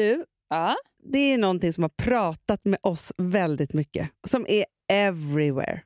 du, 0.00 0.24
Ja. 0.48 0.76
det 1.12 1.18
är 1.18 1.38
någonting 1.38 1.72
som 1.72 1.82
har 1.84 1.88
pratat 1.88 2.64
med 2.64 2.78
oss 2.82 3.12
väldigt 3.16 3.72
mycket. 3.72 4.10
Som 4.26 4.46
är 4.48 4.64
everywhere. 4.92 5.82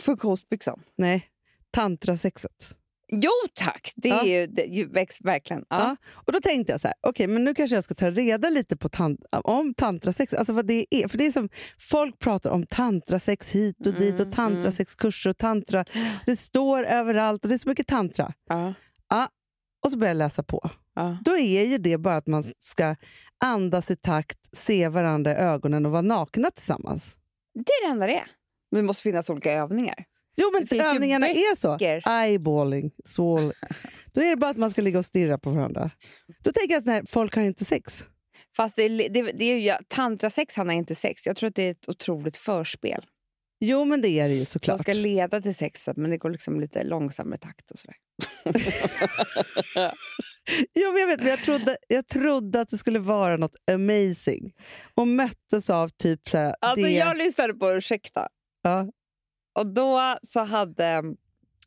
Funktionsbyxan. 0.00 0.82
Nej, 0.96 1.26
tantrasexet. 1.70 2.76
Jo 3.14 3.30
tack, 3.54 3.92
det 3.96 4.08
är 4.08 4.14
Ja. 4.16 4.24
ju, 4.24 4.46
det, 4.46 4.62
ju 4.64 4.88
verkligen. 5.20 5.64
Ja. 5.68 5.78
Ja. 5.78 5.96
Och 6.12 6.32
då 6.32 6.40
tänkte 6.40 6.72
jag 6.72 6.80
så 6.80 6.88
här, 6.88 6.94
okej, 7.00 7.26
men 7.26 7.44
nu 7.44 7.54
kanske 7.54 7.74
jag 7.76 7.84
ska 7.84 7.94
ta 7.94 8.10
reda 8.10 8.50
lite 8.50 8.76
på 8.76 8.88
tan- 8.88 9.24
om 9.44 9.74
tantrasex. 9.74 10.34
Alltså 10.34 10.52
vad 10.52 10.66
det 10.66 10.86
är. 10.90 11.08
För 11.08 11.18
det 11.18 11.26
är 11.26 11.32
som, 11.32 11.48
folk 11.78 12.18
pratar 12.18 12.50
om 12.50 12.66
tantrasex 12.66 13.50
hit 13.50 13.86
och 13.86 13.92
dit 13.94 14.14
Mm, 14.14 14.28
och 14.28 14.34
tantrasexkurser 14.34 15.30
och 15.30 15.38
tantra. 15.38 15.84
Det 16.26 16.36
står 16.36 16.84
överallt 16.84 17.44
och 17.44 17.48
det 17.48 17.54
är 17.54 17.58
så 17.58 17.68
mycket 17.68 17.86
tantra. 17.86 18.32
Ja. 18.48 18.74
Och 19.84 19.90
så 19.90 19.98
börjar 19.98 20.10
jag 20.10 20.18
läsa 20.18 20.42
på. 20.42 20.70
Ja. 20.94 21.18
Då 21.24 21.36
är 21.36 21.64
ju 21.64 21.78
det 21.78 21.98
bara 21.98 22.16
att 22.16 22.26
man 22.26 22.44
ska 22.58 22.96
andas 23.42 23.90
i 23.90 23.96
takt, 23.96 24.38
se 24.52 24.88
varandra 24.88 25.30
i 25.32 25.34
ögonen 25.34 25.86
och 25.86 25.92
vara 25.92 26.02
nakna 26.02 26.50
tillsammans. 26.50 27.14
Det 27.54 27.60
är 27.72 27.86
det 27.86 27.92
enda 27.92 28.06
det 28.06 28.16
är. 28.16 28.26
Men 28.70 28.80
det 28.82 28.86
måste 28.86 29.02
finnas 29.02 29.30
olika 29.30 29.52
övningar. 29.52 30.04
Jo, 30.36 30.50
men 30.52 30.64
Det 30.70 30.78
övningarna 30.78 31.28
är 31.28 31.56
så. 31.56 31.78
Eyeballing, 32.10 32.90
swall. 33.04 33.52
Då 34.12 34.20
är 34.20 34.30
det 34.30 34.36
bara 34.36 34.50
att 34.50 34.56
man 34.56 34.70
ska 34.70 34.82
ligga 34.82 34.98
och 34.98 35.04
stirra 35.04 35.38
på 35.38 35.50
varandra. 35.50 35.90
Då 36.44 36.52
tänker 36.52 36.74
jag 36.74 37.02
att 37.02 37.10
folk 37.10 37.34
har 37.34 37.42
inte 37.42 37.64
sex. 37.64 38.04
Fast 38.56 38.76
det 38.76 38.88
det, 38.88 39.22
det 39.22 39.44
är 39.44 39.58
ju, 39.58 39.72
tantrasex 39.88 40.56
handlar 40.56 40.74
inte 40.74 40.94
sex. 40.94 41.26
Jag 41.26 41.36
tror 41.36 41.48
att 41.48 41.54
det 41.54 41.62
är 41.62 41.70
ett 41.70 41.88
otroligt 41.88 42.36
förspel. 42.36 43.06
Jo, 43.60 43.84
men 43.84 44.02
det 44.02 44.08
är 44.08 44.28
det 44.28 44.34
ju 44.34 44.44
Som 44.44 44.60
såklart. 44.60 44.80
ska 44.80 44.92
leda 44.92 45.40
till 45.40 45.54
sexet, 45.54 45.96
men 45.96 46.10
det 46.10 46.16
går 46.16 46.30
liksom 46.30 46.60
lite 46.60 46.84
långsammare 46.84 47.38
takt 47.38 47.70
och 47.70 47.78
sådär. 47.78 47.96
Jo, 50.74 50.98
jag, 50.98 51.06
vet, 51.06 51.18
men 51.20 51.28
jag, 51.28 51.38
trodde, 51.44 51.76
jag 51.88 52.06
trodde 52.08 52.60
att 52.60 52.68
det 52.68 52.78
skulle 52.78 52.98
vara 52.98 53.36
något 53.36 53.56
amazing. 53.70 54.54
Och 54.94 55.08
möttes 55.08 55.70
av 55.70 55.88
typ 55.88 56.28
så 56.28 56.38
här, 56.38 56.56
Alltså 56.60 56.86
det... 56.86 56.90
jag 56.92 57.16
lyssnade 57.16 57.54
på 57.54 57.72
Ursäkta 57.72 58.28
Ja. 58.62 58.86
och 59.58 59.66
då 59.66 60.16
så 60.22 60.40
hade 60.40 61.02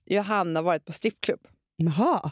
Johanna 0.06 0.62
varit 0.62 0.86
på 0.86 0.94
strippklubb. 0.94 1.48
Jaha. 1.76 2.32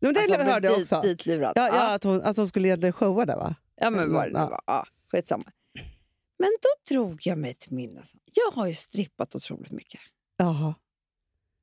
Men 0.00 0.14
det 0.14 0.20
Alltså, 0.20 0.36
hörde 0.36 0.68
jag 0.68 0.78
dit, 0.78 0.82
också. 0.92 1.00
Ditlurad. 1.00 1.52
Ja, 1.54 1.66
ja, 1.68 1.92
att, 1.94 2.04
hon, 2.04 2.22
att 2.22 2.36
hon 2.36 2.48
skulle 2.48 2.68
egentligen 2.68 2.92
showa 2.92 3.26
där, 3.26 3.36
va? 3.36 3.54
Ja, 3.76 3.90
men 3.90 4.12
vad 4.12 4.24
det 4.26 4.32
nu 4.32 4.38
Ja. 4.38 4.48
var. 4.48 4.60
Ja, 4.66 4.86
skitsamma. 5.12 5.44
Men 6.38 6.48
då 6.62 6.94
drog 6.94 7.20
jag 7.26 7.38
mig 7.38 7.54
till 7.54 7.72
minnes. 7.72 8.12
Jag 8.32 8.50
har 8.52 8.66
ju 8.66 8.74
strippat 8.74 9.34
otroligt 9.36 9.72
mycket. 9.72 10.00
Jaha. 10.36 10.74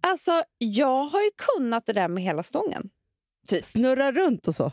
Alltså, 0.08 0.44
jag 0.58 1.04
har 1.06 1.22
ju 1.22 1.30
kunnat 1.58 1.86
det 1.86 1.94
där 1.94 2.08
med 2.08 2.24
hela 2.24 2.44
stången. 2.44 2.90
Typ. 3.50 3.66
Snurra 3.66 4.12
runt 4.12 4.48
och 4.48 4.56
så. 4.56 4.72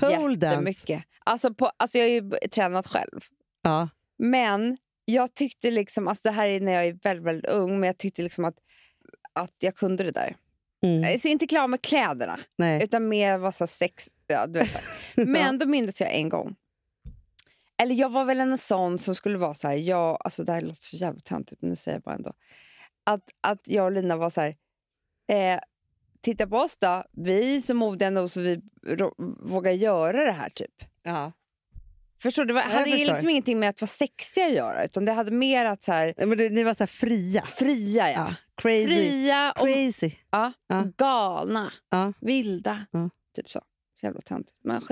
Pole. 0.00 0.38
Jättemycket. 0.46 1.04
Alltså, 1.24 1.54
på, 1.54 1.70
alltså 1.76 1.98
jag 1.98 2.04
har 2.04 2.10
ju 2.10 2.30
tränat 2.50 2.86
själv. 2.86 3.20
Ja. 3.62 3.88
Men 4.18 4.78
jag 5.04 5.34
tyckte 5.34 5.70
liksom, 5.70 6.08
alltså 6.08 6.22
det 6.24 6.30
här 6.30 6.48
är 6.48 6.60
när 6.60 6.72
jag 6.72 6.86
är 6.86 6.98
väldigt, 7.02 7.26
väldigt 7.26 7.50
ung, 7.50 7.80
men 7.80 7.86
jag 7.86 7.98
tyckte 7.98 8.22
liksom 8.22 8.44
att, 8.44 8.56
att 9.32 9.54
jag 9.58 9.76
kunde 9.76 10.04
det 10.04 10.10
där. 10.10 10.36
Mm. 10.82 11.02
Jag 11.02 11.12
är 11.12 11.18
så 11.18 11.28
inte 11.28 11.46
klar 11.46 11.68
med 11.68 11.82
kläderna, 11.82 12.40
Nej. 12.56 12.84
utan 12.84 13.08
mer 13.08 13.38
var 13.38 13.50
så 13.50 13.66
sex... 13.66 14.08
Ja, 14.26 14.46
du 14.46 14.58
vet. 14.58 14.82
Men 15.14 15.58
då 15.58 15.66
minns 15.66 16.00
jag 16.00 16.14
en 16.14 16.28
gång. 16.28 16.56
Eller 17.82 17.94
jag 17.94 18.10
var 18.10 18.24
väl 18.24 18.40
en 18.40 18.58
sån 18.58 18.98
som 18.98 19.14
skulle 19.14 19.38
vara 19.38 19.54
så 19.54 19.68
här, 19.68 19.74
jag, 19.74 20.18
alltså 20.20 20.44
det 20.44 20.52
här 20.52 20.62
låter 20.62 20.82
så 20.82 20.96
jävligt 20.96 21.24
töntigt, 21.24 21.62
men 21.62 21.70
nu 21.70 21.76
säger 21.76 21.96
jag 21.96 22.02
bara 22.02 22.14
ändå. 22.14 22.32
Att, 23.04 23.28
att 23.40 23.60
jag 23.64 23.84
och 23.84 23.92
Lina 23.92 24.16
var 24.16 24.30
så 24.30 24.40
här, 24.40 24.56
eh, 25.28 25.60
titta 26.22 26.46
på 26.46 26.56
oss 26.56 26.76
då, 26.78 27.04
vi 27.12 27.56
är 27.56 27.60
så 27.60 27.74
modiga 27.74 28.10
nog 28.10 28.30
så 28.30 28.40
vi 28.40 28.60
vågar 29.40 29.72
göra 29.72 30.24
det 30.24 30.32
här 30.32 30.50
typ. 30.50 30.84
Ja. 31.02 31.32
Förstår 32.18 32.44
du? 32.44 32.54
Det 32.54 32.60
hade 32.60 32.90
förstår. 32.90 33.06
liksom 33.06 33.28
ingenting 33.28 33.60
med 33.60 33.68
att 33.68 33.80
vara 33.80 33.88
sexiga 33.88 34.46
att 34.46 34.52
göra, 34.52 34.84
utan 34.84 35.04
det 35.04 35.12
hade 35.12 35.30
mer 35.30 35.64
att 35.64 35.84
så 35.84 35.92
här, 35.92 36.14
Men 36.26 36.38
det, 36.38 36.50
ni 36.50 36.62
var 36.62 36.74
så 36.74 36.86
fria. 36.86 37.42
fria, 37.42 38.10
ja. 38.10 38.14
Ja. 38.28 38.34
Crazy. 38.54 38.86
Fria 38.86 39.52
och 39.52 39.66
Crazy. 39.66 40.10
ja, 40.30 40.52
Ja. 40.66 40.84
galna, 40.96 41.72
Ja. 41.90 42.12
vilda. 42.20 42.86
Typ 43.36 43.48
så. 43.50 43.60
Så 44.00 44.06
jävla 44.06 44.20
töntigt. 44.20 44.58
Men, 44.64 44.82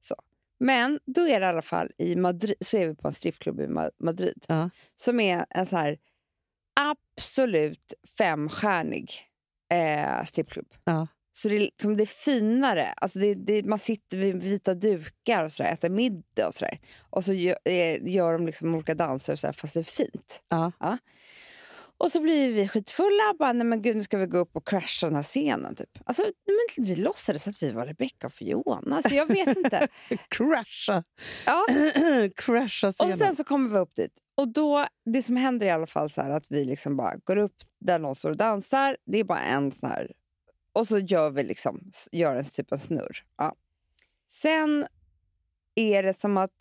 så. 0.00 0.14
Men 0.60 1.00
då 1.06 1.20
är 1.28 1.40
det 1.40 1.46
i 1.46 1.48
alla 1.48 1.62
fall 1.62 1.90
i 1.98 2.16
Madrid, 2.16 2.56
så 2.60 2.76
är 2.76 2.88
vi 2.88 2.94
på 2.94 3.08
en 3.08 3.14
strippklubb 3.14 3.60
i 3.60 3.66
Ma- 3.66 3.90
Madrid. 4.00 4.46
Som 4.96 5.20
är 5.20 5.46
en 5.50 5.66
så 5.66 5.76
här 5.76 5.98
absolut 6.80 7.94
femstjärnig 8.18 9.10
eh, 9.70 10.24
strippklubb. 10.24 10.74
Ja. 10.84 11.06
Så 11.32 11.48
det 11.48 11.56
är, 11.56 11.60
liksom, 11.60 11.96
det 11.96 12.04
är 12.04 12.06
finare. 12.06 12.94
Alltså 12.96 13.18
det, 13.18 13.34
det, 13.34 13.62
man 13.62 13.78
sitter 13.78 14.16
vid 14.16 14.42
vita 14.42 14.74
dukar 14.74 15.44
och 15.44 15.52
så 15.52 15.62
där, 15.62 15.72
äter 15.72 15.88
middag 15.88 16.48
och 16.48 16.54
sådär. 16.54 16.80
Och 17.10 17.24
så 17.24 17.32
gör, 17.32 17.58
eh, 17.64 18.06
gör 18.08 18.32
de 18.32 18.46
liksom 18.46 18.74
olika 18.74 18.94
danser 18.94 19.32
och 19.32 19.38
så 19.38 19.46
där, 19.46 19.52
fast 19.52 19.74
det 19.74 19.80
är 19.80 19.84
fint. 19.84 20.42
Ja. 20.48 20.72
Och 22.00 22.12
så 22.12 22.20
blir 22.20 22.52
vi 22.52 22.68
skitfulla. 22.68 23.34
Bara, 23.38 23.52
nej 23.52 23.66
men 23.66 23.82
gud, 23.82 23.96
nu 23.96 24.02
ska 24.02 24.18
vi 24.18 24.26
gå 24.26 24.38
upp 24.38 24.56
och 24.56 24.66
crasha 24.68 25.06
den 25.06 25.16
här 25.16 25.22
scenen. 25.22 25.74
Typ. 25.74 25.98
Alltså, 26.04 26.22
men 26.76 26.84
vi 26.86 26.96
låtsades 26.96 27.48
att 27.48 27.62
vi 27.62 27.70
var 27.70 27.86
Rebecca 27.86 28.26
och 28.26 28.32
Fiona. 28.32 28.96
Alltså, 28.96 29.14
jag 29.14 29.26
vet 29.26 29.56
inte. 29.56 29.88
Crasha. 30.28 31.04
Ja. 31.46 31.66
Crasha 32.36 32.88
Och 32.88 32.94
scenen. 32.94 33.18
sen 33.18 33.36
så 33.36 33.44
kommer 33.44 33.70
vi 33.70 33.78
upp 33.78 33.94
dit. 33.94 34.12
Och 34.38 34.48
då, 34.48 34.86
det 35.04 35.22
som 35.22 35.36
händer 35.36 35.66
i 35.66 35.70
alla 35.70 35.86
fall 35.86 36.10
så 36.10 36.20
att 36.20 36.50
vi 36.50 36.64
liksom 36.64 36.96
bara 36.96 37.16
går 37.16 37.36
upp 37.36 37.56
där 37.78 37.98
någon 37.98 38.14
står 38.14 38.30
och 38.30 38.36
dansar. 38.36 38.96
Det 39.04 39.18
är 39.18 39.24
bara 39.24 39.40
en 39.40 39.72
sån 39.72 39.88
här... 39.90 40.12
Och 40.72 40.88
så 40.88 40.98
gör 40.98 41.30
vi 41.30 41.42
liksom, 41.42 41.90
gör 42.12 42.36
en 42.36 42.44
typ 42.44 42.72
av 42.72 42.76
snurr. 42.76 43.24
Ja. 43.36 43.54
Sen 44.28 44.86
är 45.74 46.02
det 46.02 46.20
som 46.20 46.36
att 46.36 46.52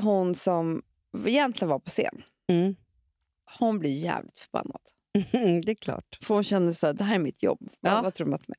hon 0.00 0.34
som 0.34 0.82
egentligen 1.26 1.68
var 1.70 1.78
på 1.78 1.90
scen, 1.90 2.22
Mm. 2.48 2.76
hon 3.58 3.78
blir 3.78 3.98
jävligt 3.98 4.38
förbannad. 4.38 4.80
det 5.64 5.70
är 5.70 5.74
klart. 5.74 6.18
För 6.22 6.34
hon 6.34 6.44
kände 6.44 6.74
så 6.74 6.86
här, 6.86 6.94
det 6.94 7.04
här 7.04 7.14
är 7.14 7.18
mitt 7.18 7.42
jobb. 7.42 7.70
Ja. 7.80 8.02
vad 8.02 8.14
tror 8.14 8.26
de 8.26 8.34
att 8.34 8.48
med? 8.48 8.58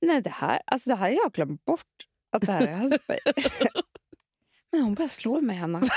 Nej, 0.00 0.22
det 0.22 0.30
här, 0.30 0.60
alltså 0.66 0.90
det 0.90 0.96
här 0.96 1.06
har 1.10 1.16
jag 1.22 1.32
glömt 1.32 1.64
bort. 1.64 2.06
Att 2.30 2.42
det 2.42 2.52
här 2.52 2.60
har 2.60 2.76
hänt 2.76 3.08
mig. 3.08 3.18
Men 4.72 4.82
hon 4.82 4.94
började 4.94 5.12
slå 5.14 5.40
mig, 5.40 5.56
Hanna. 5.56 5.80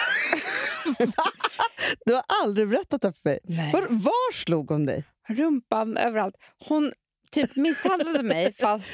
Du 2.06 2.14
har 2.14 2.24
aldrig 2.44 2.70
berättat 2.70 3.02
det 3.02 3.14
för 3.14 3.22
mig. 3.30 3.40
Var, 3.74 3.88
var 3.90 4.34
slog 4.34 4.70
hon 4.70 4.86
dig? 4.86 5.04
rumpan 5.30 5.98
överallt. 5.98 6.36
Hon 6.68 6.94
typ 7.32 7.56
misshandlade 7.56 8.24
mig, 8.24 8.54
fast 8.60 8.90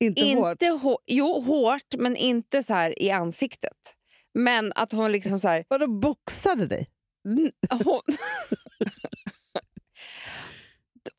Inte, 0.00 0.22
hårt? 0.24 0.50
inte 0.62 0.66
hå- 0.74 0.98
Jo, 1.06 1.40
hårt, 1.40 1.94
men 1.98 2.16
inte 2.16 2.62
så 2.62 2.74
här 2.74 3.02
i 3.02 3.10
ansiktet. 3.10 3.76
Men 4.34 4.72
att 4.74 4.92
hon 4.92 5.12
liksom 5.12 5.38
så 5.38 5.48
här... 5.48 5.64
Vadå 5.68 5.86
boxade 5.86 6.66
dig? 6.66 6.88
Hon, 7.84 8.00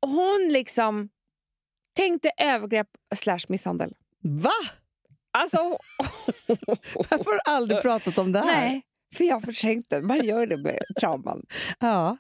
hon 0.02 0.50
liksom 0.52 1.10
tänkte 1.96 2.32
övergrepp 2.38 2.88
slash 3.16 3.40
misshandel. 3.50 3.94
Va? 4.22 4.52
Alltså, 5.38 5.58
Varför 6.96 7.26
har 7.26 7.34
du 7.34 7.40
aldrig 7.46 7.82
pratat 7.82 8.18
om 8.18 8.32
det 8.32 8.40
här? 8.40 8.46
nej, 8.62 8.82
för 9.18 9.24
jag 9.24 9.44
förträngde. 9.44 10.02
Man 10.02 10.26
gör 10.26 10.48
det 10.48 10.58
med 10.58 10.80
trauman. 11.00 11.46
Ja. 11.80 12.18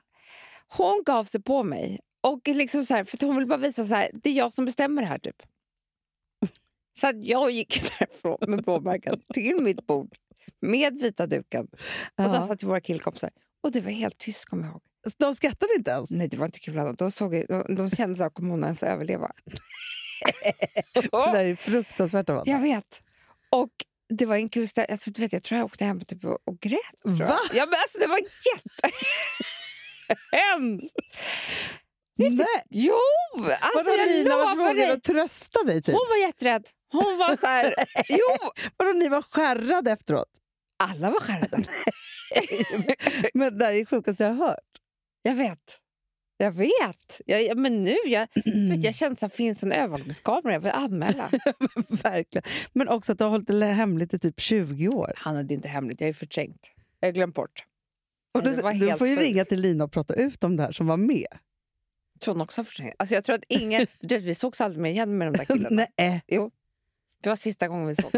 Hon 0.68 1.04
gav 1.06 1.24
sig 1.24 1.42
på 1.42 1.64
mig. 1.64 2.00
Och 2.22 2.48
liksom 2.48 2.86
så 2.86 2.94
här, 2.94 3.04
för 3.04 3.28
hon 3.28 3.38
vill 3.38 3.48
bara 3.48 3.58
visa 3.58 3.86
så 3.86 3.96
här, 3.96 4.09
det 4.14 4.30
är 4.30 4.34
jag 4.34 4.54
som 4.54 4.66
bestämmer 4.66 5.02
det 5.02 5.08
här. 5.08 5.18
typ. 5.18 5.42
Så 7.00 7.08
att 7.08 7.26
jag 7.26 7.52
gick 7.52 7.84
därifrån 8.00 8.38
med 8.48 8.64
blåmärken 8.64 9.22
till 9.34 9.62
mitt 9.62 9.88
bord 9.88 10.16
med 10.59 11.00
vita 11.02 11.28
duken. 11.28 11.68
Och 12.16 12.24
där 12.24 12.48
satt 12.48 12.64
våra 12.64 12.81
killkompisar. 12.81 13.30
Och 13.62 13.72
det 13.72 13.81
var 13.81 13.92
helt 13.92 14.18
tyst, 14.18 14.46
kommer 14.46 14.64
jag 14.64 14.72
ihåg. 14.72 14.81
De 15.18 15.36
skrattade 15.36 15.74
inte 15.78 15.92
ens? 15.92 16.10
Nej, 16.10 16.28
det 16.28 16.38
var 16.38 16.46
inte 16.46 16.60
kul. 16.60 16.96
De, 16.98 17.12
såg, 17.12 17.46
de, 17.48 17.75
de 17.75 17.92
kände 17.92 18.16
så 18.16 18.24
här, 18.24 18.30
kommer 18.30 18.50
hon 18.50 18.64
ens 18.64 18.84
överleva? 18.84 19.31
Det 20.94 21.10
där 21.12 21.46
är 21.46 21.56
fruktansvärt 21.56 22.30
av 22.30 22.44
jag 22.46 22.60
vet. 22.60 23.02
Och 23.50 23.72
det 24.09 24.25
var 24.25 24.36
en 24.36 24.50
kul 24.50 24.68
ställe. 24.68 24.88
Alltså, 24.91 25.12
du 25.12 25.22
vet, 25.22 25.34
jag 25.34 25.44
tror 25.44 25.58
jag 25.58 25.66
åkte 25.66 25.86
hem 25.86 26.00
typ 26.06 26.25
och, 26.25 26.38
och 26.46 26.59
grät. 26.59 26.80
Tror 27.06 27.19
jag. 27.19 27.27
Va? 27.27 27.39
Ja, 27.54 27.66
men 27.66 27.75
alltså, 27.81 28.00
det 28.00 28.07
var 28.07 28.19
jättehemskt. 30.12 30.95
Nej. 32.16 32.45
Jo! 32.69 32.95
Alltså, 33.60 33.92
Vadå 33.92 34.06
Lina, 34.06 34.56
vågade 34.56 34.74
dig. 34.74 34.95
du 34.95 35.00
trösta 35.00 35.63
dig? 35.63 35.81
Typ? 35.81 35.95
Hon 35.95 36.06
var 36.10 36.18
jätterädd. 36.18 36.69
Hon 36.92 37.18
var 37.18 37.36
så 37.39 37.48
här... 37.48 37.75
jo! 38.10 38.51
Vadå 38.77 38.92
ni 38.94 39.10
var 39.10 39.22
skärrade 39.22 39.92
efteråt? 39.92 40.30
Alla 40.83 41.10
var 41.10 41.19
skärrade. 41.19 41.63
Men 43.33 43.57
det 43.57 43.66
här 43.66 43.74
är 43.74 43.77
det 43.80 43.86
sjukaste 43.86 44.24
jag 44.24 44.33
har 44.33 44.48
hört. 44.48 44.60
Jag 45.22 45.36
vet. 45.36 45.80
Jag 46.38 46.51
vet. 46.51 47.21
Jag, 47.25 47.57
men 47.57 47.83
nu, 47.83 47.95
jag, 48.06 48.27
vet, 48.35 48.83
jag 48.83 48.95
känner 48.95 49.12
att 49.13 49.19
det 49.19 49.30
finns 49.30 49.63
en 49.63 49.71
övervakningskamera. 49.71 50.53
Jag 50.53 50.59
vill 50.59 50.71
anmäla. 50.71 51.30
Verkligen. 51.89 52.44
Men 52.74 52.88
också 52.88 53.12
att 53.12 53.18
du 53.18 53.24
har 53.24 53.31
hållit 53.31 53.47
det 53.47 53.65
hemligt 53.65 54.13
i 54.13 54.19
typ 54.19 54.39
20 54.39 54.88
år. 54.88 55.13
Han 55.15 55.35
hade 55.35 55.53
inte 55.53 55.68
hemligt. 55.68 56.01
Jag 56.01 56.09
är 56.09 56.13
förträngt. 56.13 56.71
Jag 57.00 57.07
har 57.07 57.13
glömt 57.13 57.35
bort. 57.35 57.65
Och 58.33 58.44
du, 58.44 58.56
det 58.56 58.62
var 58.62 58.74
du 58.74 58.97
får 58.97 59.07
ju 59.07 59.15
ringa 59.15 59.45
till 59.45 59.59
Lina 59.59 59.83
och 59.83 59.91
prata 59.91 60.13
ut 60.13 60.44
om 60.44 60.56
det 60.56 60.63
här 60.63 60.71
som 60.71 60.88
var 60.88 60.97
med. 60.97 61.27
Jag 62.13 62.21
tror 62.21 62.33
hon 62.33 62.41
också 62.41 62.62
har 62.62 62.65
förträngt. 62.65 62.95
Alltså, 63.00 63.15
jag 63.15 63.24
tror 63.24 63.36
att 63.36 63.44
ingen... 63.47 63.88
Du 64.00 64.15
vet, 64.15 64.24
vi 64.24 64.36
sågs 64.36 64.62
aldrig 64.62 64.81
mer 64.81 64.89
igen 64.89 65.18
med 65.18 65.27
de 65.27 65.38
där 65.38 65.45
killarna. 65.45 65.88
Nej. 65.97 66.21
Jo. 66.27 66.51
Det 67.21 67.29
var 67.29 67.36
sista 67.36 67.68
gången 67.68 67.88
vi 67.88 67.95
såg. 67.95 68.12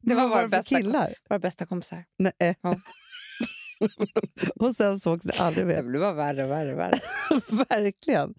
det 0.00 0.14
var 0.14 0.22
vad 0.22 0.30
våra 0.30 0.42
det 0.42 0.48
bästa, 0.48 0.76
killar? 0.76 1.14
våra 1.28 1.38
bästa 1.38 1.66
kompisar. 1.66 2.04
Nej. 2.16 2.56
Ja. 2.60 2.80
och 4.56 4.76
sen 4.76 5.00
sågs 5.00 5.24
det 5.24 5.32
aldrig 5.40 5.66
Det 5.66 5.74
mer. 5.74 5.82
blev 5.82 6.00
bara 6.02 6.12
värre 6.12 6.44
och 6.44 6.50
värre. 6.50 6.74
värre. 6.74 7.00
Verkligen. 7.68 8.34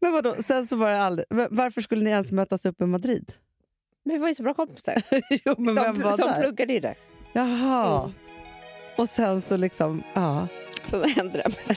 Men 0.00 0.12
vadå, 0.12 0.34
sen 0.46 0.66
så 0.66 0.76
var 0.76 0.90
det 0.90 1.00
aldrig... 1.02 1.26
va- 1.30 1.48
Varför 1.50 1.80
skulle 1.80 2.04
ni 2.04 2.10
ens 2.10 2.32
mötas 2.32 2.66
upp 2.66 2.80
i 2.80 2.86
Madrid? 2.86 3.32
Men 4.04 4.14
vi 4.14 4.20
var 4.20 4.28
ju 4.28 4.34
så 4.34 4.42
bra 4.42 4.54
kompisar. 4.54 5.02
jo, 5.44 5.54
men 5.58 5.74
De, 5.74 5.82
vem 5.82 6.02
var 6.02 6.16
de 6.16 6.22
där? 6.26 6.40
pluggade 6.42 6.72
ju 6.72 6.80
där. 6.80 6.94
Jaha. 7.32 8.00
Mm. 8.02 8.14
Och 8.96 9.08
sen 9.08 9.40
så 9.42 9.56
liksom... 9.56 10.02
Ja. 10.14 10.48
Sen 10.84 11.04
hände 11.10 11.32
det 11.38 11.74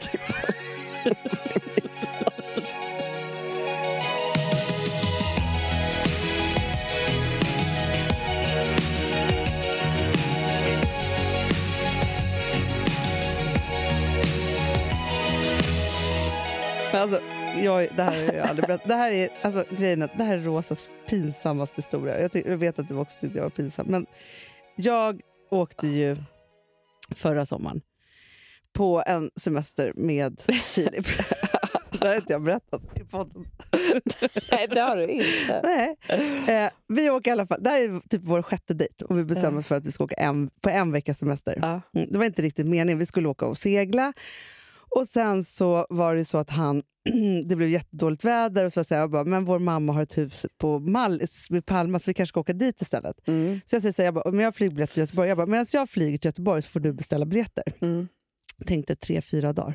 alltså, 17.02 17.22
jag, 17.64 17.88
det 17.96 18.04
här 18.04 18.26
har 18.28 18.34
jag 18.34 18.48
aldrig 18.48 18.68
berättat. 18.68 18.88
Det 18.88 18.96
här 18.96 19.12
är, 19.12 19.30
alltså, 19.42 19.66
grejen 19.78 20.00
det 20.00 20.24
här 20.24 20.38
är 20.38 20.42
Rosas 20.42 20.80
pinsammaste 21.08 21.76
historia. 21.76 22.22
Jag, 22.22 22.32
ty- 22.32 22.44
jag 22.46 22.58
vet 22.58 22.80
att 22.80 22.88
du 22.88 22.96
också 22.96 23.20
tyckte 23.20 23.38
jag 23.38 23.44
var 23.44 23.50
pinsam. 23.50 23.86
Men 23.90 24.06
jag 24.76 25.22
åkte 25.50 25.88
ju 25.88 26.18
förra 27.16 27.46
sommaren 27.46 27.82
på 28.74 29.04
en 29.08 29.32
semester 29.36 29.94
med 29.96 30.42
Filip. 30.72 31.08
det 32.02 32.08
har 32.08 32.16
inte 32.16 32.34
jag 32.34 32.42
berättat 32.44 33.00
i 33.00 33.04
podden. 33.04 33.46
Nej, 34.52 34.68
det 34.70 34.80
har 34.82 34.98
du 34.98 35.08
inte. 35.08 35.62
Nej. 35.64 35.96
Eh, 36.48 36.72
vi 36.88 37.10
åker 37.10 37.32
i 37.32 37.34
alla 37.34 37.48
fall, 37.48 37.64
det 37.64 37.70
här 37.70 37.80
är 37.80 38.00
typ 38.10 38.22
vår 38.24 38.42
sjätte 38.42 38.74
dejt 38.74 39.06
och 39.06 39.18
vi 39.18 39.24
bestämmer 39.24 39.60
oss 39.60 39.68
för 39.68 39.76
att 39.76 39.86
vi 39.86 39.92
ska 39.92 40.04
åka 40.04 40.16
en, 40.16 40.50
på 40.62 40.70
en 40.70 40.92
veckas 40.92 41.18
semester. 41.20 41.58
Ja. 41.62 41.82
Mm, 41.96 42.12
det 42.12 42.18
var 42.18 42.26
inte 42.26 42.42
riktigt 42.42 42.66
meningen. 42.68 43.00
Vi 43.00 43.06
skulle 43.06 43.30
åka 43.30 43.46
och 43.46 43.58
segla. 43.58 44.14
Och 44.96 45.08
sen 45.08 45.44
så 45.44 45.88
var 45.90 46.16
det 46.16 46.26
så 46.26 46.38
att 46.38 46.50
han, 46.50 46.84
det 47.46 47.56
blev 47.56 47.70
jättedåligt 47.70 48.24
väder 48.26 48.66
och 48.66 48.74
så 48.74 48.84
sa 48.84 48.96
jag 48.96 49.12
bara, 49.12 49.24
men 49.24 49.46
vår 49.46 49.60
mamma 49.60 49.94
har 49.94 50.04
ett 50.04 50.18
hus 50.18 50.46
på 50.58 50.80
Mallis 50.80 51.48
vid 51.50 51.66
Palma 51.66 52.00
så 52.00 52.10
vi 52.10 52.14
kanske 52.14 52.32
ska 52.32 52.40
åka 52.40 52.54
dit 52.54 52.82
istället. 52.82 53.28
Mm. 53.28 53.60
Så 53.66 53.76
jag 53.76 53.82
säger 53.82 53.94
så 53.94 54.02
här, 54.02 54.08
jag 54.08 54.14
bara, 54.14 54.32
men 54.32 54.40
jag 54.40 54.48
har 54.48 54.52
flygbiljett 54.52 54.92
till 54.94 55.00
Göteborg. 55.02 55.28
Jag 55.30 55.38
bara, 55.38 55.48
medan 55.48 55.66
jag 55.74 55.90
flyger 55.90 56.18
till 56.18 56.28
Göteborg 56.28 56.62
så 56.62 56.70
får 56.70 56.80
du 56.80 56.94
beställa 56.94 57.26
biljetter. 57.26 57.64
Mm. 57.82 58.08
Tänkte 58.66 58.96
tre, 58.96 59.22
fyra 59.22 59.54
dagar. 59.54 59.74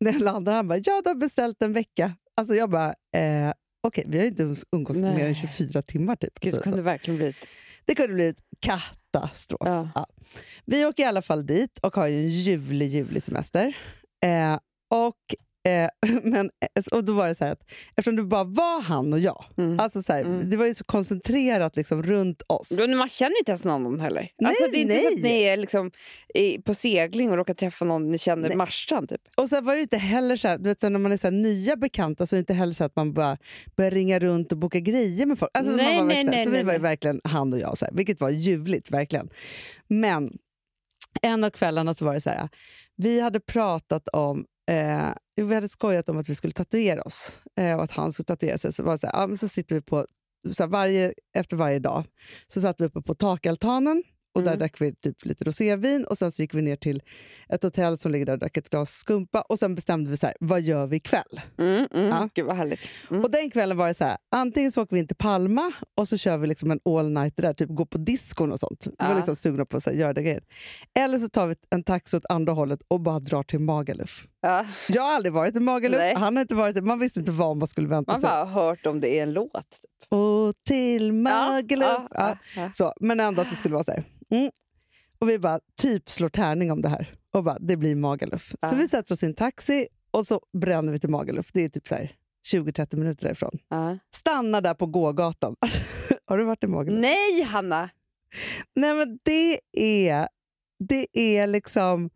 När 0.00 0.12
jag 0.12 0.20
landade 0.22 0.56
han 0.56 0.68
bara, 0.68 0.78
ja 0.78 1.00
du 1.04 1.10
har 1.10 1.14
beställt 1.14 1.62
en 1.62 1.72
vecka. 1.72 2.14
Alltså 2.36 2.54
jag 2.54 2.70
bara, 2.70 2.88
eh, 2.88 3.52
okej 3.82 4.04
vi 4.08 4.16
har 4.18 4.22
ju 4.24 4.28
inte 4.30 4.54
umgåtts 4.72 5.00
Nej. 5.00 5.14
mer 5.16 5.26
än 5.26 5.34
24 5.34 5.82
timmar 5.82 6.16
typ. 6.16 6.40
Gud, 6.40 6.52
Så- 6.52 6.56
det 6.58 6.62
kunde 6.62 6.82
verkligen 6.82 7.16
blivit... 7.18 7.36
Det 7.84 7.94
kunde 7.94 8.14
blivit 8.14 8.40
katastrof. 8.60 9.60
Ja. 9.64 9.88
Ja. 9.94 10.06
Vi 10.64 10.86
åker 10.86 11.02
i 11.02 11.06
alla 11.06 11.22
fall 11.22 11.46
dit 11.46 11.78
och 11.78 11.96
har 11.96 12.06
ju 12.06 12.16
en 12.18 12.28
ljuvlig, 12.30 12.88
ljuvlig 12.88 13.22
semester. 13.22 13.76
Eh, 14.24 14.58
och, 14.90 15.16
eh, 15.72 15.88
men, 16.22 16.50
eh, 16.76 16.82
och 16.92 17.04
då 17.04 17.12
var 17.12 17.28
det 17.28 17.34
så 17.34 17.44
här 17.44 17.52
att 17.52 17.62
eftersom 17.96 18.16
det 18.16 18.22
bara 18.22 18.44
var 18.44 18.80
han 18.80 19.12
och 19.12 19.18
jag, 19.18 19.44
Mm. 19.56 19.80
alltså 19.80 20.02
så 20.02 20.12
här, 20.12 20.20
Mm. 20.20 20.50
det 20.50 20.56
var 20.56 20.66
ju 20.66 20.74
så 20.74 20.84
koncentrerat 20.84 21.76
liksom 21.76 22.02
runt 22.02 22.42
oss. 22.46 22.70
Man 22.96 23.08
känner 23.08 23.30
ju 23.30 23.38
inte 23.38 23.50
ens 23.52 23.64
någon 23.64 24.00
heller. 24.00 24.28
Nej, 24.38 24.48
alltså, 24.48 24.64
det 24.72 24.78
är 24.78 24.82
inte 24.82 24.98
så 24.98 25.08
att 25.08 25.22
ni 25.22 25.42
är 25.42 25.56
liksom 25.56 25.90
i, 26.34 26.62
på 26.62 26.74
segling 26.74 27.30
och 27.30 27.36
råkar 27.36 27.54
träffa 27.54 27.84
någon 27.84 28.10
ni 28.10 28.18
känner 28.18 28.48
Nej. 28.48 28.56
Marstrand. 28.56 29.08
Typ. 29.08 29.20
Och 29.36 29.48
sen 29.48 29.64
var 29.64 29.74
det 29.74 29.80
inte 29.80 29.96
heller 29.98 30.36
så 30.36 30.48
här, 30.48 30.58
du 30.58 30.64
vet, 30.68 30.80
så 30.80 30.88
när 30.88 30.98
man 30.98 31.12
är 31.12 31.16
så 31.16 31.26
här, 31.26 31.32
nya 31.32 31.76
bekanta 31.76 32.26
så 32.26 32.36
är 32.36 32.38
det 32.38 32.40
inte 32.40 32.54
heller 32.54 32.72
så 32.72 32.84
att 32.84 32.96
man 32.96 33.12
bara 33.12 33.36
börjar 33.76 33.90
ringa 33.90 34.18
runt 34.18 34.52
och 34.52 34.58
boka 34.58 34.80
grejer 34.80 35.26
med 35.26 35.38
folk. 35.38 35.50
Alltså, 35.54 35.72
Nej, 35.76 35.96
man 35.98 36.06
var 36.08 36.14
nej, 36.14 36.44
så 36.44 36.50
så 36.50 36.56
vi 36.56 36.62
var 36.62 36.78
verkligen 36.78 37.20
han 37.24 37.52
och 37.52 37.58
jag, 37.58 37.78
så 37.78 37.86
vilket 37.92 38.20
var 38.20 38.30
ljuvligt 38.30 38.90
verkligen. 38.90 39.28
Men 39.88 40.32
en 41.22 41.44
av 41.44 41.50
kvällarna 41.50 41.94
så 41.94 42.04
var 42.04 42.14
det 42.14 42.20
så 42.20 42.30
här, 42.30 42.48
vi 42.96 43.20
hade 43.20 43.40
pratat 43.40 44.08
om 44.08 44.44
Eh, 44.70 45.12
vi 45.36 45.54
hade 45.54 45.68
skojat 45.68 46.08
om 46.08 46.18
att 46.18 46.28
vi 46.28 46.34
skulle 46.34 46.52
tatuera 46.52 47.02
oss 47.02 47.38
eh, 47.60 47.76
och 47.76 47.82
att 47.82 47.90
han 47.90 48.12
skulle 48.12 48.24
tatuera 48.24 48.58
sig. 48.58 48.72
Så, 48.72 48.82
var 48.82 48.92
det 48.92 48.98
så, 48.98 49.06
här, 49.06 49.20
ja, 49.20 49.26
men 49.26 49.38
så 49.38 49.48
sitter 49.48 49.74
vi 49.74 49.80
på, 49.80 50.06
så 50.52 50.62
här, 50.62 50.70
varje, 50.70 51.14
efter 51.36 51.56
varje 51.56 51.78
dag 51.78 52.04
så 52.46 52.60
satt 52.60 52.80
vi 52.80 52.84
uppe 52.84 53.02
på 53.02 53.14
takaltanen 53.14 54.02
och 54.34 54.42
där 54.42 54.48
Mm. 54.48 54.58
drack 54.58 54.80
vi 54.80 54.94
typ 54.94 55.24
lite 55.24 55.44
rosévin 55.44 56.04
och 56.04 56.18
sen 56.18 56.32
så 56.32 56.42
gick 56.42 56.54
vi 56.54 56.62
ner 56.62 56.76
till 56.76 57.02
ett 57.48 57.62
hotell 57.62 57.98
som 57.98 58.12
ligger 58.12 58.26
där 58.26 58.32
och 58.32 58.38
drack 58.38 58.56
ett 58.56 58.70
glas 58.70 58.90
skumpa 58.94 59.40
och 59.40 59.58
sen 59.58 59.74
bestämde 59.74 60.10
vi 60.10 60.16
så 60.16 60.26
här, 60.26 60.36
vad 60.40 60.60
gör 60.60 60.86
vi 60.86 60.96
ikväll? 60.96 61.40
Mm, 61.58 61.86
mm. 61.94 62.06
Ja. 62.06 62.28
Gud 62.34 62.46
vad 62.46 62.56
härligt. 62.56 62.88
Mm. 63.10 63.24
Och 63.24 63.30
den 63.30 63.50
kvällen 63.50 63.76
var 63.76 63.88
det 63.88 63.94
så 63.94 64.04
här, 64.04 64.16
antingen 64.30 64.72
så 64.72 64.82
åker 64.82 64.96
vi 64.96 65.00
in 65.00 65.06
till 65.06 65.16
Palma 65.16 65.72
och 65.96 66.08
så 66.08 66.16
kör 66.16 66.36
vi 66.38 66.46
liksom 66.46 66.70
en 66.70 66.80
all 66.84 67.10
night 67.10 67.36
där, 67.36 67.54
typ 67.54 67.68
gå 67.68 67.86
på 67.86 67.98
diskon 67.98 68.52
och 68.52 68.60
sånt. 68.60 68.86
Vi 68.98 69.06
var 69.06 69.14
liksom 69.14 69.36
sugna 69.36 69.64
på 69.64 69.76
att 69.76 69.94
göra 69.94 70.12
det 70.12 70.22
grejer. 70.22 70.42
Eller 70.94 71.18
så 71.18 71.28
tar 71.28 71.46
vi 71.46 71.54
en 71.70 71.82
taxi 71.84 72.16
åt 72.16 72.26
andra 72.28 72.52
hållet 72.52 72.80
och 72.88 73.00
bara 73.00 73.20
drar 73.20 73.42
till 73.42 73.58
Magaluf. 73.60 74.26
Ja. 74.44 74.66
Jag 74.88 75.02
har 75.02 75.12
aldrig 75.14 75.32
varit 75.32 75.56
i 75.56 75.60
Magaluf, 75.60 75.98
Nej. 75.98 76.14
han 76.16 76.36
har 76.36 76.40
inte 76.40 76.54
varit 76.54 76.74
det. 76.74 76.82
Man 76.82 76.98
visste 76.98 77.20
inte 77.20 77.32
vad 77.32 77.56
man 77.56 77.68
skulle 77.68 77.88
vänta 77.88 78.12
Man 78.12 78.20
sig. 78.20 78.30
bara 78.30 78.44
har 78.44 78.64
hört 78.64 78.86
om 78.86 79.00
det 79.00 79.18
är 79.18 79.22
en 79.22 79.32
låt. 79.32 79.52
Typ. 79.70 80.12
Och 80.12 80.54
till 80.66 81.12
Magaluf. 81.12 81.88
Ja, 81.88 82.08
Ja, 82.10 82.36
ja. 82.56 82.70
Så, 82.72 82.92
men 83.00 83.20
ändå 83.20 83.42
att 83.42 83.50
det 83.50 83.56
skulle 83.56 83.74
vara 83.74 83.84
så 83.84 83.90
här. 83.90 84.04
Mm. 84.30 84.50
Och 85.18 85.28
vi 85.28 85.38
bara 85.38 85.60
typ 85.80 86.10
slår 86.10 86.28
tärning 86.28 86.72
om 86.72 86.82
det 86.82 86.88
här. 86.88 87.14
Och 87.32 87.44
bara, 87.44 87.58
det 87.60 87.76
blir 87.76 87.96
Magaluf. 87.96 88.54
Så 88.70 88.74
vi 88.76 88.88
sätter 88.88 89.14
oss 89.14 89.22
i 89.22 89.26
en 89.26 89.34
taxi 89.34 89.86
och 90.10 90.26
så 90.26 90.40
bränner 90.52 90.92
vi 90.92 91.00
till 91.00 91.10
Magaluf. 91.10 91.46
Det 91.52 91.64
är 91.64 91.68
typ 91.68 91.88
så 91.88 91.94
här 91.94 92.12
20-30 92.52 92.96
minuter 92.96 93.24
därifrån. 93.24 93.58
Ja. 93.68 93.98
Stannar 94.14 94.60
där 94.60 94.74
på 94.74 94.86
gågatan. 94.86 95.56
Har 96.26 96.38
du 96.38 96.44
varit 96.44 96.64
i 96.64 96.66
Magaluf? 96.66 97.00
Nej, 97.00 97.42
Hanna! 97.42 97.90
Nej 98.74 98.94
men 98.94 99.18
det 99.22 99.60
är, 100.10 100.28
det 100.88 101.06
är 101.12 101.46
liksom, 101.46 102.10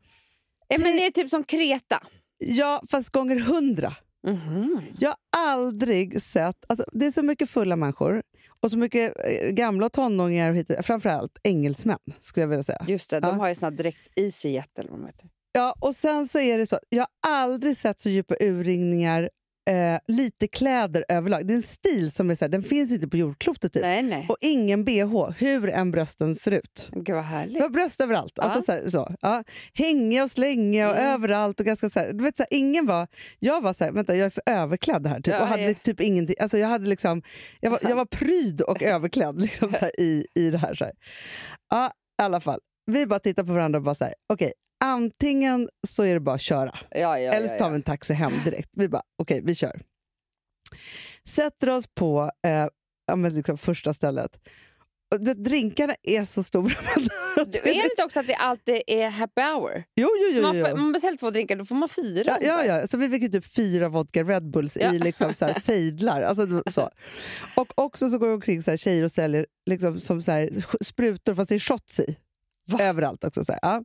Men 0.69 0.83
det 0.83 1.07
är 1.07 1.11
typ 1.11 1.31
som 1.31 1.45
Kreta. 1.45 2.03
Ja 2.39 2.83
fast 2.91 3.11
gånger 3.11 3.41
hundra. 3.41 3.95
Mhm. 4.27 4.81
Jag 4.99 5.09
har 5.11 5.17
aldrig 5.53 6.23
sett... 6.23 6.57
Alltså, 6.69 6.85
det 6.93 7.07
är 7.07 7.11
så 7.11 7.23
mycket 7.23 7.51
fulla 7.51 7.77
människor 7.77 8.23
och 8.61 8.71
så 8.71 8.79
mycket 8.79 9.13
eh, 9.25 9.49
gamla 9.51 9.89
tonåringar, 9.89 10.51
och 10.51 10.57
hit, 10.57 10.71
framförallt 10.83 11.39
engelsmän 11.43 11.99
skulle 12.21 12.43
jag 12.43 12.49
vilja 12.49 12.63
säga. 12.65 12.85
Just 12.89 13.11
det, 13.11 13.21
de 13.21 13.27
Ja. 13.27 13.35
har 13.35 13.49
ju 13.49 13.55
såna 13.55 13.71
direkt 13.71 14.09
EasyJet 14.17 14.79
eller 14.79 14.91
vad 14.91 15.01
de 15.01 15.07
heter. 15.07 15.29
Ja, 15.53 15.75
och 15.81 15.95
sen 15.97 16.29
så 16.29 16.39
är 16.39 16.59
det 16.59 16.67
så, 16.67 16.79
jag 16.89 17.01
har 17.23 17.33
aldrig 17.43 17.77
sett 17.77 18.01
så 18.01 18.09
djupa 18.11 18.35
urringningar, 18.41 19.31
eh, 19.67 19.99
lite 20.07 20.49
kläder 20.49 21.05
överlag. 21.09 21.47
Det 21.47 21.55
är 21.55 21.57
en 21.57 21.63
stil 21.63 22.13
som 22.13 22.31
är 22.31 22.35
så 22.35 22.45
här, 22.45 22.49
den 22.51 22.63
finns 22.63 22.93
inte 22.93 23.09
på 23.09 23.17
jordklotet 23.17 23.73
typ. 23.73 23.83
Nej, 23.83 24.03
nej. 24.03 24.27
Och 24.29 24.37
ingen 24.41 24.85
bh, 24.85 25.31
hur 25.39 25.69
än 25.69 25.91
brösten 25.91 26.35
ser 26.35 26.53
ut. 26.53 26.89
Gud 26.93 27.09
vad 27.15 27.17
Det 27.25 27.29
härligt. 27.29 27.63
var 27.63 27.69
bröst 27.69 28.01
överallt. 28.01 28.33
Ja. 28.37 28.43
Alltså 28.43 28.63
så 28.63 28.73
här, 28.73 28.89
så. 28.89 29.15
Ja. 29.21 29.45
Hängiga 29.75 30.25
och 30.25 30.31
slängiga 30.31 30.91
och 30.91 30.97
Mm. 30.97 31.11
överallt. 31.11 31.61
Och 31.61 31.67
ganska 31.67 31.91
så 31.91 32.01
här, 32.01 32.13
du 32.13 32.25
vet, 32.25 32.37
så 32.37 32.43
här, 32.51 32.59
ingen 32.59 32.87
var, 32.87 33.09
jag 33.39 33.61
var 33.61 33.73
så 33.73 33.85
här, 33.85 33.93
vänta 33.93 34.17
jag 34.17 34.27
är 34.27 34.31
för 34.31 34.43
överklädd 34.47 35.07
här. 35.07 35.17
Typ, 35.21 35.27
Ja, 35.35 35.41
och 35.41 35.47
hade 35.47 35.63
ja. 35.63 35.75
typ 35.75 36.01
ingenting, 36.01 36.37
alltså, 36.41 36.59
jag, 36.59 36.69
hade 36.69 36.87
liksom, 36.87 37.23
jag, 37.61 37.71
var, 37.71 37.79
jag 37.83 37.97
var 37.97 38.05
pryd 38.07 38.61
och 38.61 38.83
överklädd 38.97 39.41
liksom, 39.41 39.73
så 39.73 39.87
i, 39.99 40.27
i 40.35 40.51
det 40.51 40.59
här. 40.59 40.75
Så 40.75 40.85
här. 40.85 40.95
Ja, 41.71 41.93
i 42.21 42.23
alla 42.23 42.41
fall. 42.41 42.61
Vi 42.87 43.07
bara 43.07 43.19
tittar 43.21 43.45
på 43.45 43.53
varandra 43.53 43.77
och 43.79 43.83
bara 43.83 43.95
så 43.95 44.05
här, 44.05 44.15
okej, 44.33 44.53
antingen 44.85 45.69
så 45.89 46.03
är 46.03 46.15
det 46.15 46.21
bara 46.21 46.35
att 46.35 46.41
köra. 46.41 46.79
Ja, 46.91 47.19
ja, 47.19 47.33
Eller 47.33 47.49
så 47.49 47.59
tar 47.59 47.71
vi 47.71 47.77
en 47.77 47.83
taxi 47.83 48.13
hem 48.13 48.33
direkt. 48.45 48.71
Vi 48.77 48.89
bara, 48.89 49.03
okej, 49.19 49.41
vi 49.45 49.55
kör. 49.55 49.83
Sätter 51.29 51.71
oss 51.71 51.87
på 51.95 52.31
eh, 52.47 53.31
liksom 53.31 53.59
första 53.59 53.95
stället. 53.95 54.39
Och 55.15 55.21
det, 55.21 55.35
drinkarna 55.35 55.95
är 56.03 56.25
så 56.25 56.43
stora. 56.43 56.75
Du, 57.37 57.59
är 57.59 57.65
det 57.65 57.91
inte 57.91 58.05
också 58.05 58.21
att 58.21 58.27
det 58.27 58.35
alltid 58.35 58.83
är 58.87 59.11
happy 59.11 59.43
hour? 59.43 59.85
Jo, 59.95 60.09
jo, 60.23 60.31
jo. 60.33 60.43
man, 60.43 60.57
jo. 60.57 60.77
man 60.77 60.93
beställer 60.93 61.19
två 61.19 61.31
drinkar, 61.31 61.57
då 61.57 61.65
får 61.65 61.75
man 61.75 61.89
fyra. 61.89 62.39
Ja, 62.41 62.65
ja, 62.65 62.65
ja. 62.65 62.87
Så 62.87 62.97
vi 62.97 63.09
fick 63.09 63.23
ju 63.23 63.29
typ 63.29 63.55
fyra 63.55 63.89
vodka 63.89 64.23
Red 64.23 64.51
Bulls 64.51 64.77
Ja. 64.81 64.93
i 64.93 64.99
liksom 64.99 65.35
så 65.35 65.45
här 65.45 65.61
sejdlar. 65.65 66.23
Alltså, 66.23 66.47
det 66.47 66.73
så. 66.73 66.91
Och 67.57 67.73
också 67.75 68.09
så 68.09 68.19
går 68.19 68.29
det 68.29 68.35
omkring 68.35 68.63
så 68.63 68.71
här 68.71 68.79
tjejer 68.79 69.05
och 69.05 69.11
säljer 69.13 69.47
liksom 69.67 70.01
som 70.01 70.23
så 70.23 70.33
här 70.33 70.51
sprutor 70.85 71.35
fast 71.35 71.49
det 71.49 71.55
är 71.55 71.59
shots 71.59 72.01
i. 72.01 72.17
Va? 72.71 72.79
Överallt 72.81 73.25
också. 73.25 73.45
Så 73.45 73.53
här. 73.53 73.59
Ja. 73.63 73.83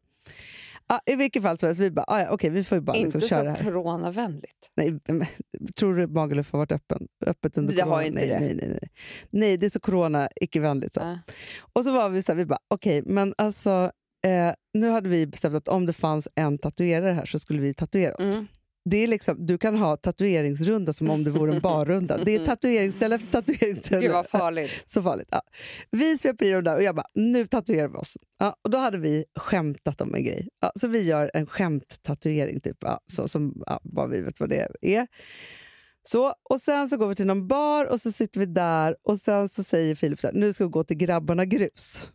Ja, 0.91 1.01
I 1.05 1.15
vilket 1.15 1.43
fall 1.43 1.57
så, 1.57 1.75
så 1.75 1.81
vi 1.81 1.91
bara, 1.91 2.05
ah, 2.07 2.19
ja, 2.21 2.27
okej 2.31 2.49
vi 2.49 2.63
får 2.63 2.75
ju 2.77 2.81
bara 2.81 2.97
Inte 2.97 3.17
liksom 3.17 3.29
köra 3.37 3.55
så 3.55 3.63
här. 3.63 3.71
coronavänligt. 3.71 4.69
Nej, 4.75 4.99
men, 5.07 5.25
tror 5.75 5.95
du 5.95 6.07
Magaluf 6.07 6.51
har 6.51 6.59
varit 6.59 6.71
öppen, 6.71 7.07
öppet 7.25 7.57
under 7.57 7.73
Det 7.75 7.81
har 7.81 7.89
corona? 7.89 8.03
inte 8.05 8.19
nej, 8.19 8.29
det. 8.29 8.39
Nej, 8.39 8.55
nej, 8.55 8.69
nej. 8.69 8.89
nej, 9.29 9.57
det 9.57 9.65
är 9.65 9.69
så 9.69 9.79
corona 9.79 10.29
icke-vänligt. 10.41 10.93
Så. 10.93 10.99
Ja. 10.99 11.19
Och 11.73 11.83
så 11.83 11.91
var 11.91 12.09
vi 12.09 12.21
så 12.23 12.31
här, 12.31 12.37
vi 12.37 12.45
bara, 12.45 12.59
okej, 12.67 13.01
men 13.05 13.33
alltså 13.37 13.91
eh, 14.25 14.53
nu 14.73 14.89
hade 14.89 15.09
vi 15.09 15.27
bestämt 15.27 15.55
att 15.55 15.67
om 15.67 15.85
det 15.85 15.93
fanns 15.93 16.27
en 16.35 16.57
tatuerare 16.57 17.11
här 17.13 17.25
så 17.25 17.39
skulle 17.39 17.61
vi 17.61 17.73
tatuera 17.73 18.15
oss. 18.15 18.23
Mm. 18.23 18.47
Det 18.85 18.97
är 18.97 19.07
liksom, 19.07 19.45
du 19.45 19.57
kan 19.57 19.75
ha 19.75 19.97
tatueringsrunda 19.97 20.93
som 20.93 21.09
om 21.09 21.23
det 21.23 21.31
vore 21.31 21.55
en 21.55 21.61
barrunda. 21.61 22.17
Det 22.17 22.35
är 22.35 22.45
tatueringsställe 22.45 23.15
efter 23.15 23.31
tatueringsställe. 23.31 24.01
Gud 24.01 24.11
vad 24.11 24.29
farligt. 24.29 24.71
Så 24.85 25.01
farligt. 25.01 25.27
Ja. 25.31 25.41
Vi 25.91 26.17
sveper 26.17 26.45
i 26.45 26.51
dem 26.51 26.63
där 26.63 26.75
och 26.75 26.83
jag 26.83 26.95
bara, 26.95 27.07
nu 27.13 27.47
tatuerar 27.47 27.87
vi 27.87 27.95
oss. 27.95 28.17
Ja, 28.39 28.55
och 28.61 28.69
då 28.69 28.77
hade 28.77 28.97
vi 28.97 29.25
skämtat 29.35 30.01
om 30.01 30.15
en 30.15 30.23
grej. 30.23 30.47
Ja, 30.59 30.71
så 30.79 30.87
vi 30.87 31.01
gör 31.01 31.31
en 31.33 31.45
skämt-tatuering, 31.45 32.61
typ, 32.61 32.77
ja, 32.79 32.99
så, 33.07 33.27
som 33.27 33.63
ja, 33.65 33.79
bara 33.83 34.07
vi 34.07 34.21
vet 34.21 34.39
vad 34.39 34.49
det 34.49 34.67
är. 34.81 35.07
Så, 36.03 36.33
och 36.49 36.61
sen 36.61 36.89
så 36.89 36.97
går 36.97 37.07
vi 37.07 37.15
till 37.15 37.27
någon 37.27 37.47
bar 37.47 37.85
och 37.85 38.01
så 38.01 38.11
sitter 38.11 38.39
vi 38.39 38.45
där 38.45 38.95
och 39.03 39.17
sen 39.17 39.49
så 39.49 39.63
säger 39.63 39.95
Filip 39.95 40.19
så 40.19 40.27
här, 40.27 40.33
nu 40.33 40.53
ska 40.53 40.63
vi 40.63 40.69
gå 40.69 40.83
till 40.83 40.97
Grabbarna 40.97 41.45
Grus. 41.45 42.11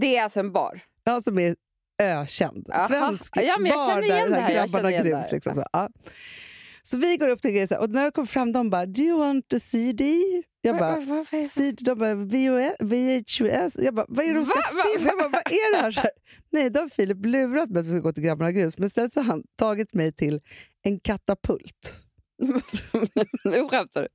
Det 0.00 0.16
är 0.16 0.22
alltså 0.24 0.40
en 0.40 0.52
bar? 0.52 0.80
Ja, 1.04 1.22
som 1.22 1.38
är 1.38 1.56
ökänd. 2.00 2.70
Aha. 2.72 2.88
Svensk 2.88 3.36
Ja, 3.36 3.56
men 3.58 3.70
jag 3.70 3.78
bar 3.78 3.88
känner 3.88 4.02
igen 4.02 4.30
där, 4.30 4.36
det 4.36 4.42
här, 4.42 4.54
Grabbarna 4.54 4.90
Grus. 4.90 5.32
Liksom, 5.32 5.54
så, 5.54 5.64
ja. 5.72 5.88
så 6.82 6.96
vi 6.96 7.16
går 7.16 7.28
upp 7.28 7.42
till 7.42 7.50
här, 7.70 7.78
och 7.78 7.90
när 7.90 8.02
jag 8.02 8.14
kommer 8.14 8.26
fram 8.26 8.52
de 8.52 8.70
bara 8.70 8.86
“Do 8.86 9.02
you 9.02 9.18
want 9.18 9.52
a 9.52 9.60
CD?” 9.60 10.16
Jag 10.62 10.78
bara 10.78 10.96
Va- 10.96 11.00
va- 11.00 11.24
det? 11.30 11.42
CD, 11.42 11.76
de 11.84 11.98
bara 11.98 12.14
VHS. 12.14 13.76
Jag 13.78 13.94
bara, 13.94 14.06
vad 14.08 14.24
är 14.24 14.28
det 14.28 14.34
de 14.34 14.46
ska 14.46 14.54
Va? 14.54 14.62
Va? 14.72 14.84
Jag 14.94 15.18
bara, 15.18 15.28
vad 15.28 15.52
är 15.52 15.76
det 15.76 15.82
här? 15.82 16.10
Nej, 16.52 16.70
då 16.70 16.80
har 16.80 16.88
Filip 16.88 17.26
lurat 17.26 17.70
mig 17.70 17.80
att 17.80 17.86
vi 17.86 17.90
ska 17.90 18.00
gå 18.00 18.12
till 18.12 18.22
Grabbarna 18.22 18.52
Grus. 18.52 18.78
Men 18.78 18.86
istället 18.86 19.12
så 19.12 19.20
har 19.20 19.24
han 19.24 19.42
tagit 19.58 19.94
mig 19.94 20.12
till 20.12 20.40
en 20.82 21.00
katapult. 21.00 21.94
nu 23.44 23.68
skämtar 23.68 24.02
du. 24.02 24.08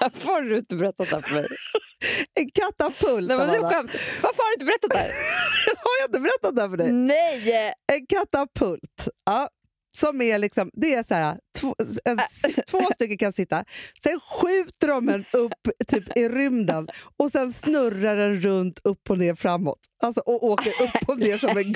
Varför 0.00 0.28
har 0.28 0.42
du 0.42 0.58
inte 0.58 0.76
berättat 0.76 1.10
det 1.10 1.16
här 1.16 1.22
för 1.22 1.34
mig? 1.34 1.46
En 2.34 2.50
katapult! 2.50 3.28
Nej, 3.28 3.38
men 3.38 3.48
nu 3.48 3.58
skämt. 3.58 3.90
Varför 4.22 4.42
har 4.42 4.50
du 4.50 4.54
inte 4.54 4.64
berättat 4.64 4.90
det 4.90 4.96
här? 4.98 5.10
Har 5.94 6.02
jag 6.02 6.08
inte 6.08 6.20
berättat 6.20 6.56
det 6.56 6.62
här 6.62 6.68
för 6.68 6.76
dig? 6.76 6.92
Nej! 6.92 7.72
En 7.92 8.06
katapult. 8.06 9.08
Ja, 9.26 9.48
som 9.96 10.22
är 10.22 10.38
liksom, 10.38 10.70
det 10.72 10.94
är 10.94 11.02
så 11.02 11.14
här, 11.14 11.38
två, 11.58 11.74
en, 12.04 12.18
två 12.70 12.80
stycken 12.94 13.18
kan 13.18 13.32
sitta, 13.32 13.64
sen 14.02 14.20
skjuter 14.20 14.88
de 14.88 15.08
en 15.08 15.24
upp 15.32 15.52
typ 15.88 16.16
i 16.16 16.28
rymden 16.28 16.88
och 17.16 17.30
sen 17.30 17.52
snurrar 17.52 18.16
den 18.16 18.40
runt 18.40 18.80
upp 18.84 19.10
och 19.10 19.18
ner 19.18 19.34
framåt. 19.34 19.78
Alltså, 20.02 20.20
och 20.20 20.44
åker 20.44 20.70
upp 20.70 21.08
och 21.08 21.18
ner 21.18 21.38
som 21.38 21.58
en... 21.58 21.74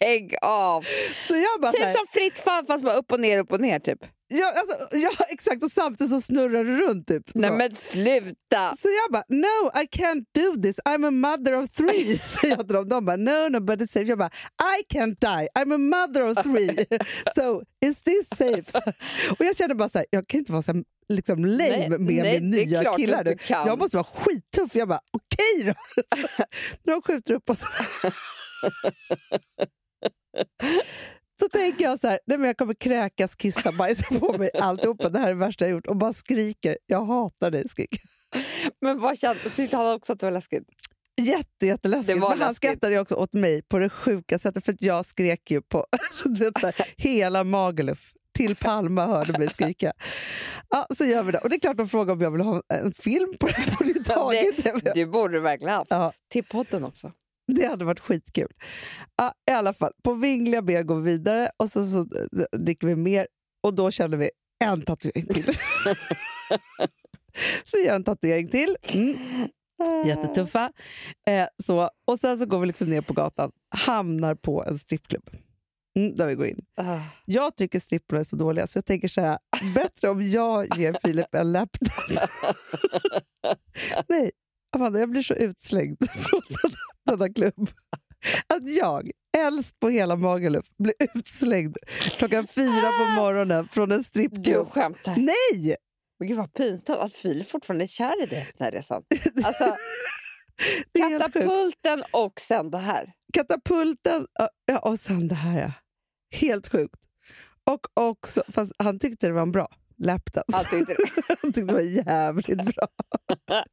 Ägg 0.00 0.34
av! 0.42 0.86
Så 1.28 1.34
jag 1.34 1.60
bara 1.60 1.72
Typ 1.72 1.82
som 1.82 2.06
fritt 2.12 2.38
fall 2.38 2.66
fast 2.66 2.84
bara 2.84 2.94
upp 2.94 3.12
och 3.12 3.20
ner, 3.20 3.38
upp 3.38 3.52
och 3.52 3.60
ner 3.60 3.78
typ. 3.78 3.98
Ja, 4.30 4.52
alltså, 4.56 4.96
ja, 4.96 5.10
exakt, 5.28 5.62
och 5.62 5.72
samtidigt 5.72 6.12
så 6.12 6.20
snurrar 6.20 6.64
det 6.64 6.76
runt. 6.76 7.08
Typ, 7.08 7.30
så. 7.30 7.38
Nej 7.38 7.50
men 7.50 7.76
sluta! 7.76 8.76
Så 8.78 8.88
jag 8.88 9.12
bara, 9.12 9.24
no 9.28 9.80
I 9.82 9.86
can't 9.86 10.24
do 10.34 10.62
this, 10.62 10.78
I'm 10.84 11.06
a 11.06 11.10
mother 11.10 11.56
of 11.56 11.70
three. 11.70 12.18
Säger 12.40 12.56
jag 12.56 12.66
till 12.66 12.74
dem. 12.74 12.88
De 12.88 13.04
bara, 13.04 13.16
no 13.16 13.48
no 13.48 13.60
but 13.60 13.80
it's 13.80 13.92
safe. 13.92 14.06
Jag 14.06 14.18
bara, 14.18 14.30
I 14.78 14.94
can't 14.94 15.16
die, 15.20 15.48
I'm 15.58 15.74
a 15.74 15.78
mother 15.78 16.30
of 16.30 16.42
three. 16.42 16.86
so 17.34 17.62
is 17.80 18.02
this 18.02 18.28
safe? 18.36 18.92
Och 19.38 19.44
jag 19.44 19.56
känner 19.56 19.74
bara 19.74 19.88
så 19.88 19.98
här, 19.98 20.06
jag 20.10 20.28
kan 20.28 20.38
inte 20.38 20.52
vara 20.52 20.62
så 20.62 20.72
här, 20.72 20.84
liksom 21.08 21.44
lame 21.44 21.88
Nej, 21.88 21.88
med 21.88 22.00
nej, 22.00 22.40
min 22.40 22.50
nya 22.50 22.84
killar 22.96 23.24
du 23.24 23.36
kan. 23.36 23.66
Jag 23.66 23.78
måste 23.78 23.96
vara 23.96 24.06
skittuff. 24.14 24.74
Jag 24.74 24.88
bara, 24.88 25.00
okej 25.10 25.64
då. 25.64 25.74
Så, 26.16 26.26
när 26.82 26.92
de 26.92 27.02
skjuter 27.02 27.34
upp 27.34 27.50
oss. 27.50 27.60
Så 31.40 31.48
tänker 31.48 31.84
jag 31.84 32.00
så 32.00 32.08
här, 32.08 32.18
nej 32.26 32.38
men 32.38 32.46
jag 32.46 32.56
kommer 32.56 32.74
kräkas, 32.74 33.34
kissa, 33.36 33.72
bajsa 33.72 34.18
på 34.18 34.38
mig 34.38 34.50
alltihopa. 34.60 35.08
Det 35.08 35.18
här 35.18 35.26
är 35.26 35.34
det 35.34 35.40
värsta 35.40 35.64
jag 35.64 35.72
gjort. 35.72 35.86
Och 35.86 35.96
bara 35.96 36.12
skriker, 36.12 36.78
jag 36.86 37.04
hatar 37.04 37.50
dig, 37.50 37.68
skriker 37.68 38.00
Men 38.80 38.98
vad 39.00 39.18
kände, 39.18 39.40
tyckte 39.56 39.76
han 39.76 39.94
också 39.94 40.12
att 40.12 40.20
det 40.20 40.26
var 40.26 40.30
läskigt? 40.30 40.64
Jätte, 41.20 41.66
jätteläskigt. 41.66 42.06
Det 42.06 42.14
var 42.20 42.28
Men 42.30 42.38
han 42.38 42.48
läskigt. 42.48 42.56
skrattade 42.70 42.98
också 43.00 43.14
åt 43.14 43.32
mig 43.32 43.62
på 43.62 43.78
det 43.78 43.88
sjuka 43.88 44.38
sättet 44.38 44.64
för 44.64 44.74
jag 44.78 45.06
skrek 45.06 45.50
ju 45.50 45.62
på 45.62 45.86
så 46.12 46.28
du 46.28 46.44
vet, 46.44 46.60
så 46.60 46.66
här, 46.66 46.74
hela 46.96 47.44
Magaluf. 47.44 48.12
Till 48.34 48.56
Palma 48.56 49.06
hörde 49.06 49.38
mig 49.38 49.50
skrika. 49.50 49.92
Ja, 50.70 50.86
så 50.98 51.04
gör 51.04 51.22
vi 51.22 51.32
det. 51.32 51.38
Och 51.38 51.48
det 51.48 51.56
är 51.56 51.60
klart 51.60 51.76
de 51.76 51.88
frågar 51.88 52.14
om 52.14 52.20
jag 52.20 52.30
vill 52.30 52.40
ha 52.40 52.62
en 52.68 52.92
film 52.92 53.34
på 53.40 53.46
det. 53.46 53.76
På 53.78 53.84
det, 53.84 54.04
taget. 54.04 54.64
Det, 54.64 54.92
det 54.94 55.06
borde 55.06 55.34
du 55.34 55.40
verkligen 55.40 55.74
haft. 55.74 55.90
Ja, 55.90 56.12
Till 56.28 56.44
podden 56.44 56.84
också. 56.84 57.12
det 57.54 57.66
hade 57.66 57.84
varit 57.84 58.00
skitkul. 58.00 58.48
Ja, 59.16 59.34
I 59.50 59.52
alla 59.52 59.72
fall, 59.72 59.92
på 60.02 60.14
vingliga 60.14 60.62
ben 60.62 60.86
går 60.86 60.96
vi 61.00 61.12
vidare 61.12 61.50
och 61.56 61.70
så, 61.70 61.84
så 61.84 62.06
dricker 62.58 62.86
vi 62.86 62.96
mer 62.96 63.26
och 63.62 63.74
då 63.74 63.90
känner 63.90 64.16
vi 64.16 64.30
en 64.64 64.82
tatuering 64.82 65.26
till. 65.26 65.44
så 67.64 67.76
vi 67.76 67.86
gör 67.86 67.94
en 67.94 68.04
tatuering 68.04 68.48
till. 68.48 68.76
Mm. 68.82 69.16
Jättetuffa. 70.06 70.72
Eh, 71.28 71.46
så, 71.62 71.90
och 72.06 72.20
sen 72.20 72.38
så 72.38 72.46
går 72.46 72.60
vi 72.60 72.66
liksom 72.66 72.90
ner 72.90 73.00
på 73.00 73.12
gatan, 73.12 73.52
hamnar 73.76 74.34
på 74.34 74.64
en 74.64 74.78
strippklubb. 74.78 75.30
Mm, 75.96 76.14
där 76.16 76.26
vi 76.26 76.34
går 76.34 76.46
in. 76.46 76.64
Ah. 76.76 76.98
Jag 77.24 77.56
tycker 77.56 77.80
stripporna 77.80 78.20
är 78.20 78.24
så 78.24 78.36
dåliga 78.36 78.66
så 78.66 78.78
jag 78.78 78.84
tänker 78.86 79.08
så 79.08 79.20
här, 79.20 79.38
bättre 79.74 80.08
om 80.08 80.28
jag 80.28 80.78
ger 80.78 80.96
Filip 81.04 81.34
en 81.34 81.52
lapdance. 81.52 82.28
Nej, 84.08 84.30
Amanda, 84.76 84.98
jag 84.98 85.10
blir 85.10 85.22
så 85.22 85.34
utslängd 85.34 86.10
från 86.10 86.40
denna- 86.48 86.76
denna 87.10 87.32
klubb. 87.32 87.70
Att 88.46 88.70
jag, 88.70 89.10
äldst 89.38 89.80
på 89.80 89.88
hela 89.88 90.16
Magaluf, 90.16 90.66
blir 90.78 90.94
utslängd 91.14 91.76
klockan 92.18 92.46
fyra 92.46 92.92
på 92.98 93.04
morgonen 93.04 93.68
från 93.68 93.92
en 93.92 93.98
Du 93.98 94.04
strippklubb. 94.04 94.68
skämtar. 94.68 95.16
Nej! 95.16 95.76
Men 96.18 96.28
gud 96.28 96.36
vad 96.36 96.52
pinsamt 96.54 96.98
att 97.00 97.12
Filip 97.12 97.50
fortfarande 97.50 97.84
är 97.84 97.86
kär 97.86 98.22
i 98.22 98.26
dig 98.26 98.38
efter 98.38 98.58
den 98.58 98.64
här 98.64 98.72
resan. 98.72 99.02
Alltså, 99.44 99.76
katapulten 100.98 102.02
och 102.12 102.40
sen 102.40 102.70
det 102.70 102.78
här. 102.78 103.12
katapulten 103.32 104.26
ja, 104.66 104.78
och 104.78 105.00
sen 105.00 105.28
det 105.28 105.34
här. 105.34 105.60
Ja. 105.60 105.72
Helt 106.38 106.68
sjukt. 106.68 107.00
Och 107.64 107.86
också, 107.94 108.42
fast 108.48 108.72
han 108.78 108.98
tyckte 108.98 109.26
det 109.26 109.32
var 109.32 109.42
en 109.42 109.52
bra 109.52 109.68
lapdance. 109.98 110.52
Han 110.56 110.64
tyckte 110.64 110.94
det. 110.94 111.22
han 111.42 111.52
tyckte 111.52 111.60
det 111.60 111.72
var 111.74 111.80
jävligt 111.80 112.64
bra. 112.64 112.86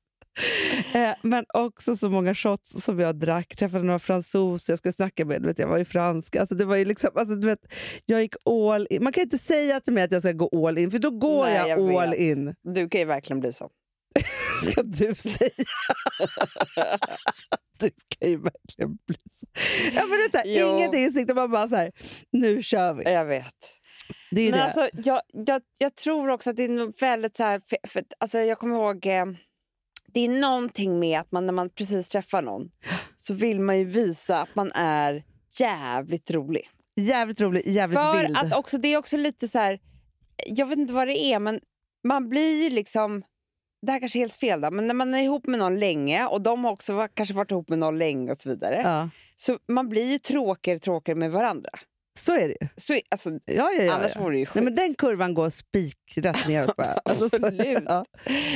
eh, 0.93 1.15
men 1.21 1.45
också 1.53 1.95
så 1.95 2.09
många 2.09 2.35
shots 2.35 2.83
som 2.83 2.99
jag 2.99 3.15
drack. 3.15 3.55
Träffade 3.55 3.83
några 3.83 3.99
fransoser 3.99 4.73
jag 4.73 4.77
skulle 4.79 4.93
snacka 4.93 5.25
med. 5.25 5.45
Vet, 5.45 5.59
jag 5.59 5.67
var 5.67 5.77
ju 5.77 5.85
fransk. 5.85 6.35
Alltså, 6.35 6.55
det 6.55 6.65
var 6.65 6.75
ju 6.75 6.85
liksom, 6.85 7.09
alltså, 7.15 7.35
du 7.35 7.47
vet, 7.47 7.59
jag 8.05 8.21
gick 8.21 8.35
all 8.45 8.87
in. 8.89 9.03
Man 9.03 9.13
kan 9.13 9.23
inte 9.23 9.37
säga 9.37 9.79
till 9.79 9.93
mig 9.93 10.03
att 10.03 10.11
jag 10.11 10.21
ska 10.21 10.31
gå 10.31 10.67
all 10.67 10.77
in, 10.77 10.91
för 10.91 10.99
då 10.99 11.11
går 11.11 11.45
Nej, 11.45 11.55
jag, 11.55 11.69
jag 11.69 11.93
all 11.93 12.09
vet. 12.09 12.19
in. 12.19 12.55
Du 12.63 12.89
kan 12.89 13.01
ju 13.01 13.05
verkligen 13.05 13.39
bli 13.39 13.53
så. 13.53 13.69
Ska 14.71 14.83
du 14.83 15.15
säga. 15.15 15.49
du 17.79 17.91
kan 18.09 18.29
ju 18.29 18.37
verkligen 18.37 18.97
bli 19.07 19.17
så. 19.31 19.45
Ja, 19.93 20.05
men 20.05 20.19
det 20.19 20.25
är 20.25 20.31
så 20.31 20.37
här, 20.37 20.77
inget 20.77 20.95
insikt, 20.95 21.35
man 21.35 21.51
bara 21.51 21.67
så 21.67 21.75
här, 21.75 21.91
nu 22.31 22.61
kör 22.61 22.93
vi. 22.93 23.03
Jag 23.03 23.25
vet. 23.25 23.73
Det 24.31 24.41
är 24.41 24.51
Men 24.51 24.59
det. 24.59 24.65
alltså, 24.65 24.89
jag, 24.93 25.21
jag, 25.33 25.61
jag 25.77 25.95
tror 25.95 26.29
också 26.29 26.49
att 26.49 26.55
det 26.55 26.63
är 26.63 26.99
väldigt 26.99 27.37
så 27.37 27.43
här... 27.43 27.61
För, 27.65 27.77
för, 27.87 28.03
alltså, 28.17 28.39
jag 28.39 28.59
kommer 28.59 28.75
ihåg... 28.75 29.05
Eh, 29.05 29.25
det 30.13 30.19
är 30.25 30.29
någonting 30.29 30.99
med 30.99 31.19
att 31.19 31.31
man 31.31 31.45
när 31.45 31.53
man 31.53 31.69
precis 31.69 32.09
träffar 32.09 32.41
någon 32.41 32.71
så 33.17 33.33
vill 33.33 33.59
man 33.59 33.77
ju 33.79 33.85
visa 33.85 34.41
att 34.41 34.55
man 34.55 34.71
är 34.71 35.23
jävligt 35.59 36.31
rolig. 36.31 36.69
Jävligt 36.95 37.41
rolig, 37.41 37.67
jävligt 37.67 37.99
För 37.99 38.21
vild. 38.21 38.37
att 38.37 38.53
också, 38.53 38.77
det 38.77 38.93
är 38.93 38.97
också 38.97 39.17
lite 39.17 39.47
så 39.47 39.59
här... 39.59 39.79
Jag 40.45 40.65
vet 40.65 40.77
inte 40.77 40.93
vad 40.93 41.07
det 41.07 41.19
är, 41.19 41.39
men 41.39 41.59
man 42.03 42.29
blir 42.29 42.63
ju 42.63 42.69
liksom... 42.69 43.23
Det 43.81 43.91
här 43.91 43.99
kanske 43.99 44.19
är 44.19 44.21
helt 44.21 44.35
fel, 44.35 44.61
då, 44.61 44.71
men 44.71 44.87
när 44.87 44.93
man 44.93 45.13
är 45.13 45.23
ihop 45.23 45.47
med 45.47 45.59
någon 45.59 45.79
länge 45.79 46.25
och 46.25 46.41
de 46.41 46.63
har 46.63 46.71
också 46.71 47.07
kanske 47.13 47.35
varit 47.35 47.51
ihop 47.51 47.69
med 47.69 47.79
någon 47.79 47.97
länge 47.97 48.31
och 48.31 48.41
så 48.41 48.49
vidare. 48.49 48.81
ja. 48.83 49.09
Så 49.35 49.59
man 49.67 49.89
blir 49.89 50.11
ju 50.11 50.19
tråkigare 50.19 50.75
och 50.75 50.81
tråkigare 50.81 51.19
med 51.19 51.31
varandra. 51.31 51.69
Så 52.17 52.33
är 52.35 52.47
det 52.47 52.57
ju. 52.61 52.67
Så, 52.77 52.99
alltså, 53.09 53.29
Ja, 53.29 53.39
ja, 53.45 53.71
ja, 53.83 53.93
annars 53.93 54.11
ja. 54.15 54.21
vore 54.21 54.33
det 54.35 54.39
ju 54.39 54.43
Nej, 54.45 54.53
sjukt. 54.53 54.63
men 54.63 54.75
den 54.75 54.93
kurvan 54.93 55.33
går 55.33 55.49
spikrätt 55.49 56.47
neråt 56.47 56.75
bara. 56.75 56.93
Alltså, 57.05 57.29
så- 57.29 57.35
Absolut. 57.35 57.83
Ja, 57.85 58.05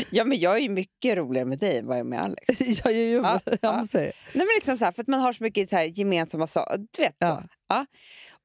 Ja, 0.10 0.24
men 0.26 0.40
jag 0.40 0.56
är 0.56 0.60
ju 0.62 0.70
mycket 0.70 1.18
roligare 1.18 1.46
med 1.46 1.58
dig 1.60 1.78
än 1.78 1.88
vad 1.88 1.96
jag 1.98 2.00
är 2.00 2.10
med 2.10 2.22
Alex. 2.22 2.46
ja, 2.84 2.92
ja, 2.92 2.92
ja, 2.92 3.40
Ja, 3.46 3.58
ja. 3.62 3.86
Nej, 3.94 4.14
men 4.34 4.48
liksom 4.56 4.78
så 4.78 4.86
här, 4.86 4.92
för 4.92 5.02
att 5.02 5.08
man 5.08 5.20
har 5.20 5.34
så 5.34 5.44
mycket 5.44 5.70
så 5.70 5.76
här 5.76 5.84
gemensamma 5.84 6.48
saker. 6.48 6.78
Du 6.78 7.02
vet, 7.04 7.16
Ja. 7.18 7.36
så. 7.42 7.48
Ja. 7.70 7.86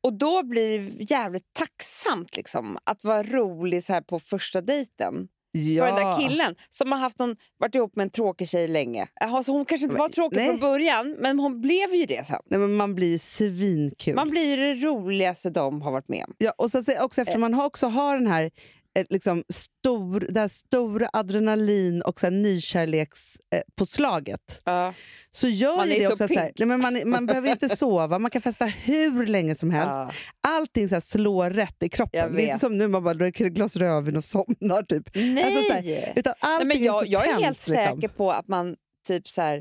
Och 0.03 0.13
då 0.13 0.43
blir 0.43 0.79
det 0.79 1.05
jävligt 1.11 1.53
tacksamt 1.53 2.37
liksom, 2.37 2.79
att 2.85 3.05
vara 3.05 3.23
rolig 3.23 3.85
så 3.85 3.93
här 3.93 4.01
på 4.01 4.19
första 4.21 4.61
dejten. 4.61 5.29
Ja. 5.57 5.87
För 5.87 5.93
den 5.97 6.07
där 6.07 6.21
killen 6.21 6.55
som 6.69 6.93
har 6.93 6.99
haft 6.99 7.19
någon, 7.19 7.37
varit 7.59 7.75
ihop 7.75 7.97
med 7.97 8.03
en 8.05 8.11
tråkig 8.11 8.49
tjej 8.49 8.69
länge. 8.69 9.07
Alltså, 9.21 9.53
hon 9.53 9.65
kanske 9.65 9.85
inte 9.85 9.93
Men- 9.97 10.01
var 10.03 10.09
tråkig 10.09 10.37
nej. 10.37 10.47
från 10.49 10.61
början, 10.61 11.17
men 11.19 11.39
hon 11.39 11.61
blev 11.61 11.95
ju 11.95 12.07
det 12.07 12.27
sen. 12.27 12.41
Nej, 12.51 12.61
men 12.61 12.75
man 12.75 12.95
blir 12.95 13.19
svinkul. 13.19 14.15
Man 14.15 14.31
blir 14.31 14.57
det 14.57 14.75
roligaste 14.75 15.51
de 15.51 15.83
har 15.83 15.93
varit 15.93 16.09
med 16.09 16.25
om. 16.29 16.35
Ja, 16.39 16.53
och 16.59 16.71
sen 16.71 16.85
så 16.85 17.03
också 17.05 17.21
eftersom 17.21 17.41
man 17.41 17.55
har 17.55 17.65
också 17.65 17.87
har 17.87 18.19
den 18.19 18.27
här 18.27 18.43
eh, 18.45 18.51
liksom 19.11 19.45
stor, 19.49 20.21
det 20.31 20.41
här 20.41 20.49
stora 20.49 21.09
adrenalin 21.13 22.03
och 22.03 22.21
så 22.21 22.27
här 22.27 22.31
nykärlekspåslaget 22.31 23.41
eh, 23.55 23.61
påslaget, 23.77 24.61
Ja. 24.65 24.95
så 25.31 25.49
gör 25.49 25.77
Man 25.77 25.89
ju 25.89 25.95
det 25.95 26.07
så 26.07 26.13
också 26.13 26.29
så 26.29 26.35
här, 26.35 26.53
nej, 26.59 26.67
men 26.69 26.81
man, 26.81 27.01
man 27.11 27.27
behöver 27.27 27.51
inte 27.51 27.77
sova, 27.77 28.19
man 28.19 28.31
kan 28.31 28.43
festa 28.43 28.65
hur 28.65 29.27
länge 29.27 29.55
som 29.55 29.71
helst. 29.71 29.91
Ja. 29.91 30.11
Allting 30.49 30.89
så 30.89 30.95
här 30.95 31.01
slår 31.01 31.51
rätt 31.51 31.83
i 31.83 31.89
kroppen. 31.89 32.35
Det 32.35 32.43
är 32.43 32.47
inte 32.47 32.59
som 32.59 32.79
nu 32.79 32.89
man 32.89 33.05
bara 33.05 33.15
dricker 33.15 33.47
ett 33.47 33.53
glas 33.53 33.77
rödvin 33.77 34.17
och 34.17 34.25
somnar. 34.25 34.83
Typ. 34.83 35.11
Nej! 35.15 35.45
Alltså 35.45 35.63
så 35.63 35.73
här, 35.73 36.13
utan 36.17 36.35
Nej, 36.43 36.65
men 36.65 36.85
jag, 36.85 37.07
är 37.07 37.11
jag 37.13 37.27
är 37.29 37.33
helt 37.35 37.69
liksom. 37.69 37.75
säker 37.75 38.09
på 38.09 38.31
att 38.33 38.49
man 38.49 38.77
typ 39.09 39.29
så 39.29 39.43
här... 39.43 39.57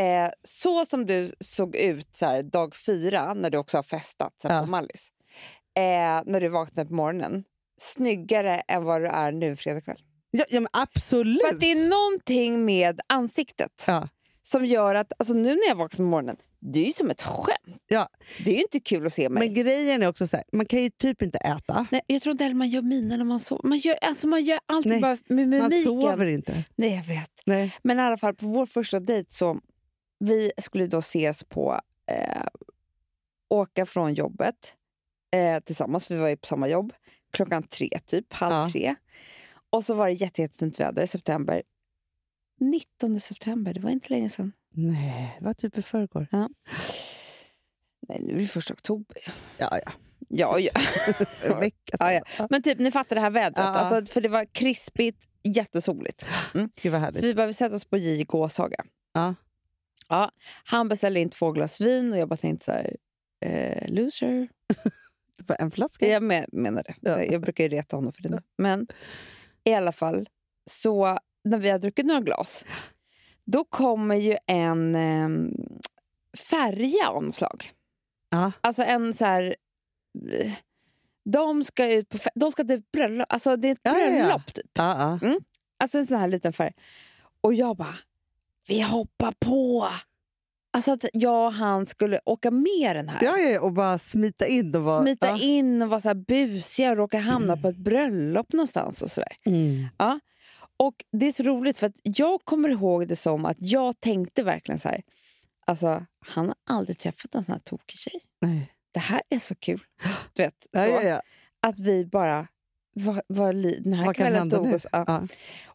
Eh, 0.00 0.30
så 0.42 0.84
som 0.84 1.06
du 1.06 1.32
såg 1.40 1.76
ut 1.76 2.16
så 2.16 2.26
här, 2.26 2.42
dag 2.42 2.74
fyra, 2.76 3.34
när 3.34 3.50
du 3.50 3.58
också 3.58 3.78
har 3.78 3.82
festat 3.82 4.32
så 4.42 4.48
här, 4.48 4.54
Ja. 4.54 4.60
på 4.62 4.70
Mallis. 4.70 5.08
Eh, 5.76 6.22
när 6.26 6.40
du 6.40 6.48
vaknade 6.48 6.88
på 6.88 6.94
morgonen. 6.94 7.44
Snyggare 7.78 8.54
än 8.54 8.84
vad 8.84 9.00
du 9.02 9.06
är 9.06 9.32
nu 9.32 9.56
fredag 9.56 9.80
kväll. 9.80 9.98
Ja, 10.30 10.44
ja, 10.48 10.66
absolut. 10.72 11.40
För 11.42 11.48
att 11.54 11.60
det 11.60 11.72
är 11.72 11.88
någonting 11.88 12.64
med 12.64 13.00
ansiktet 13.06 13.84
Ja. 13.86 14.08
som 14.42 14.64
gör 14.66 14.94
att, 14.94 15.12
alltså 15.18 15.34
nu 15.34 15.54
när 15.54 15.68
jag 15.68 15.74
vaknar 15.76 15.96
på 15.96 16.02
morgonen, 16.02 16.36
det 16.60 16.80
är 16.80 16.84
ju 16.86 16.92
som 16.92 17.10
ett 17.10 17.22
skämt. 17.22 17.82
Ja. 17.88 18.08
Det 18.44 18.50
är 18.50 18.54
ju 18.54 18.60
inte 18.62 18.80
kul 18.80 19.06
att 19.06 19.12
se 19.12 19.28
mig. 19.28 19.46
Men 19.48 19.54
grejen 19.54 20.02
är 20.02 20.06
också 20.06 20.26
så 20.26 20.36
här, 20.36 20.44
man 20.52 20.66
kan 20.66 20.82
ju 20.82 20.90
typ 20.90 21.22
inte 21.22 21.38
äta. 21.38 21.86
Nej, 21.90 22.00
jag 22.06 22.22
tror 22.22 22.30
inte 22.32 22.44
heller 22.44 22.54
man 22.56 22.68
gör 22.68 22.82
miner 22.82 23.16
när 23.16 23.24
man 23.24 23.40
sover. 23.40 23.68
Man 23.68 23.78
gör, 23.78 23.96
alltså 24.02 24.26
man 24.26 24.44
gör 24.44 24.58
alltid 24.66 24.92
Nej, 24.92 25.00
bara 25.00 25.16
med 25.28 25.48
Man 25.48 25.48
mimiken. 25.48 25.82
sover 25.84 26.26
inte. 26.26 26.64
Nej, 26.76 26.94
jag 26.94 27.04
vet. 27.04 27.30
Nej. 27.46 27.74
Men 27.82 27.98
i 27.98 28.02
alla 28.02 28.18
fall, 28.18 28.34
på 28.34 28.46
vår 28.46 28.66
första 28.66 29.00
dejt 29.00 29.30
så 29.34 29.60
vi 30.18 30.52
skulle 30.58 30.86
då 30.86 30.98
ses 30.98 31.44
på 31.44 31.80
eh, 32.10 32.46
åka 33.48 33.86
från 33.86 34.14
jobbet 34.14 34.74
eh, 35.30 35.60
tillsammans. 35.60 36.10
Vi 36.10 36.16
var 36.16 36.28
ju 36.28 36.36
på 36.36 36.46
samma 36.46 36.68
jobb. 36.68 36.92
Klockan 37.30 37.62
tre, 37.62 37.88
typ. 38.06 38.32
Halv 38.32 38.52
Ja. 38.54 38.68
tre. 38.72 38.94
Och 39.70 39.84
så 39.84 39.94
var 39.94 40.06
det 40.06 40.12
jätte, 40.12 40.42
jättefint 40.42 40.80
väder 40.80 41.02
i 41.02 41.06
september. 41.06 41.62
19 42.60 43.20
september, 43.20 43.74
det 43.74 43.80
var 43.80 43.90
inte 43.90 44.08
länge 44.10 44.30
sedan. 44.30 44.52
Nej, 44.74 45.36
det 45.38 45.44
var 45.44 45.54
typ 45.54 45.78
i 45.78 45.82
förrgår. 45.82 46.26
Nej, 48.08 48.20
nu 48.22 48.34
är 48.34 48.38
det 48.38 48.46
första 48.46 48.74
oktober. 48.74 49.16
Ja, 49.58 49.78
ja. 49.84 49.92
Ja, 50.28 50.58
ja. 50.58 50.70
En 51.44 51.60
vecka 51.60 51.96
ja, 51.98 52.12
ja. 52.12 52.46
Men 52.50 52.62
typ, 52.62 52.78
ni 52.78 52.90
fattar 52.90 53.16
det 53.16 53.22
här 53.22 53.30
vädret. 53.30 53.52
Ja, 53.56 53.62
ja. 53.62 53.68
Alltså, 53.78 54.12
för 54.12 54.20
det 54.20 54.28
var 54.28 54.44
krispigt, 54.44 55.24
jättesoligt. 55.42 56.26
Gud 56.82 56.92
vad 56.92 57.00
härligt. 57.00 57.20
Så 57.20 57.26
vi 57.26 57.34
behöver 57.34 57.52
sätta 57.52 57.76
oss 57.76 57.84
på 57.84 57.96
J 57.96 58.20
i 58.20 58.24
Gåshaga. 58.24 58.84
Ja. 59.12 59.34
Ja, 60.08 60.30
han 60.64 60.88
beställde 60.88 61.20
in 61.20 61.30
två 61.30 61.52
glas 61.52 61.80
vin 61.80 62.12
och 62.12 62.18
jag 62.18 62.28
bara 62.28 62.36
tänkte 62.36 62.64
så 62.64 62.72
här, 62.72 62.96
eh, 63.40 63.88
loser. 63.88 64.48
På 65.46 65.54
en 65.58 65.70
flaska? 65.70 66.06
Jag 66.08 66.22
men, 66.22 66.44
menar 66.52 66.82
det. 66.82 66.94
Ja. 67.00 67.22
Jag 67.22 67.40
brukar 67.40 67.64
ju 67.64 67.70
reta 67.70 67.96
honom 67.96 68.12
för 68.12 68.22
det. 68.22 68.28
nu. 68.28 68.38
Men 68.58 68.86
i 69.64 69.74
alla 69.74 69.92
fall, 69.92 70.28
så 70.70 71.18
när 71.44 71.58
vi 71.58 71.70
har 71.70 71.78
druckit 71.78 72.06
några 72.06 72.20
glas, 72.20 72.64
då 73.44 73.64
kommer 73.64 74.14
ju 74.16 74.36
en 74.46 74.94
eh, 74.94 75.28
färja 76.38 77.08
av 77.08 77.30
slag. 77.30 77.72
Ja. 78.30 78.52
Alltså 78.60 78.82
en 78.82 79.14
så 79.14 79.24
här... 79.24 79.56
eh, 80.32 80.52
De 81.24 81.64
ska 81.64 81.92
ut 81.92 82.08
på 82.08 82.18
de 82.34 82.52
ska 82.52 82.64
till 82.64 82.82
bröllop. 82.92 83.26
Alltså 83.28 83.56
det 83.56 83.68
är 83.68 83.72
ett 83.72 83.78
Ja, 83.82 83.98
ja, 83.98 84.04
ja. 84.06 84.10
bröllop 84.10 84.54
typ. 84.54 84.66
Ja, 84.72 85.18
ja. 85.22 85.38
Alltså 85.78 85.98
en 85.98 86.06
sån 86.06 86.18
här 86.18 86.28
liten 86.28 86.52
färg. 86.52 86.72
Och 87.40 87.54
jag 87.54 87.76
bara, 87.76 87.96
vi 88.68 88.80
hoppar 88.82 89.34
på! 89.40 89.88
Alltså 90.70 90.92
att 90.92 91.04
jag 91.12 91.46
och 91.46 91.52
han 91.52 91.86
skulle 91.86 92.20
åka 92.24 92.50
med 92.50 92.96
den 92.96 93.08
här. 93.08 93.24
Ja, 93.24 93.38
ja, 93.38 93.48
ja, 93.50 93.60
och 93.60 93.72
bara 93.72 93.98
smita 93.98 94.46
in. 94.46 94.74
Och 94.74 94.84
vara, 94.84 95.02
Smita 95.02 95.28
ja. 95.28 95.38
in 95.38 95.82
och 95.82 95.88
vara 95.90 96.00
så 96.00 96.08
här 96.08 96.14
busiga 96.14 96.90
och 96.90 96.96
råka 96.96 97.18
hamna 97.18 97.56
på 97.56 97.68
ett 97.68 97.76
bröllop 97.76 98.52
någonstans. 98.52 99.02
och 99.02 99.10
sådär. 99.10 99.32
Mm. 99.44 99.86
Och 100.76 100.94
Det 101.12 101.26
är 101.26 101.32
så 101.32 101.42
roligt 101.42 101.78
för 101.78 101.86
att 101.86 101.96
jag 102.02 102.40
kommer 102.44 102.68
ihåg 102.68 103.08
det 103.08 103.16
som 103.16 103.44
att 103.44 103.56
jag 103.60 104.00
tänkte 104.00 104.42
verkligen 104.42 104.78
så 104.78 104.88
här. 104.88 105.02
Alltså, 105.66 106.06
han 106.26 106.46
har 106.46 106.54
aldrig 106.70 106.98
träffat 106.98 107.34
en 107.34 107.44
sån 107.44 107.52
här 107.52 107.60
tokig 107.60 107.98
tjej. 107.98 108.20
Nej. 108.40 108.72
Det 108.92 109.00
här 109.00 109.22
är 109.28 109.38
så 109.38 109.54
kul. 109.54 109.80
Du 110.32 110.42
vet, 110.42 110.66
Ja, 110.70 110.84
så 110.84 110.90
ja, 110.90 111.02
ja. 111.02 111.22
Att 111.62 111.78
vi 111.78 112.06
bara... 112.06 112.46
Vad, 113.26 113.54
li- 113.54 113.80
den 113.84 113.92
här 113.92 114.06
Vad 114.06 114.16
kan 114.16 114.26
kvällen 114.26 114.50
tog 114.50 114.74
oss... 114.74 114.86
Ja. 114.92 115.04
Ja. 115.06 115.26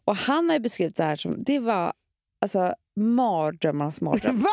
Och 0.04 0.16
han 0.16 0.50
har 0.50 0.58
beskrivit 0.58 0.96
det 0.96 1.04
här 1.04 1.16
som... 1.16 1.42
Det 1.44 1.58
var 1.58 1.92
alltså 2.40 2.74
mardrömmarnas 3.00 4.00
mardröm. 4.00 4.38
Va? 4.42 4.48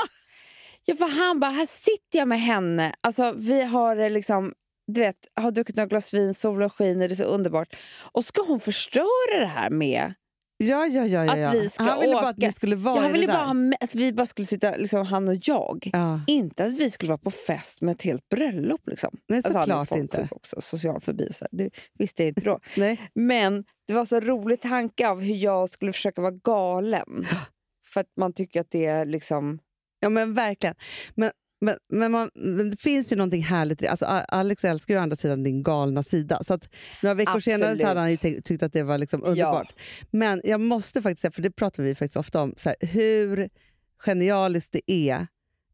Ja, 0.85 0.95
för 0.95 1.05
han 1.07 1.39
bara, 1.39 1.51
här 1.51 1.65
sitter 1.65 2.19
jag 2.19 2.27
med 2.27 2.41
henne. 2.41 2.93
Alltså, 3.01 3.31
vi 3.31 3.63
har 3.63 3.97
eh, 3.97 4.09
liksom, 4.09 4.53
du 4.87 5.01
vet, 5.01 5.15
har 5.35 5.51
druckit 5.51 5.75
några 5.75 5.87
glas 5.87 6.13
vin, 6.13 6.33
solen 6.33 6.69
skiner, 6.69 7.07
det 7.07 7.13
är 7.13 7.15
så 7.15 7.23
underbart. 7.23 7.75
Och 8.13 8.25
ska 8.25 8.41
hon 8.41 8.59
förstöra 8.59 9.39
det 9.39 9.45
här 9.45 9.69
med... 9.69 10.13
Ja, 10.57 10.85
ja, 10.85 11.05
ja. 11.05 11.37
ja, 11.37 11.49
Att 11.49 11.55
vi 11.55 11.69
ska 11.69 11.83
Han 11.83 11.99
ville 11.99 12.13
bara 12.13 12.27
att 12.29 12.37
åka. 12.37 12.47
ni 12.47 12.53
skulle 12.53 12.75
vara 12.75 12.95
Ja, 12.95 13.01
han 13.01 13.11
ville 13.13 13.27
bara 13.27 13.73
att 13.79 13.95
vi 13.95 14.13
bara 14.13 14.25
skulle 14.25 14.45
sitta, 14.45 14.75
liksom, 14.75 15.05
han 15.05 15.29
och 15.29 15.35
jag. 15.41 15.89
Ja. 15.93 16.19
Inte 16.27 16.65
att 16.65 16.73
vi 16.73 16.89
skulle 16.91 17.09
vara 17.09 17.17
på 17.17 17.31
fest 17.31 17.81
med 17.81 17.91
ett 17.91 18.01
helt 18.01 18.29
bröllop. 18.29 18.81
Liksom. 18.87 19.17
Nej, 19.27 19.37
Alltså, 19.37 19.53
såklart 19.53 19.91
inte. 19.91 20.17
folksjuk 20.17 20.35
också, 20.37 20.61
social 20.61 21.01
fobi. 21.01 21.33
Så 21.33 21.47
det 21.51 21.69
visste 21.99 22.23
jag 22.23 22.27
inte 22.27 22.41
då. 22.41 22.59
Nej. 22.77 22.99
Men 23.15 23.63
det 23.87 23.93
var 23.93 24.05
så 24.05 24.19
rolig 24.19 24.61
tanke 24.61 25.07
av 25.09 25.21
hur 25.21 25.35
jag 25.35 25.69
skulle 25.69 25.93
försöka 25.93 26.21
vara 26.21 26.31
galen. 26.43 27.27
För 27.93 28.01
att 28.01 28.11
man 28.17 28.33
tycker 28.33 28.61
att 28.61 28.71
det 28.71 28.85
är 28.85 29.05
liksom... 29.05 29.59
Ja, 30.01 30.09
men 30.09 30.33
verkligen. 30.33 30.75
Men, 31.15 31.31
men, 31.61 31.75
men, 31.89 32.11
man, 32.11 32.29
men 32.35 32.69
det 32.69 32.77
finns 32.77 33.11
ju 33.11 33.15
någonting 33.15 33.43
härligt 33.43 33.81
i. 33.83 33.87
Alltså, 33.87 34.05
Alex 34.05 34.63
älskar 34.65 34.93
ju 34.93 34.99
å 34.99 35.03
andra 35.03 35.15
sidan 35.15 35.43
din 35.43 35.63
galna 35.63 36.03
sida. 36.03 36.39
Så 36.47 36.59
några 37.03 37.13
veckor 37.13 37.39
senare 37.39 37.59
så 37.59 37.65
Absolut. 37.71 37.87
hade 37.87 37.99
han 37.99 38.41
tyckt 38.41 38.63
att 38.63 38.73
det 38.73 38.83
var 38.83 38.97
liksom 38.97 39.23
underbart. 39.23 39.73
Men 40.11 40.41
jag 40.43 40.59
måste 40.61 41.01
faktiskt 41.01 41.21
säga, 41.21 41.31
för 41.31 41.41
det 41.41 41.51
pratar 41.51 41.83
vi 41.83 41.95
faktiskt 41.95 42.17
ofta 42.17 42.41
om, 42.41 42.53
så 42.57 42.69
här, 42.69 42.87
hur 42.87 43.49
genialiskt 44.05 44.71
det 44.71 44.91
är 44.91 45.27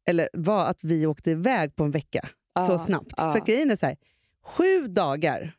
eller 0.06 0.30
var 0.34 0.65
att 0.65 0.84
vi 0.84 1.06
åkte 1.06 1.32
iväg 1.32 1.75
på 1.75 1.84
en 1.84 1.91
vecka 1.91 2.21
så 2.67 2.71
Ja, 2.73 2.78
snabbt. 2.78 3.13
ja. 3.17 3.34
För 3.34 3.39
grejen 3.45 3.71
är 3.71 3.75
så 3.75 3.86
här, 3.86 3.97
sju 4.43 4.88
dagar, 4.88 5.54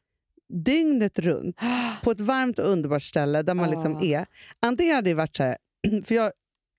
dygnet 0.49 1.19
runt, 1.19 1.57
på 2.03 2.11
ett 2.11 2.21
varmt 2.21 2.59
och 2.59 2.69
underbart 2.71 3.03
ställe 3.03 3.43
där 3.43 3.55
man 3.55 3.65
Ja. 3.65 3.71
liksom 3.71 4.01
är. 4.03 4.27
Antingen 4.61 4.95
hade 4.95 5.11
det 5.11 5.15
varit 5.15 5.37
så 5.37 5.43
här, 5.43 5.57
för 6.05 6.15
jag 6.15 6.33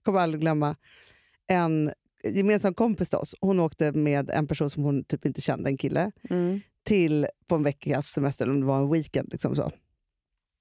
kommer 0.05 0.19
aldrig 0.19 0.41
glömma 0.41 0.75
en 1.49 1.91
gemensam 2.23 2.73
kompis 2.73 3.09
till 3.09 3.17
oss. 3.17 3.35
Hon 3.41 3.59
åkte 3.59 3.91
med 3.91 4.29
en 4.29 4.47
person 4.47 4.69
som 4.69 4.83
hon 4.83 5.03
typ 5.03 5.25
inte 5.25 5.41
kände, 5.41 5.69
en 5.69 5.77
kille, 5.77 6.11
Mm. 6.29 6.61
till 6.83 7.27
på 7.47 7.55
en 7.55 7.63
veckas 7.63 8.07
semester, 8.07 8.45
eller 8.45 8.53
om 8.53 8.59
det 8.59 8.65
var 8.67 8.79
en 8.81 8.91
weekend. 8.91 9.29
Liksom 9.31 9.55
så. 9.55 9.71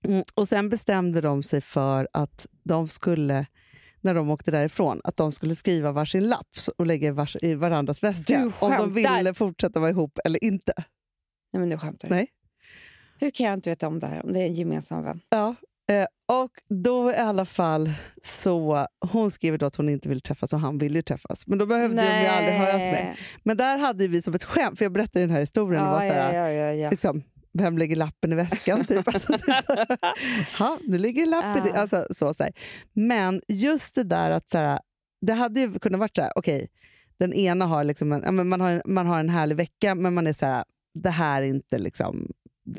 Mm, 0.05 0.25
och 0.35 0.49
Sen 0.49 0.69
bestämde 0.69 1.21
de 1.21 1.43
sig 1.43 1.61
för 1.61 2.09
att 2.13 2.47
de 2.63 2.89
skulle, 2.89 3.47
när 4.01 4.15
de 4.15 4.31
åkte 4.31 4.51
därifrån, 4.51 5.01
att 5.05 5.17
de 5.17 5.33
skulle 5.33 5.55
skriva 5.55 5.93
varsin 5.93 6.29
lapp 6.29 6.49
och 6.79 6.87
lägga 6.87 7.09
i, 7.09 7.11
vars, 7.11 7.37
i 7.43 7.55
varandras 7.55 8.03
väska. 8.03 8.39
Du 8.39 8.53
Om 8.67 8.71
de 8.73 8.95
ville 8.95 9.35
fortsätta 9.35 9.81
vara 9.81 9.91
ihop 9.91 10.19
eller 10.25 10.45
inte. 10.45 10.73
Nej, 11.53 11.61
men 11.61 11.69
nu 11.69 11.79
skämtar 11.79 12.09
du. 12.09 12.15
Nej. 12.15 12.29
Hur 13.21 13.31
kan 13.31 13.47
jag 13.47 13.55
inte 13.55 13.71
veta 13.71 13.87
om 13.89 14.01
det 14.01 14.07
här? 14.07 14.25
Om 14.27 14.33
det 14.33 14.41
är 14.41 14.47
en 14.47 14.55
gemensam 14.55 15.05
vän. 15.05 15.21
Ja. 15.29 15.55
Eh, 15.89 16.07
och 16.27 16.51
då 16.69 17.13
i 17.13 17.17
alla 17.17 17.45
fall 17.45 17.93
så, 18.23 18.87
hon 19.13 19.31
skrev 19.31 19.59
då 19.59 19.67
att 19.67 19.77
hon 19.77 19.89
inte 19.89 20.09
ville 20.09 20.21
träffas 20.21 20.53
och 20.53 20.61
han 20.61 20.79
ville 20.79 20.99
ju 20.99 21.03
träffas. 21.03 21.47
Men 21.47 21.59
då 21.59 21.67
behövde 21.67 21.97
de 21.97 22.21
ju 22.23 22.27
aldrig 22.27 22.55
höras 22.55 22.77
med. 22.77 23.17
Men 23.43 23.57
där 23.57 23.79
hade 23.79 24.09
vi 24.09 24.23
som 24.23 24.35
ett 24.35 24.45
skämt, 24.45 24.79
för 24.79 24.85
jag 24.85 24.93
berättade 24.93 25.21
den 25.21 25.31
här 25.31 25.41
historien. 25.41 25.83
och 25.85 25.91
var 25.91 26.03
Ja, 26.05 26.11
så 26.11 26.15
här, 26.15 26.35
ja, 26.35 26.51
ja, 26.51 26.51
ja, 26.51 26.73
ja. 26.73 26.91
liksom, 26.91 27.23
vem 27.53 27.79
lägger 27.79 27.97
lappen 27.97 28.33
i 28.33 28.37
väskan? 28.37 28.85
Typ. 28.85 29.09
Alltså, 29.09 29.33
typ 29.33 29.57
så 29.67 29.87
ha, 30.59 30.79
nu 30.87 30.99
ligger 30.99 31.27
lappen. 31.27 31.63
Ja. 31.75 31.81
Alltså, 31.81 32.07
så, 32.11 32.35
så 32.35 32.43
här. 32.43 32.53
Men 32.93 33.43
just 33.49 33.95
det 33.95 34.05
där 34.05 34.31
att 34.31 34.51
så 34.51 34.59
här, 34.59 34.81
det 35.21 35.33
hade 35.33 35.61
ju 35.61 35.79
kunnat 35.79 35.99
vara 35.99 36.11
så 36.17 36.23
här, 36.23 36.33
okej, 36.37 36.69
den 37.19 37.33
ena 37.33 37.67
har 37.67 37.85
liksom 37.85 38.13
en, 38.13 38.23
ja, 38.25 38.33
man, 38.33 38.61
har 38.61 38.71
en, 38.71 38.83
man 38.85 39.07
har 39.07 39.21
en 39.21 39.29
härlig 39.29 39.57
vecka, 39.57 39.95
men 39.95 40.15
man 40.15 40.27
är 40.27 40.33
så 40.33 40.47
här, 40.47 40.65
det 40.95 41.11
här 41.11 41.43
är 41.43 41.47
inte 41.47 41.79
liksom, 41.79 42.33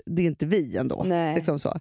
det 0.06 0.22
är 0.22 0.26
inte 0.26 0.46
vi 0.46 0.78
ändå. 0.78 1.04
Nej. 1.04 1.36
Liksom 1.36 1.60
så. 1.60 1.80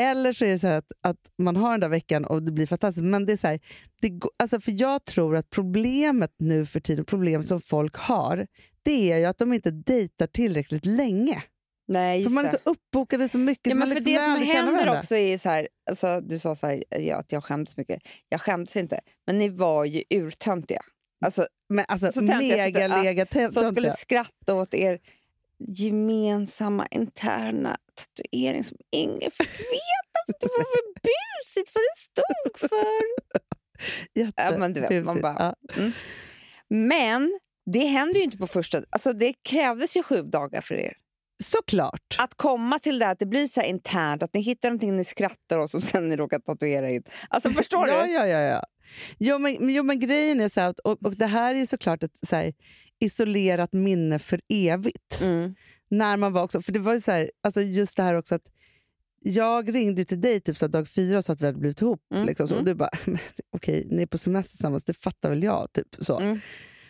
Eller 0.00 0.32
så 0.32 0.44
är 0.44 0.48
det 0.50 0.58
så 0.58 0.66
att, 0.66 0.92
att 1.02 1.16
man 1.38 1.56
har 1.56 1.70
den 1.70 1.80
där 1.80 1.88
veckan 1.88 2.24
och 2.24 2.42
det 2.42 2.52
blir 2.52 2.66
fantastiskt. 2.66 3.04
Men 3.04 3.26
det 3.26 3.32
är 3.32 3.36
så 3.36 3.46
här, 3.46 3.60
det, 4.00 4.20
alltså 4.38 4.60
för 4.60 4.72
jag 4.80 5.04
tror 5.04 5.36
att 5.36 5.50
problemet 5.50 6.34
nu 6.38 6.66
för 6.66 6.80
tiden, 6.80 7.04
problemet 7.04 7.48
som 7.48 7.60
folk 7.60 7.96
har, 7.96 8.46
det 8.82 9.12
är 9.12 9.18
ju 9.18 9.24
att 9.24 9.38
de 9.38 9.52
inte 9.52 9.70
dejtar 9.70 10.26
tillräckligt 10.26 10.86
länge. 10.86 11.42
Nej, 11.88 12.18
För 12.18 12.22
just 12.22 12.34
man 12.34 12.46
är 12.46 12.52
det. 12.52 12.58
så 12.64 12.70
uppbokade 12.70 13.28
så 13.28 13.38
mycket 13.38 13.66
Ja, 13.66 13.72
så 13.72 13.78
men 13.78 13.88
för 13.88 13.94
liksom 13.94 14.12
det 14.12 14.18
som 14.18 14.46
händer 14.46 14.98
också 14.98 15.16
är 15.16 15.38
så 15.38 15.48
här, 15.48 15.68
alltså, 15.90 16.20
du 16.20 16.38
sa 16.38 16.54
så 16.54 16.66
här, 16.66 16.84
ja, 16.90 17.16
att 17.16 17.32
jag 17.32 17.44
skämdes 17.44 17.76
mycket. 17.76 18.02
Jag 18.28 18.40
skämdes 18.40 18.76
inte, 18.76 19.00
men 19.26 19.38
ni 19.38 19.48
var 19.48 19.84
ju 19.84 20.02
urtöntiga. 20.10 20.80
Alltså, 21.24 21.46
Men 21.68 21.84
alltså, 21.88 22.06
så 22.12 22.20
töntiga, 22.20 22.38
så- 22.88 23.02
mega 23.04 23.26
ja, 23.34 23.50
som 23.50 23.70
skulle 23.70 23.90
skratta 23.96 24.54
åt 24.54 24.74
er 24.74 24.98
gemensamma 25.58 26.86
interna 26.90 27.76
tatuering 27.94 28.64
som 28.64 28.76
ingen 28.90 29.30
fick 29.30 29.48
veta. 29.60 30.18
för 30.26 30.34
Det 30.40 30.46
var 30.46 30.64
för 30.64 31.00
busigt 31.02 31.70
för 31.70 31.80
det 31.80 31.98
stod 32.00 32.70
för. 32.70 32.84
Ja, 34.36 34.58
men 34.58 34.72
du 34.72 34.80
vet, 34.80 35.04
man 35.04 35.20
bara- 35.20 35.54
Ja. 35.76 35.90
Men 36.68 37.38
det 37.72 37.84
hände 37.84 38.18
ju 38.18 38.24
inte 38.24 38.36
på 38.38 38.46
första... 38.46 38.82
Alltså 38.90 39.12
det 39.12 39.32
krävdes 39.48 39.96
ju 39.96 40.02
sju 40.02 40.22
dagar 40.22 40.60
för 40.60 40.74
er. 40.74 40.92
Såklart. 41.44 42.16
Att 42.18 42.34
komma 42.34 42.78
till 42.78 42.98
det 42.98 43.08
att 43.08 43.18
det 43.18 43.26
blir 43.26 43.46
så 43.46 43.62
internt, 43.62 44.22
att 44.22 44.34
ni 44.34 44.40
hittar 44.40 44.68
någonting 44.68 44.96
ni 44.96 45.04
skrattar 45.04 45.58
åt 45.58 45.74
och 45.74 45.82
sen 45.82 46.08
ni 46.08 46.16
råkar 46.16 46.38
tatuera 46.38 46.90
in. 46.90 47.02
Alltså 47.30 47.50
förstår 47.50 47.86
du? 48.06 48.12
Ja, 48.12 48.26
ja, 48.26 48.38
ja. 48.40 48.62
Jo, 49.18 49.38
men, 49.38 49.70
jo, 49.70 49.82
men 49.82 50.00
grejen 50.00 50.40
är 50.40 50.48
så 50.48 50.60
här, 50.60 50.68
att- 50.68 50.78
och, 50.78 51.02
och 51.06 51.16
det 51.16 51.26
här 51.26 51.54
är 51.54 51.66
såklart 51.66 52.02
ett 52.02 52.18
så 52.28 52.36
här, 52.36 52.52
isolerat 53.04 53.72
minne 53.72 54.18
för 54.18 54.40
evigt. 54.48 55.20
Mm. 55.22 55.54
när 55.88 56.16
man 56.16 56.32
var 56.32 56.42
också, 56.42 56.62
för 56.62 56.72
det 56.72 56.78
var 56.78 56.94
ju 56.94 57.00
så 57.00 57.10
här, 57.10 57.30
alltså 57.42 57.60
just 57.60 57.96
det 57.96 58.02
här 58.02 58.14
också 58.14 58.34
att 58.34 58.50
jag 59.26 59.74
ringde 59.74 60.04
till 60.04 60.20
dig 60.20 60.40
typ 60.40 60.56
så 60.56 60.66
dag 60.66 60.88
fyra 60.88 61.18
och 61.18 61.24
sa 61.24 61.32
att 61.32 61.40
vi 61.40 61.46
hade 61.46 61.58
blivit 61.58 61.80
ihop. 61.82 62.00
Mm, 62.14 62.26
Liksom, 62.26 62.48
så, 62.48 62.54
mm. 62.54 62.62
och 62.62 62.66
du 62.66 62.74
bara, 62.74 62.90
"Men 63.04 63.18
okej, 63.50 63.86
ni 63.90 64.02
är 64.02 64.06
på 64.06 64.18
semester 64.18 64.50
tillsammans, 64.50 64.84
det 64.84 64.94
fattar 64.94 65.30
väl 65.30 65.42
jag. 65.42 65.72
Typ, 65.72 65.96
så. 66.00 66.18
Mm. 66.18 66.40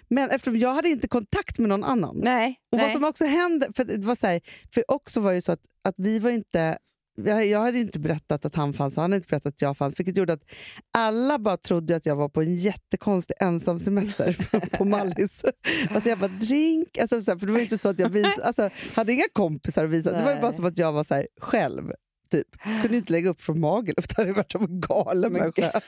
Men 0.08 0.30
eftersom 0.30 0.58
jag 0.58 0.74
hade 0.74 0.88
inte 0.88 1.08
kontakt 1.08 1.58
med 1.58 1.68
någon 1.68 1.84
annan. 1.84 2.20
Nej. 2.24 2.60
Och 2.72 2.78
nej. 2.78 2.86
vad 2.86 2.92
som 2.92 3.04
också 3.04 3.24
hände, 3.24 3.68
för 3.76 3.84
det 3.84 4.06
var 4.06 4.14
så 4.14 4.26
här, 4.26 4.40
för 4.74 4.90
också 4.90 5.20
var 5.20 5.32
ju 5.32 5.40
så 5.40 5.52
att, 5.52 5.60
att 5.82 5.94
vi 5.98 6.18
var 6.18 6.30
inte 6.30 6.78
jag, 7.16 7.60
hade 7.60 7.78
inte 7.78 7.98
berättat 7.98 8.44
att 8.44 8.54
han 8.54 8.72
fanns 8.72 8.96
och 8.96 9.02
han 9.02 9.10
hade 9.10 9.16
inte 9.16 9.28
berättat 9.28 9.54
att 9.54 9.62
jag 9.62 9.76
fanns. 9.76 10.00
Vilket 10.00 10.16
gjorde 10.16 10.32
att 10.32 10.44
alla 10.92 11.38
bara 11.38 11.56
trodde 11.56 11.96
att 11.96 12.06
jag 12.06 12.16
var 12.16 12.28
på 12.28 12.42
en 12.42 12.54
jättekonstig 12.54 13.36
ensam 13.40 13.80
semester 13.80 14.36
på 14.78 14.84
Mallis. 14.84 15.44
Alltså 15.90 16.08
jag 16.08 16.18
bara 16.18 16.28
drink, 16.28 16.98
alltså, 16.98 17.16
här, 17.16 17.38
för 17.38 17.46
det 17.46 17.52
var 17.52 17.60
inte 17.60 17.78
så 17.78 17.88
att 17.88 17.98
jag 17.98 18.08
vis, 18.08 18.38
alltså, 18.42 18.70
hade 18.94 19.12
inga 19.12 19.28
kompisar 19.32 19.84
att 19.84 19.90
visa. 19.90 20.12
Det 20.12 20.24
var 20.24 20.34
ju 20.34 20.40
bara 20.40 20.48
Nej. 20.48 20.56
som 20.56 20.64
att 20.64 20.78
jag 20.78 20.92
var 20.92 21.04
så 21.04 21.14
här, 21.14 21.28
själv. 21.40 21.92
Typ. 22.30 22.48
Kunde 22.82 22.96
inte 22.96 23.12
lägga 23.12 23.30
upp 23.30 23.40
från 23.40 23.60
Magaluf, 23.60 24.08
det 24.08 24.16
hade 24.16 24.32
varit 24.32 24.52
som 24.52 24.64
en 24.64 24.80
galen 24.80 25.32
människa. 25.32 25.80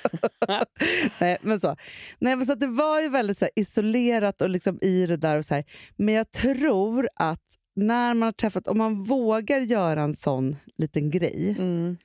Nej, 1.19 1.39
men 1.43 1.61
så. 1.61 1.77
Nej, 2.19 2.37
men 2.37 2.47
så 2.47 2.55
det 2.55 2.67
var 2.67 3.01
ju 3.01 3.09
väldigt 3.09 3.39
så 3.39 3.45
här, 3.45 3.53
isolerat 3.57 4.41
och 4.41 4.51
liksom 4.51 4.79
i 4.83 5.07
det 5.07 5.17
där. 5.17 5.39
Och 5.39 5.45
så 5.45 5.55
här. 5.55 5.65
Men 5.97 6.15
jag 6.15 6.31
tror 6.31 7.09
att 7.15 7.56
när 7.77 8.15
man 8.15 8.27
har 8.27 8.33
träffat, 8.33 8.69
om 8.69 8.79
man 8.79 9.03
vågar 9.03 9.59
göra 9.61 10.03
en 10.03 10.17
sån 10.17 10.57
liten 10.77 11.11
grej, 11.11 11.55
Mm. 11.59 11.97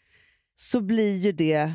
så 0.56 0.82
blir 0.82 1.18
ju 1.18 1.32
det, 1.32 1.72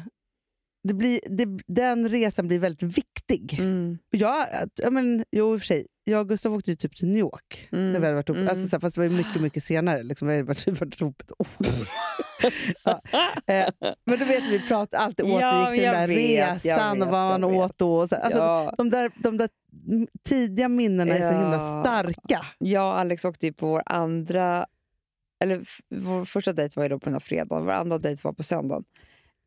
det, 0.82 0.94
blir, 0.94 1.20
det 1.28 1.58
den 1.66 2.08
resan 2.08 2.48
blir 2.48 2.58
väldigt 2.58 2.98
viktig. 2.98 3.56
Mm. 3.58 3.98
Jag, 4.10 4.46
ja, 4.82 4.90
men, 4.90 5.24
jo, 5.30 5.54
i 5.54 5.56
och 5.56 5.60
för 5.60 5.66
sig, 5.66 5.86
jag 6.04 6.20
och 6.20 6.28
Gustav 6.28 6.54
åkte 6.54 6.70
ju 6.70 6.76
typ 6.76 6.96
till 6.96 7.08
New 7.08 7.18
York. 7.18 7.68
Mm. 7.72 7.92
När 7.92 8.00
vi 8.00 8.06
hade 8.06 8.16
varit. 8.16 8.28
Mm. 8.28 8.48
Alltså, 8.48 8.68
så 8.68 8.80
fast 8.80 8.94
det 8.94 9.00
var 9.00 9.08
ju 9.08 9.16
mycket, 9.16 9.42
mycket 9.42 9.64
senare. 9.64 10.02
Liksom. 10.02 10.28
Vi 10.28 10.34
hade 10.34 10.46
varit, 10.46 10.80
varit 10.80 11.00
ihop 11.00 11.20
ett 11.22 11.32
år. 11.38 11.46
ja. 12.84 13.02
eh, 13.46 13.68
men 14.06 14.18
du 14.18 14.24
vet, 14.24 14.44
vi 14.44 14.58
pratade 14.68 15.02
alltid 15.02 15.24
återgick 15.26 15.42
Ja, 15.42 15.70
till 15.70 15.82
den 15.82 15.92
jag 15.92 15.94
där 15.94 16.06
vet, 16.06 16.64
jag 16.64 16.76
resan 16.76 17.02
och 17.02 17.06
vet, 17.06 17.12
vad 17.12 17.40
man 17.40 17.54
jag 17.54 17.64
åt 17.64 17.78
då. 17.78 17.96
Och 17.96 18.08
så, 18.08 18.16
alltså, 18.16 18.38
ja. 18.38 18.74
de, 18.76 18.90
där, 18.90 19.10
de 19.22 19.36
där 19.36 19.48
tidiga 20.28 20.68
minnena 20.68 21.14
är 21.16 21.30
så 21.30 21.38
himla 21.38 21.56
Ja. 21.56 21.82
starka. 21.82 22.46
Jag 22.58 22.86
och 22.86 22.98
Alex 22.98 23.24
åkte 23.24 23.52
på 23.52 23.66
vår 23.66 23.82
andra... 23.86 24.66
Eller 25.44 25.66
vår 25.94 26.24
första 26.24 26.52
dejt 26.52 26.72
var 26.76 26.84
ju 26.84 26.88
då 26.88 26.98
på 26.98 27.04
den 27.04 27.12
här 27.12 27.20
fredagen, 27.20 27.64
vår 27.64 27.72
andra 27.72 27.98
dejt 27.98 28.20
var 28.24 28.32
på 28.32 28.42
söndagen. 28.42 28.84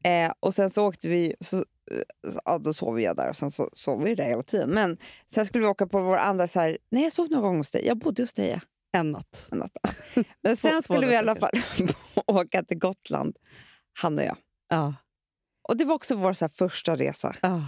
Eh, 0.03 0.31
och 0.39 0.53
sen 0.53 0.69
så 0.69 0.87
åkte 0.87 1.07
vi, 1.09 1.35
så, 1.39 1.57
eh, 1.57 2.33
ja, 2.45 2.57
då 2.57 2.73
sov 2.73 3.01
jag 3.01 3.15
där 3.15 3.29
och 3.29 3.35
sen 3.35 3.51
så 3.51 3.69
sov 3.73 4.03
vi 4.03 4.15
där 4.15 4.23
hela 4.23 4.43
tiden. 4.43 4.69
Men 4.69 4.97
sen 5.33 5.45
skulle 5.45 5.61
vi 5.63 5.67
åka 5.69 5.87
på 5.87 6.01
vår 6.01 6.17
andra, 6.17 6.47
så 6.47 6.59
här, 6.59 6.77
nej 6.91 7.03
jag 7.03 7.13
sov 7.13 7.27
någon 7.31 7.41
gång 7.41 7.57
hos 7.57 7.71
dig, 7.71 7.85
jag 7.87 7.97
bodde 7.97 8.23
hos 8.23 8.33
dig. 8.33 8.49
ja, 8.49 8.59
En 8.99 9.11
natt. 9.11 9.47
en 9.51 9.57
natt. 9.57 9.71
Men 10.43 10.57
sen 10.57 10.83
skulle 10.83 11.07
vi 11.07 11.13
i 11.13 11.17
alla 11.17 11.35
fall 11.35 11.51
åka 12.27 12.63
till 12.63 12.77
Gotland, 12.79 13.37
han 14.01 14.17
och 14.19 14.23
jag. 14.25 14.37
Ja. 14.69 14.93
Och 15.69 15.77
det 15.77 15.85
var 15.85 15.95
också 15.95 16.15
vår 16.15 16.33
så 16.33 16.45
här, 16.45 16.49
första 16.49 16.95
resa 16.95 17.35
Ja. 17.41 17.67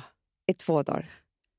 i 0.51 0.53
två 0.53 0.83
dagar. 0.83 1.09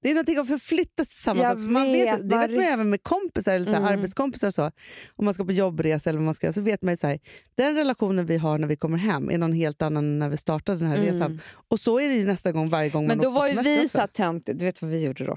Det 0.03 0.11
är 0.11 0.15
någonting 0.15 0.39
att 0.39 0.47
förflyttas 0.47 1.09
tillsammans 1.09 1.43
Jag 1.45 1.53
också. 1.53 1.67
Man 1.67 1.83
vet, 1.93 2.09
vet, 2.21 2.31
det 2.31 2.39
vet 2.39 2.51
man 2.51 2.61
även 2.61 2.91
med 2.91 3.03
kompisar 3.03 3.53
eller 3.55 3.65
så 3.67 3.71
Mm. 3.77 3.85
arbetskompisar. 3.85 4.49
Och 4.49 4.55
så. 4.55 4.71
Om 5.17 5.25
man 5.25 5.35
ska 5.35 5.45
på 5.45 5.53
jobbresa 5.53 6.11
eller 6.11 6.19
vad 6.19 6.25
man 6.25 6.35
ska 6.35 6.53
så 6.53 6.61
vet 6.61 6.83
man 6.83 6.93
ju 6.93 6.97
så 6.97 7.07
här, 7.07 7.21
den 7.55 7.75
relationen 7.75 8.27
vi 8.27 8.37
har 8.37 8.59
när 8.59 8.69
vi 8.69 8.77
kommer 8.77 8.99
hem 8.99 9.31
är 9.31 9.39
någon 9.39 9.53
helt 9.53 9.83
annan 9.83 10.05
än 10.05 10.19
när 10.19 10.29
vi 10.29 10.37
startade 10.37 10.79
den 10.79 10.89
här 10.89 10.97
Mm. 10.97 11.15
resan. 11.15 11.41
Och 11.69 11.81
så 11.81 12.01
är 12.01 12.09
det 12.09 12.15
ju 12.15 12.25
nästa 12.27 12.53
gång 12.53 12.69
varje 12.71 12.91
gång 12.91 13.07
Men 13.07 13.19
man 13.19 13.23
då 13.25 13.29
åker 13.31 13.35
på 13.55 13.63
var 13.63 13.71
ju 13.71 13.79
vi 13.81 13.89
så 13.89 14.07
töntiga. 14.07 14.55
Du 14.55 14.65
vet 14.65 14.83
vad 14.83 14.91
vi 14.91 15.01
gjorde 15.05 15.25
då? 15.25 15.37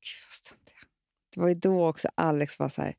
Gud. 0.00 0.58
Det 1.34 1.40
var 1.40 1.48
ju 1.48 1.54
då 1.54 1.86
också 1.88 2.08
Alex 2.14 2.58
var 2.58 2.68
så 2.68 2.82
här, 2.82 2.94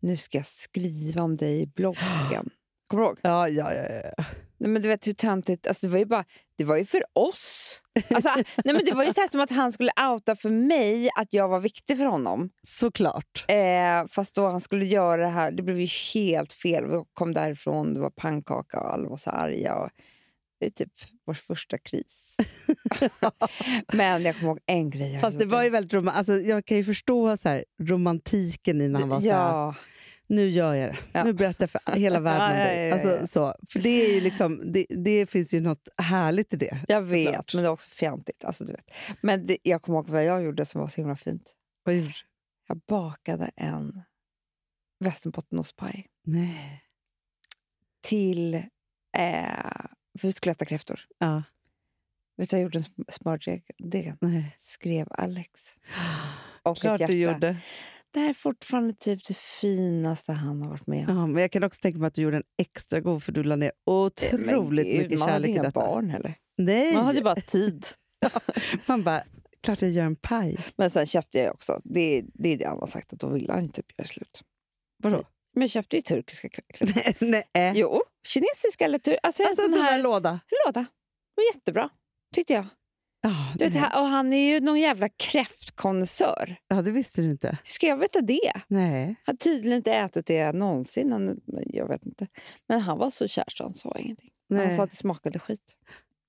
nu 0.00 0.16
ska 0.16 0.38
jag 0.38 0.46
skriva 0.46 1.22
om 1.22 1.36
dig 1.36 1.60
i 1.60 1.66
bloggen. 1.66 2.50
Kommer 2.88 3.02
du 3.02 3.08
ihåg? 3.08 3.18
Ja, 3.22 3.48
ja, 3.48 3.72
ja, 3.74 3.82
ja. 4.16 4.24
Nej, 4.58 4.70
men 4.70 4.82
du 4.82 4.88
vet 4.88 5.06
hur 5.06 5.12
töntigt, 5.12 5.66
alltså 5.66 5.86
det 5.86 5.92
var 5.92 5.98
ju 5.98 6.04
bara, 6.04 6.24
det 6.58 6.64
var 6.64 6.76
ju 6.76 6.84
för 6.84 7.02
oss. 7.12 7.82
Alltså, 8.10 8.30
nej, 8.64 8.74
men 8.74 8.84
det 8.84 8.94
var 8.94 9.04
ju 9.04 9.12
så 9.12 9.26
som 9.30 9.40
att 9.40 9.50
han 9.50 9.72
skulle 9.72 9.90
outa 10.10 10.36
för 10.36 10.50
mig 10.50 11.10
att 11.16 11.32
jag 11.32 11.48
var 11.48 11.60
viktig 11.60 11.96
för 11.98 12.04
honom. 12.04 12.50
Såklart. 12.62 13.44
Eh, 13.48 14.06
fast 14.08 14.34
då 14.34 14.46
han 14.48 14.60
skulle 14.60 14.84
göra 14.84 15.22
det 15.22 15.28
här, 15.28 15.50
det 15.50 15.62
blev 15.62 15.80
ju 15.80 15.88
helt 16.14 16.52
fel. 16.52 16.86
Vi 16.86 17.04
kom 17.12 17.32
därifrån, 17.32 17.94
det 17.94 18.00
var 18.00 18.10
pannkaka 18.10 18.80
och 18.80 18.92
alla 18.92 19.08
var 19.08 19.16
så 19.16 19.30
arga. 19.30 19.74
Och, 19.74 19.90
det 20.60 20.66
är 20.66 20.70
typ 20.70 20.92
vår 21.26 21.34
första 21.34 21.78
kris. 21.78 22.36
men 23.92 24.24
jag 24.24 24.34
kommer 24.36 24.48
ihåg 24.48 24.60
en 24.66 24.90
grej 24.90 25.18
Fast 25.18 25.38
det 25.38 25.46
var 25.46 25.62
ju 25.62 25.70
väldigt 25.70 25.92
rom- 25.92 26.10
alltså, 26.10 26.34
Jag 26.34 26.64
kan 26.64 26.76
ju 26.76 26.84
förstå 26.84 27.36
så 27.36 27.48
här, 27.48 27.64
romantiken 27.82 28.80
i 28.80 28.88
när 28.88 29.00
han 29.00 29.08
var 29.08 29.20
så 29.20 29.30
här, 29.30 29.48
Ja, 29.50 29.74
nu 30.28 30.48
gör 30.48 30.74
jag 30.74 30.90
det. 30.90 30.98
Ja. 31.12 31.24
Nu 31.24 31.32
berättar 31.32 31.62
jag 31.62 31.70
för 31.70 31.92
hela 31.92 32.20
världen 32.20 32.50
om 32.50 32.56
dig. 32.56 32.92
Alltså, 32.92 33.26
så. 33.26 33.54
För 33.68 33.78
det, 33.78 33.88
är 33.88 34.14
ju 34.14 34.20
liksom, 34.20 34.72
det, 34.72 34.86
det 34.88 35.26
finns 35.26 35.54
ju 35.54 35.60
något 35.60 35.88
härligt 35.98 36.54
i 36.54 36.56
det. 36.56 36.84
jag 36.88 37.02
vet, 37.02 37.26
Såklart. 37.26 37.54
men 37.54 37.62
det 37.62 37.68
är 37.68 37.72
också 37.72 37.90
fjantigt. 37.90 38.44
Alltså, 38.44 38.64
du 38.64 38.72
vet. 38.72 38.90
Men 39.20 39.46
det, 39.46 39.58
jag 39.62 39.82
kommer 39.82 39.98
ihåg 39.98 40.08
vad 40.08 40.24
jag 40.24 40.42
gjorde 40.44 40.66
som 40.66 40.80
var 40.80 40.88
så 40.88 41.00
himla 41.00 41.16
fint. 41.16 41.42
Vad 41.82 41.94
gjorde? 41.94 42.12
Jag 42.68 42.80
bakade 42.88 43.50
en 43.56 44.02
västerbottenostpaj 45.00 46.06
Nej. 46.24 46.82
till... 48.00 48.54
Eh, 48.54 48.62
för 50.18 50.28
vi 50.28 50.32
skulle 50.32 50.52
äta 50.52 50.64
kräftor. 50.64 51.00
Ja, 51.18 51.42
Vet 52.36 52.50
du 52.50 52.56
jag 52.56 52.62
gjorde? 52.62 52.78
En 52.78 53.04
smördegen. 53.08 54.16
nej. 54.20 54.56
Skrev 54.58 55.06
Alex. 55.10 55.76
Och 56.62 56.76
ett 56.76 56.80
Klart 56.80 57.00
hjärta. 57.00 57.12
du 57.12 57.18
gjorde. 57.18 57.56
Det 58.10 58.20
här 58.20 58.28
är 58.30 58.34
fortfarande 58.34 58.94
typ 58.94 59.24
det 59.28 59.36
finaste 59.36 60.32
han 60.32 60.62
har 60.62 60.68
varit 60.70 60.86
med 60.86 61.08
om. 61.10 61.16
Ja, 61.16 61.26
men 61.26 61.42
jag 61.42 61.52
kan 61.52 61.64
också 61.64 61.80
tänka 61.80 61.98
mig 61.98 62.08
att 62.08 62.14
du 62.14 62.22
gjorde 62.22 62.36
en 62.36 62.42
extra 62.58 63.00
god 63.00 63.22
för 63.22 63.32
du 63.32 63.42
la 63.42 63.56
ner 63.56 63.72
otroligt 63.86 64.86
gud, 64.86 64.98
mycket 65.02 65.18
man 65.18 65.28
hade 65.28 65.34
kärlek 65.34 65.48
i 65.48 65.52
inga 65.52 65.62
detta. 65.62 65.80
barn 65.80 66.10
heller. 66.10 66.34
Nej! 66.58 66.94
Man 66.94 67.04
hade 67.04 67.22
bara 67.22 67.34
tid. 67.40 67.86
Man 68.86 69.02
bara, 69.02 69.22
klart 69.60 69.82
jag 69.82 69.90
gör 69.90 70.04
en 70.04 70.16
paj. 70.16 70.58
Men 70.76 70.90
sen 70.90 71.06
köpte 71.06 71.38
jag 71.38 71.54
också, 71.54 71.80
det, 71.84 72.24
det 72.34 72.48
är 72.52 72.56
det 72.58 72.64
han 72.64 72.78
har 72.78 72.86
sagt, 72.86 73.12
att 73.12 73.18
då 73.20 73.28
vill 73.28 73.50
han 73.50 73.68
typ 73.68 73.98
göra 73.98 74.06
slut. 74.06 74.42
Vadå? 75.02 75.22
Men 75.54 75.60
jag 75.60 75.70
köpte 75.70 75.96
ju 75.96 76.02
turkiska 76.02 76.48
kräftor. 76.48 76.92
nej. 77.24 77.44
nej. 77.54 77.72
Jo, 77.76 78.02
kinesiska 78.28 78.84
eller 78.84 78.98
tur- 78.98 79.18
alltså, 79.22 79.42
Alltså 79.42 79.62
en 79.62 79.64
en 79.64 79.70
sån 79.70 79.76
sån 79.78 79.84
här 79.84 79.92
här 79.92 80.02
låda. 80.02 80.40
låda. 80.66 80.80
Det 80.80 81.42
var 81.42 81.54
jättebra, 81.54 81.90
tyckte 82.34 82.52
jag. 82.52 82.66
Ja, 83.20 83.52
Du 83.58 83.64
vet, 83.64 83.74
nej. 83.74 83.90
och 83.94 84.06
han 84.06 84.32
är 84.32 84.54
ju 84.54 84.60
någon 84.60 84.80
jävla 84.80 85.08
kräftkonnässör. 85.08 86.56
ja, 86.68 86.82
det 86.82 86.90
visste 86.90 87.22
du 87.22 87.30
inte. 87.30 87.48
Hur 87.48 87.72
ska 87.72 87.86
jag 87.86 87.96
veta 87.96 88.20
det? 88.20 88.52
Nej. 88.68 89.04
Han 89.06 89.14
har 89.32 89.34
tydligen 89.36 89.76
inte 89.76 89.92
ätit 89.92 90.26
det 90.26 90.52
någonsin. 90.52 91.12
Han, 91.12 91.40
jag 91.46 91.88
vet 91.88 92.06
inte. 92.06 92.26
Men 92.68 92.80
han 92.80 92.98
var 92.98 93.10
så 93.10 93.28
kär 93.28 93.44
så 93.48 93.64
han 93.64 93.74
sa 93.74 93.96
ingenting. 93.98 94.30
Nej. 94.48 94.66
Han 94.66 94.76
sa 94.76 94.82
att 94.82 94.90
det 94.90 94.96
smakade 94.96 95.38
skit. 95.38 95.76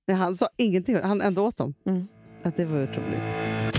nej. 0.08 0.17
Han 0.17 0.36
sa 0.36 0.49
ingenting, 0.58 0.95
han 1.04 1.21
ändå 1.21 1.45
åt 1.47 1.58
dem. 1.58 1.73
Mm. 1.86 2.08
Att 2.43 2.58
det 2.58 2.65
var 2.65 2.84
otroligt. 2.84 3.79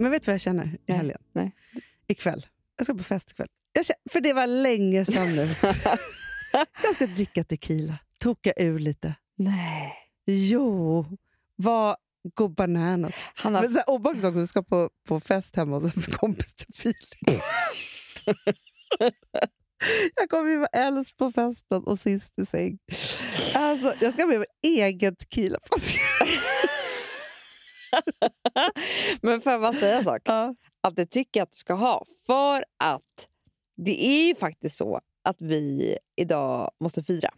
Men 0.00 0.10
vet 0.10 0.22
du 0.22 0.26
vad 0.26 0.34
jag 0.34 0.40
känner 0.40 0.78
i 0.86 0.92
helgen? 0.92 1.18
Nej. 1.32 1.52
Ikväll. 2.06 2.46
Jag 2.76 2.86
ska 2.86 2.94
på 2.94 3.02
fest 3.02 3.30
ikväll. 3.30 3.48
Känner, 3.74 4.10
för 4.10 4.20
det 4.20 4.32
var 4.32 4.46
länge 4.46 5.04
sedan 5.04 5.36
nu. 5.36 5.48
jag 6.82 6.94
ska 6.94 7.06
dricka 7.06 7.44
tequila. 7.44 7.98
Toka 8.18 8.52
ur 8.56 8.78
lite. 8.78 9.14
Nej. 9.36 9.94
Jo, 10.26 11.06
vad 11.56 11.96
gå 12.34 12.48
bananas. 12.48 13.14
Hanna, 13.34 13.60
Men 13.60 13.74
så 13.74 13.82
obehagligt 13.86 14.24
också, 14.24 14.40
vi 14.40 14.46
ska 14.46 14.62
på, 14.62 14.90
på 15.08 15.20
fest 15.20 15.56
hemma 15.56 15.78
hos 15.78 15.96
en 15.96 16.12
kompis 16.12 16.54
till 16.54 16.74
Filip. 16.74 17.42
jag 20.14 20.30
kommer 20.30 20.50
ju 20.50 20.56
vara 20.56 20.68
äldst 20.72 21.16
på 21.16 21.32
festen 21.32 21.84
och 21.84 21.98
sist 21.98 22.38
i 22.38 22.46
säng. 22.46 22.78
Alltså, 23.54 23.94
jag 24.00 24.14
ska 24.14 24.26
med 24.26 24.38
mig 24.38 24.48
egen 24.62 25.16
tequila. 25.16 25.58
Men 29.22 29.40
får 29.40 29.52
jag 29.52 29.60
bara 29.60 29.72
säga 29.72 29.98
en 29.98 30.04
sak? 30.04 30.22
ja. 30.24 30.54
Att 30.82 30.96
det 30.96 31.06
tycker 31.06 31.40
jag 31.40 31.44
att 31.44 31.52
du 31.52 31.56
ska 31.58 31.74
ha. 31.74 32.04
För 32.26 32.64
att 32.84 33.28
det 33.76 34.06
är 34.06 34.26
ju 34.28 34.34
faktiskt 34.34 34.76
så 34.76 35.00
att 35.24 35.36
vi 35.40 35.96
idag 36.16 36.70
måste 36.80 37.02
fira. 37.02 37.30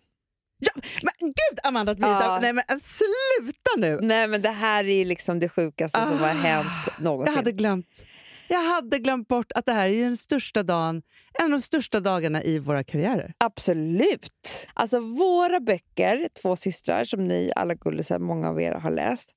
Men 1.03 1.13
gud 1.27 1.59
Amanda, 1.65 1.93
att 1.93 1.99
vi 1.99 2.03
Ja. 2.03 2.39
nej, 2.43 2.53
men 2.53 2.65
sluta 2.81 3.71
nu! 3.77 3.99
Nej 4.03 4.27
men 4.29 4.43
det 4.43 4.51
här 4.51 4.85
är 4.85 5.05
liksom 5.05 5.41
det 5.41 5.49
sjukaste 5.49 6.01
som 6.01 6.19
har 6.19 6.29
Ah, 6.29 6.33
hänt 6.33 6.67
Jag 6.87 7.05
någonsin. 7.05 7.35
hade 7.37 7.53
glömt. 7.53 8.05
Jag 8.49 8.63
hade 8.63 8.99
glömt 8.99 9.29
bort 9.29 9.53
att 9.53 9.67
det 9.67 9.73
här 9.73 9.89
är 9.89 10.05
den 10.05 10.17
största 10.17 10.63
dagen, 10.63 11.03
en 11.39 11.45
av 11.45 11.51
de 11.51 11.61
största 11.61 12.01
dagarna 12.01 12.43
i 12.43 12.59
våra 12.59 12.85
karriärer. 12.85 13.35
Absolut! 13.39 14.69
Alltså 14.75 15.01
våra 15.01 15.61
böcker, 15.61 16.29
Två 16.43 16.57
systrar, 16.57 17.05
som 17.05 17.25
ni 17.25 17.53
alla 17.57 17.75
gullisar, 17.75 18.19
många 18.19 18.49
av 18.49 18.61
er 18.61 18.73
har 18.73 18.91
läst, 18.91 19.31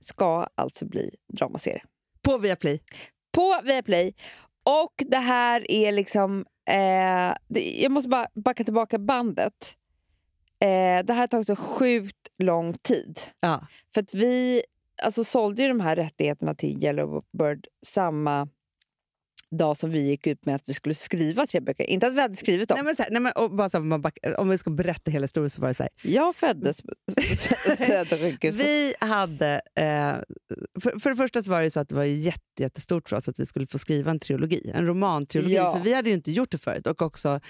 ska 0.00 0.46
alltså 0.54 0.86
bli 0.86 1.10
dramaserie. 1.32 1.82
På 2.22 2.38
Viaplay. 2.38 2.82
På 3.32 3.60
Viaplay. 3.64 4.14
Och 4.62 4.94
det 5.06 5.16
här 5.16 5.70
är 5.70 5.92
liksom... 5.92 6.46
Eh, 6.68 7.34
det, 7.48 7.80
jag 7.82 7.92
måste 7.92 8.08
bara 8.08 8.26
backa 8.34 8.64
tillbaka 8.64 8.98
bandet. 8.98 9.76
Eh, 10.60 11.04
det 11.04 11.12
här 11.12 11.20
har 11.20 11.26
tagit 11.26 11.46
så 11.46 11.56
sjukt 11.56 12.28
lång 12.38 12.72
tid. 12.72 13.20
Ja. 13.40 13.60
För 13.94 14.00
att 14.02 14.14
vi 14.14 14.62
alltså, 15.02 15.24
sålde 15.24 15.62
ju 15.62 15.68
de 15.68 15.80
här 15.80 15.96
rättigheterna 15.96 16.54
till 16.54 16.84
Yellowbird 16.84 17.66
samma 17.86 18.48
dag 19.50 19.76
som 19.76 19.90
vi 19.90 20.00
gick 20.00 20.26
ut 20.26 20.46
med 20.46 20.54
att 20.54 20.62
vi 20.66 20.74
skulle 20.74 20.94
skriva 20.94 21.46
tre 21.46 21.60
böcker. 21.60 21.84
Inte 21.84 22.06
att 22.06 22.14
vi 22.14 22.20
hade 22.20 22.36
skrivit 22.36 22.68
dem. 22.68 22.76
Nej, 22.76 22.84
men 22.84 22.96
så 22.96 23.02
här, 23.02 23.10
nej, 23.10 23.20
men, 23.20 23.32
och 23.32 23.50
bara 23.50 23.70
så 23.70 23.76
här, 23.76 23.84
man 23.84 24.02
back, 24.02 24.18
om 24.38 24.48
vi 24.48 24.58
ska 24.58 24.70
berätta 24.70 25.10
hela 25.10 25.24
historien 25.24 25.50
så 25.50 25.60
var 25.60 25.68
det 25.68 25.74
så 25.74 25.82
här. 25.82 25.90
Jag 26.02 26.36
föddes 26.36 26.82
på 26.82 26.92
Södra 27.86 28.18
sjukhuset. 28.18 28.66
Vi 28.66 28.94
hade... 29.00 29.60
Eh, 29.74 30.14
för, 30.80 31.00
för 31.00 31.10
det 31.10 31.16
första 31.16 31.42
så 31.42 31.50
var 31.50 31.62
det 31.62 31.70
så 31.70 31.80
att 31.80 31.88
det 31.88 31.94
var 31.94 32.04
jätte, 32.04 32.62
jättestort 32.62 33.08
för 33.08 33.16
oss 33.16 33.28
att 33.28 33.40
vi 33.40 33.46
skulle 33.46 33.66
få 33.66 33.78
skriva 33.78 34.10
en 34.10 34.20
trilogi, 34.20 34.70
en 34.74 34.86
romantrilogi. 34.86 35.54
Ja. 35.54 35.72
För 35.72 35.84
vi 35.84 35.94
hade 35.94 36.08
ju 36.08 36.14
inte 36.14 36.32
gjort 36.32 36.50
det 36.50 36.58
förut. 36.58 36.86
Och 36.86 37.02
också 37.02 37.40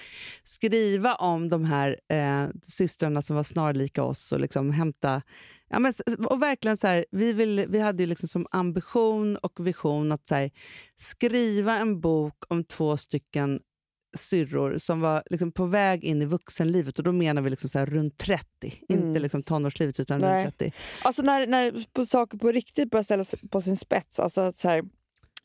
skriva 0.44 1.14
om 1.14 1.48
de 1.48 1.64
här 1.64 2.00
eh, 2.08 2.48
systrarna 2.62 3.22
som 3.22 3.36
var 3.36 3.42
snarlika 3.42 4.02
oss 4.02 4.32
och 4.32 4.40
liksom 4.40 4.70
hämta 4.70 5.22
Ja, 5.70 5.78
men, 5.78 5.94
och 6.26 6.42
verkligen 6.42 6.76
så 6.76 6.86
här, 6.86 7.04
vi, 7.10 7.32
vill, 7.32 7.66
vi 7.68 7.80
hade 7.80 8.02
ju 8.02 8.06
liksom 8.06 8.28
som 8.28 8.46
ambition 8.50 9.36
och 9.36 9.66
vision 9.66 10.12
att 10.12 10.26
så 10.26 10.34
här, 10.34 10.50
skriva 10.96 11.76
en 11.78 12.00
bok 12.00 12.34
om 12.48 12.64
två 12.64 12.96
stycken 12.96 13.60
syrror 14.16 14.78
som 14.78 15.00
var 15.00 15.22
liksom 15.30 15.52
på 15.52 15.64
väg 15.66 16.04
in 16.04 16.22
i 16.22 16.24
vuxenlivet. 16.24 16.98
Och 16.98 17.04
Då 17.04 17.12
menar 17.12 17.42
vi 17.42 17.50
liksom 17.50 17.68
så 17.70 17.78
här, 17.78 17.86
runt 17.86 18.18
30, 18.18 18.46
Mm. 18.88 19.06
inte 19.08 19.20
liksom 19.20 19.42
tonårslivet 19.42 20.00
utan 20.00 20.20
Nej. 20.20 20.44
runt 20.44 20.58
30. 20.58 20.72
Alltså 21.02 21.22
när, 21.22 21.46
när 21.46 22.04
saker 22.06 22.38
på 22.38 22.52
riktigt 22.52 22.90
börjar 22.90 23.04
ställas 23.04 23.34
på 23.50 23.60
sin 23.62 23.76
spets. 23.76 24.20
Alltså 24.20 24.52
så 24.56 24.68
här, 24.68 24.82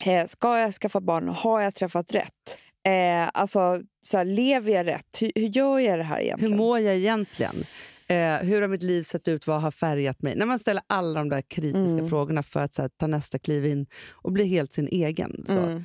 eh, 0.04 0.26
ska 0.26 0.58
jag 0.58 0.74
skaffa 0.74 1.00
barn? 1.00 1.28
Har 1.28 1.60
jag 1.60 1.74
träffat 1.74 2.14
rätt? 2.14 2.58
Eh, 2.86 3.28
alltså, 3.34 3.80
så 4.00 4.16
här, 4.18 4.24
lever 4.24 4.72
jag 4.72 4.86
rätt? 4.86 5.18
Hur, 5.20 5.32
hur 5.34 5.48
gör 5.48 5.78
jag 5.78 5.98
det 5.98 6.02
här 6.04 6.16
Hur 6.16 6.24
egentligen? 6.24 6.56
mår 6.56 6.78
jag 6.78 6.94
egentligen? 6.96 7.64
Eh, 8.08 8.36
hur 8.38 8.60
har 8.60 8.68
mitt 8.68 8.82
liv 8.82 9.02
sett 9.02 9.28
ut? 9.28 9.46
Vad 9.46 9.60
har 9.60 9.70
färgat 9.70 10.22
mig? 10.22 10.36
När 10.36 10.46
man 10.46 10.58
ställer 10.58 10.82
alla 10.86 11.18
de 11.20 11.28
där 11.28 11.42
kritiska 11.42 11.98
Mm. 11.98 12.08
frågorna 12.08 12.42
för 12.42 12.60
att 12.60 12.78
här, 12.78 12.88
ta 12.88 13.06
nästa 13.06 13.38
kliv 13.38 13.66
in 13.66 13.86
och 14.10 14.32
bli 14.32 14.44
helt 14.44 14.72
sin 14.72 14.88
egen. 14.88 15.44
Så. 15.48 15.58
Mm. 15.58 15.82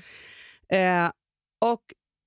Eh, 1.06 1.12
och 1.62 1.82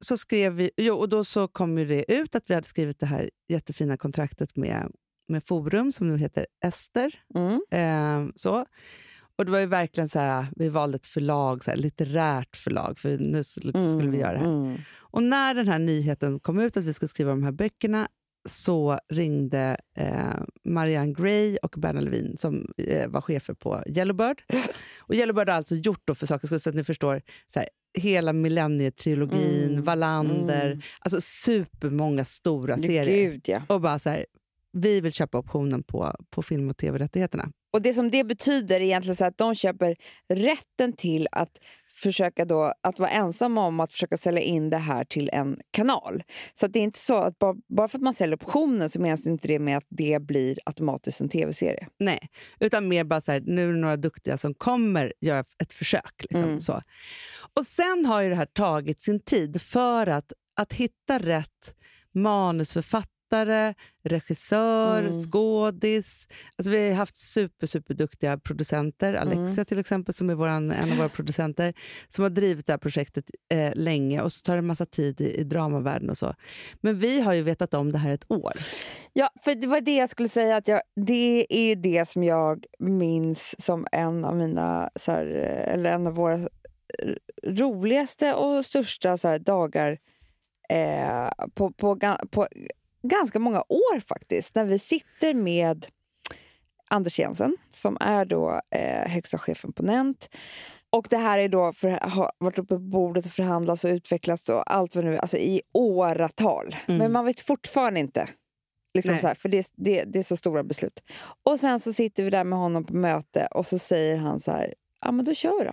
så 0.05 0.17
skrev 0.17 0.53
vi, 0.53 0.71
jo, 0.77 0.95
och 0.95 1.09
då 1.09 1.25
så 1.25 1.49
kom 1.49 1.79
ju 1.79 1.85
det 1.85 2.13
ut 2.13 2.35
att 2.35 2.51
vi 2.51 2.55
hade 2.55 2.67
skrivit 2.67 3.01
det 3.01 3.07
här 3.07 3.31
jättefina 3.49 3.97
kontraktet 3.97 4.57
med, 4.57 4.93
med 5.29 5.45
Forum 5.45 5.93
som 5.93 6.09
nu 6.09 6.19
heter 6.19 6.47
Ester. 6.65 7.15
Mm. 7.35 7.61
Eh, 7.71 8.33
så. 8.37 8.67
Och 9.39 9.45
det 9.45 9.51
var 9.51 9.59
ju 9.59 9.67
verkligen 9.67 10.09
så 10.09 10.19
här, 10.19 10.47
vi 10.57 10.69
valde 10.69 10.97
ett 10.97 11.07
förlag, 11.07 11.65
så 11.65 11.71
här, 11.71 11.79
litterärt 11.79 12.57
förlag, 12.57 12.99
för 12.99 13.19
nu 13.19 13.45
skulle, 13.45 13.73
skulle 13.73 14.11
vi 14.11 14.19
göra 14.19 14.33
det 14.33 14.39
här. 14.39 14.47
Mm. 14.47 14.79
Och 14.97 15.23
när 15.23 15.55
den 15.55 15.69
här 15.69 15.79
nyheten 15.79 16.41
kom 16.41 16.59
ut 16.59 16.77
att 16.77 16.85
vi 16.85 16.93
skulle 16.93 17.09
skriva 17.09 17.31
de 17.31 17.43
här 17.43 17.53
böckerna 17.53 18.09
så 18.47 18.99
ringde 19.09 19.77
eh, 19.97 20.43
Marianne 20.65 21.13
Gray 21.13 21.57
och 21.63 21.75
Berna 21.77 22.01
Levin 22.01 22.37
som 22.39 22.67
eh, 22.79 23.09
var 23.09 23.21
chefer 23.21 23.55
på 23.55 23.83
Yellowbird. 23.87 24.43
Och 24.99 25.15
Yellowbird 25.15 25.49
har 25.49 25.57
alltså 25.57 25.75
gjort 25.75 26.03
då 26.05 26.15
för 26.15 26.27
saker 26.27 26.49
så 26.59 26.69
att 26.69 26.75
ni 26.75 26.85
förstår 26.85 27.23
så 27.53 27.59
här, 27.59 27.69
hela 27.99 28.33
Millennietrilogin, 28.33 29.71
Mm. 29.71 29.83
Wallander, 29.85 30.67
Mm. 30.67 30.81
alltså 31.01 31.21
supermånga 31.21 32.25
stora 32.25 32.79
serier. 32.79 33.31
Gud, 33.31 33.43
ja. 33.49 33.63
Och 33.69 33.81
bara 33.81 33.99
så 33.99 34.11
här, 34.11 34.27
vi 34.73 35.01
vill 35.01 35.13
köpa 35.13 35.39
optionen 35.39 35.83
på, 35.83 36.15
på 36.31 36.43
film 36.43 36.71
och 36.71 36.77
tv-rättigheterna. 36.77 37.49
Och 37.73 37.83
det 37.83 37.95
som 37.95 38.11
det 38.11 38.25
betyder 38.25 38.77
är 38.77 38.81
egentligen 38.85 39.17
så 39.17 39.25
att 39.25 39.39
de 39.39 39.55
köper 39.55 39.97
rätten 40.29 40.93
till 40.93 41.29
att 41.33 41.59
försöka 41.95 42.45
då, 42.45 42.73
att 42.83 42.99
vara 42.99 43.11
ensamma 43.11 43.67
om 43.67 43.81
att 43.81 43.93
försöka 43.93 44.17
sälja 44.17 44.41
in 44.41 44.71
det 44.71 44.77
här 44.77 45.05
till 45.05 45.31
en 45.33 45.59
kanal. 45.71 46.23
Så 46.55 46.67
att 46.67 46.73
det 46.73 46.79
är 46.79 46.83
inte 46.85 46.99
så 46.99 47.15
att 47.17 47.39
bara, 47.39 47.55
bara 47.77 47.89
för 47.89 47.99
att 47.99 48.03
man 48.03 48.15
säljer 48.15 48.37
optionen 48.37 48.91
så 48.91 49.01
menas 49.01 49.27
inte 49.27 49.49
det 49.49 49.59
med 49.59 49.77
att 49.77 49.87
det 49.89 50.23
blir 50.23 50.59
automatiskt 50.67 51.21
en 51.21 51.29
tv-serie. 51.29 51.89
Nej, 51.99 52.29
utan 52.61 52.89
mer 52.89 53.05
bara 53.05 53.21
så 53.21 53.33
här, 53.33 53.41
nu 53.47 53.69
är 53.69 53.73
det 53.73 53.79
några 53.79 53.97
duktiga 53.97 54.39
som 54.39 54.55
kommer 54.55 55.13
göra 55.21 55.45
ett 55.63 55.73
försök. 55.73 56.25
Liksom, 56.31 56.45
Mm. 56.45 56.61
så. 56.61 56.83
Och 57.57 57.67
sen 57.67 58.07
har 58.07 58.21
ju 58.23 58.29
det 58.29 58.37
här 58.37 58.47
tagit 58.47 59.03
sin 59.03 59.21
tid 59.21 59.63
för 59.63 60.07
att, 60.07 60.33
att 60.57 60.73
hitta 60.73 61.19
rätt 61.19 61.75
manusförfattare, 62.15 63.09
regissör, 64.05 64.99
Mm. 65.03 65.12
skådis. 65.12 66.29
Alltså 66.57 66.70
vi 66.70 66.88
har 66.88 66.97
haft 66.97 67.16
super, 67.16 67.66
super 67.66 67.94
duktiga 67.94 68.38
producenter. 68.38 69.14
Alexia 69.14 69.44
Mm. 69.55 69.64
till 69.64 69.79
exempel, 69.79 70.14
som 70.14 70.31
är 70.31 70.35
våran, 70.35 70.70
en 70.70 70.92
av 70.92 70.99
våra 70.99 71.09
producenter, 71.09 71.75
som 72.09 72.23
har 72.23 72.31
drivit 72.31 72.66
det 72.66 72.73
här 72.73 72.79
projektet 72.79 73.25
eh, 73.53 73.73
länge 73.75 74.20
och 74.23 74.33
så 74.33 74.42
tar 74.42 74.53
det 74.53 74.59
en 74.59 74.66
massa 74.66 74.87
tid 74.87 75.20
i, 75.20 75.35
i 75.40 75.44
dramavärlden 75.44 76.11
och 76.11 76.18
så. 76.18 76.35
Men 76.81 76.99
vi 76.99 77.20
har 77.20 77.33
ju 77.33 77.42
vetat 77.42 77.75
om 77.75 77.92
det 77.92 77.99
här 77.99 78.11
ett 78.11 78.31
år. 78.31 78.53
Ja, 79.12 79.31
för 79.44 79.55
det 79.55 79.66
var 79.66 79.81
det 79.81 79.97
jag 79.97 80.09
skulle 80.11 80.29
säga. 80.29 80.57
att 80.57 80.68
jag, 80.68 80.81
Det 80.97 81.47
är 81.49 81.68
ju 81.68 81.75
det 81.75 82.09
som 82.09 82.25
jag 82.25 82.64
minns 82.79 83.64
som 83.64 83.87
en 83.92 84.25
av 84.25 84.37
mina, 84.37 84.90
så 84.97 85.12
här, 85.12 85.27
eller 85.27 85.92
en 85.92 86.07
av 86.07 86.14
våra 86.14 86.49
roligaste 87.47 88.35
och 88.35 88.66
största 88.66 89.18
så 89.18 89.29
här, 89.29 89.38
dagar 89.38 89.99
eh, 90.68 91.31
på, 91.55 91.70
på, 91.70 91.99
på 92.31 92.47
ganska 93.09 93.38
många 93.38 93.61
år 93.69 94.01
faktiskt. 94.01 94.55
När 94.55 94.64
vi 94.64 94.79
sitter 94.79 95.35
med 95.35 95.87
Anders 96.88 97.19
Jensen 97.19 97.57
som 97.71 97.97
är 98.01 98.25
då 98.25 98.61
eh, 98.71 99.11
högsta 99.11 99.38
chefen 99.38 99.73
på 99.73 99.83
Nent. 99.83 100.29
Och 100.90 101.07
det 101.11 101.17
här 101.17 101.38
är 101.38 101.49
då 101.49 101.73
för, 101.73 101.90
har 101.90 102.33
varit 102.38 102.59
uppe 102.59 102.75
på 102.75 102.79
bordet 102.79 103.27
och 103.27 103.33
förhandlats 103.33 103.85
och 103.85 103.88
utvecklats 103.88 104.49
och 104.49 104.73
allt 104.73 104.95
vad 104.95 105.05
nu 105.05 105.19
alltså 105.19 105.37
i 105.37 105.62
åratal. 105.73 106.77
Mm. 106.87 106.99
Men 106.99 107.12
man 107.12 107.25
vet 107.25 107.40
fortfarande 107.40 108.01
inte. 108.01 108.29
Liksom 108.95 109.14
här, 109.14 109.35
för 109.35 109.49
det, 109.49 109.71
det, 109.77 110.05
det 110.05 110.19
är 110.19 110.23
så 110.23 110.37
stora 110.37 110.62
beslut. 110.64 111.03
Och 111.43 111.61
sen 111.61 111.81
så 111.81 111.93
sitter 111.93 112.23
vi 112.25 112.31
där 112.31 112.45
med 112.45 112.59
honom 112.59 112.85
på 112.85 112.95
möte 112.95 113.49
och 113.51 113.67
så 113.67 113.79
säger 113.79 114.17
han 114.17 114.40
så 114.40 114.51
här, 114.51 114.75
ja 115.01 115.12
men 115.12 115.25
då 115.25 115.35
kör 115.35 115.59
vi 115.59 115.64
då. 115.64 115.73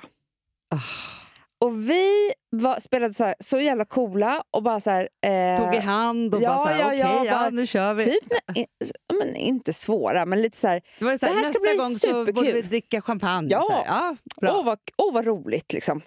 Ah. 0.69 1.20
Och 1.61 1.89
vi 1.89 2.31
var, 2.49 2.79
spelade 2.79 3.13
så, 3.13 3.23
här, 3.23 3.35
så 3.39 3.59
jävla 3.59 3.85
coola 3.85 4.43
och 4.51 4.63
bara 4.63 4.79
så 4.79 4.89
här... 4.89 5.09
Eh, 5.25 5.65
Tog 5.65 5.75
i 5.75 5.79
hand 5.79 6.35
och 6.35 6.41
ja, 6.41 6.49
bara 6.49 6.57
så 6.57 6.73
här, 6.73 6.79
ja, 6.79 6.87
okej, 6.87 6.99
ja, 6.99 7.25
ja, 7.25 7.31
bara- 7.39 7.49
nu 7.49 7.67
kör 7.67 7.93
vi. 7.93 8.05
Typ, 8.05 8.33
ja, 8.55 9.15
men 9.19 9.35
inte 9.35 9.73
svåra, 9.73 10.25
men 10.25 10.41
lite 10.41 10.57
så 10.57 10.67
här... 10.67 10.81
Det 10.99 11.05
var 11.05 11.17
så 11.17 11.25
här, 11.25 11.33
Det 11.33 11.39
här 11.39 11.43
ska 11.53 11.59
nästa 11.59 11.73
bli 11.73 11.83
gång 11.83 11.95
så 12.25 12.33
borde 12.33 12.51
vi 12.51 12.61
dricka 12.61 13.01
champagne. 13.01 13.47
Ja. 13.51 13.61
Så 13.61 13.71
här, 13.71 13.83
ja 13.87 14.15
bra. 14.41 14.51
Åh 14.57 14.65
vad, 14.65 14.79
åh 14.97 15.13
vad 15.13 15.25
roligt 15.25 15.73
liksom. 15.73 16.01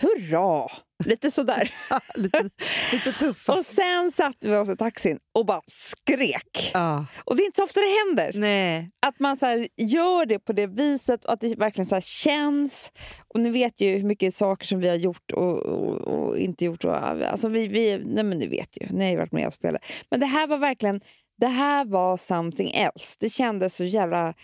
Hurra! 0.00 0.68
Lite 1.04 1.30
sådär. 1.30 1.74
lite, 2.14 2.50
lite 2.92 3.12
tuffa. 3.12 3.52
och 3.52 3.64
sen 3.66 4.12
satte 4.12 4.48
vi 4.48 4.56
oss 4.56 4.68
i 4.68 4.76
taxin 4.76 5.18
och 5.34 5.46
bara 5.46 5.60
skrek. 5.66 6.70
Ja, 6.74 7.06
Och 7.24 7.36
det 7.36 7.42
är 7.42 7.46
inte 7.46 7.56
så 7.56 7.64
ofta 7.64 7.80
det 7.80 8.06
händer. 8.06 8.40
nej. 8.40 8.90
Att 9.06 9.20
man 9.20 9.36
så 9.36 9.66
gör 9.76 10.26
det 10.26 10.38
på 10.38 10.52
det 10.52 10.66
viset 10.66 11.24
och 11.24 11.32
att 11.32 11.40
det 11.40 11.58
verkligen 11.58 11.88
så 11.88 12.00
känns. 12.00 12.92
Och 13.34 13.40
ni 13.40 13.50
vet 13.50 13.80
ju 13.80 13.96
hur 13.96 14.04
mycket 14.04 14.34
saker 14.36 14.66
som 14.66 14.80
vi 14.80 14.88
har 14.88 14.96
gjort 14.96 15.30
och, 15.32 15.56
och, 15.62 15.96
och 15.96 16.38
inte 16.38 16.64
gjort. 16.64 16.84
Och, 16.84 16.96
alltså 16.96 17.48
vi, 17.48 17.68
vi, 17.68 17.98
nej 18.04 18.24
men 18.24 18.38
ni 18.38 18.46
vet 18.46 18.78
ju, 18.80 18.86
ni 18.90 19.04
har 19.04 19.10
ju 19.10 19.16
varit 19.16 19.32
med 19.32 19.46
och 19.46 19.52
spelat. 19.54 19.82
Men 20.10 20.20
det 20.20 20.26
här 20.26 20.46
var 20.46 20.58
verkligen, 20.58 21.00
det 21.40 21.46
här 21.46 21.84
var 21.84 22.16
something 22.16 22.70
else. 22.70 23.16
Det 23.20 23.28
kändes 23.28 23.76
så 23.76 23.84
jävla 23.84 24.34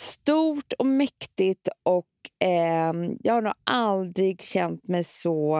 stort 0.00 0.72
och 0.72 0.86
mäktigt 0.86 1.68
och 1.82 2.06
eh, 2.48 2.92
jag 3.20 3.34
har 3.34 3.42
nog 3.42 3.52
aldrig 3.64 4.42
känt 4.42 4.88
mig 4.88 5.04
så... 5.04 5.58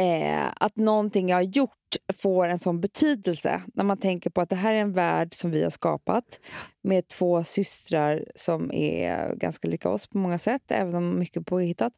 Eh, 0.00 0.46
att 0.56 0.76
någonting 0.76 1.28
jag 1.28 1.36
har 1.36 1.42
gjort 1.42 1.96
får 2.14 2.48
en 2.48 2.58
sån 2.58 2.80
betydelse 2.80 3.62
när 3.74 3.84
man 3.84 3.98
tänker 3.98 4.30
på 4.30 4.40
att 4.40 4.50
det 4.50 4.56
här 4.56 4.74
är 4.74 4.80
en 4.80 4.92
värld 4.92 5.34
som 5.34 5.50
vi 5.50 5.62
har 5.62 5.70
skapat 5.70 6.40
med 6.82 7.08
två 7.08 7.44
systrar 7.44 8.24
som 8.34 8.72
är 8.72 9.34
ganska 9.34 9.68
lika 9.68 9.88
oss 9.90 10.06
på 10.06 10.18
många 10.18 10.38
sätt, 10.38 10.62
även 10.68 10.94
om 10.94 11.18
mycket 11.18 11.46
påhittat. 11.46 11.92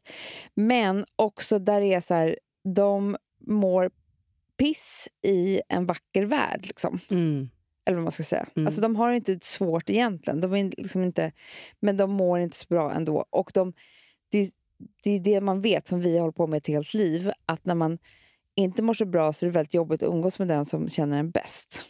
Men 0.55 1.05
också 1.15 1.59
där 1.59 1.81
det 1.81 1.93
är 1.93 2.01
så 2.01 2.13
här, 2.13 2.37
de 2.75 3.17
mår 3.47 3.91
piss 4.57 5.07
i 5.21 5.61
en 5.69 5.85
vacker 5.85 6.25
värld. 6.25 6.65
Liksom. 6.65 6.99
Mm. 7.09 7.49
Eller 7.91 7.97
vad 7.97 8.03
man 8.03 8.11
ska 8.11 8.23
säga. 8.23 8.45
Mm. 8.55 8.67
Alltså, 8.67 8.81
de 8.81 8.95
har 8.95 9.09
det 9.09 9.15
inte 9.15 9.39
svårt 9.41 9.89
egentligen, 9.89 10.41
de 10.41 10.53
är 10.53 10.63
liksom 10.77 11.03
inte, 11.03 11.31
men 11.79 11.97
de 11.97 12.11
mår 12.11 12.39
inte 12.39 12.57
så 12.57 12.65
bra 12.69 12.93
ändå. 12.93 13.25
Och 13.29 13.51
de, 13.53 13.73
det, 14.31 14.51
det 15.03 15.11
är 15.11 15.19
det 15.19 15.41
man 15.41 15.61
vet, 15.61 15.87
som 15.87 16.01
vi 16.01 16.13
har 16.13 16.21
hållit 16.21 16.35
på 16.35 16.47
med 16.47 16.57
ett 16.57 16.67
helt 16.67 16.93
liv, 16.93 17.31
att 17.45 17.65
när 17.65 17.75
man 17.75 17.97
inte 18.55 18.81
mår 18.81 18.93
så 18.93 19.05
bra 19.05 19.33
så 19.33 19.45
är 19.45 19.47
det 19.47 19.53
väldigt 19.53 19.73
jobbigt 19.73 20.03
att 20.03 20.09
umgås 20.09 20.39
med 20.39 20.47
den 20.47 20.65
som 20.65 20.89
känner 20.89 21.19
en 21.19 21.31
bäst. 21.31 21.81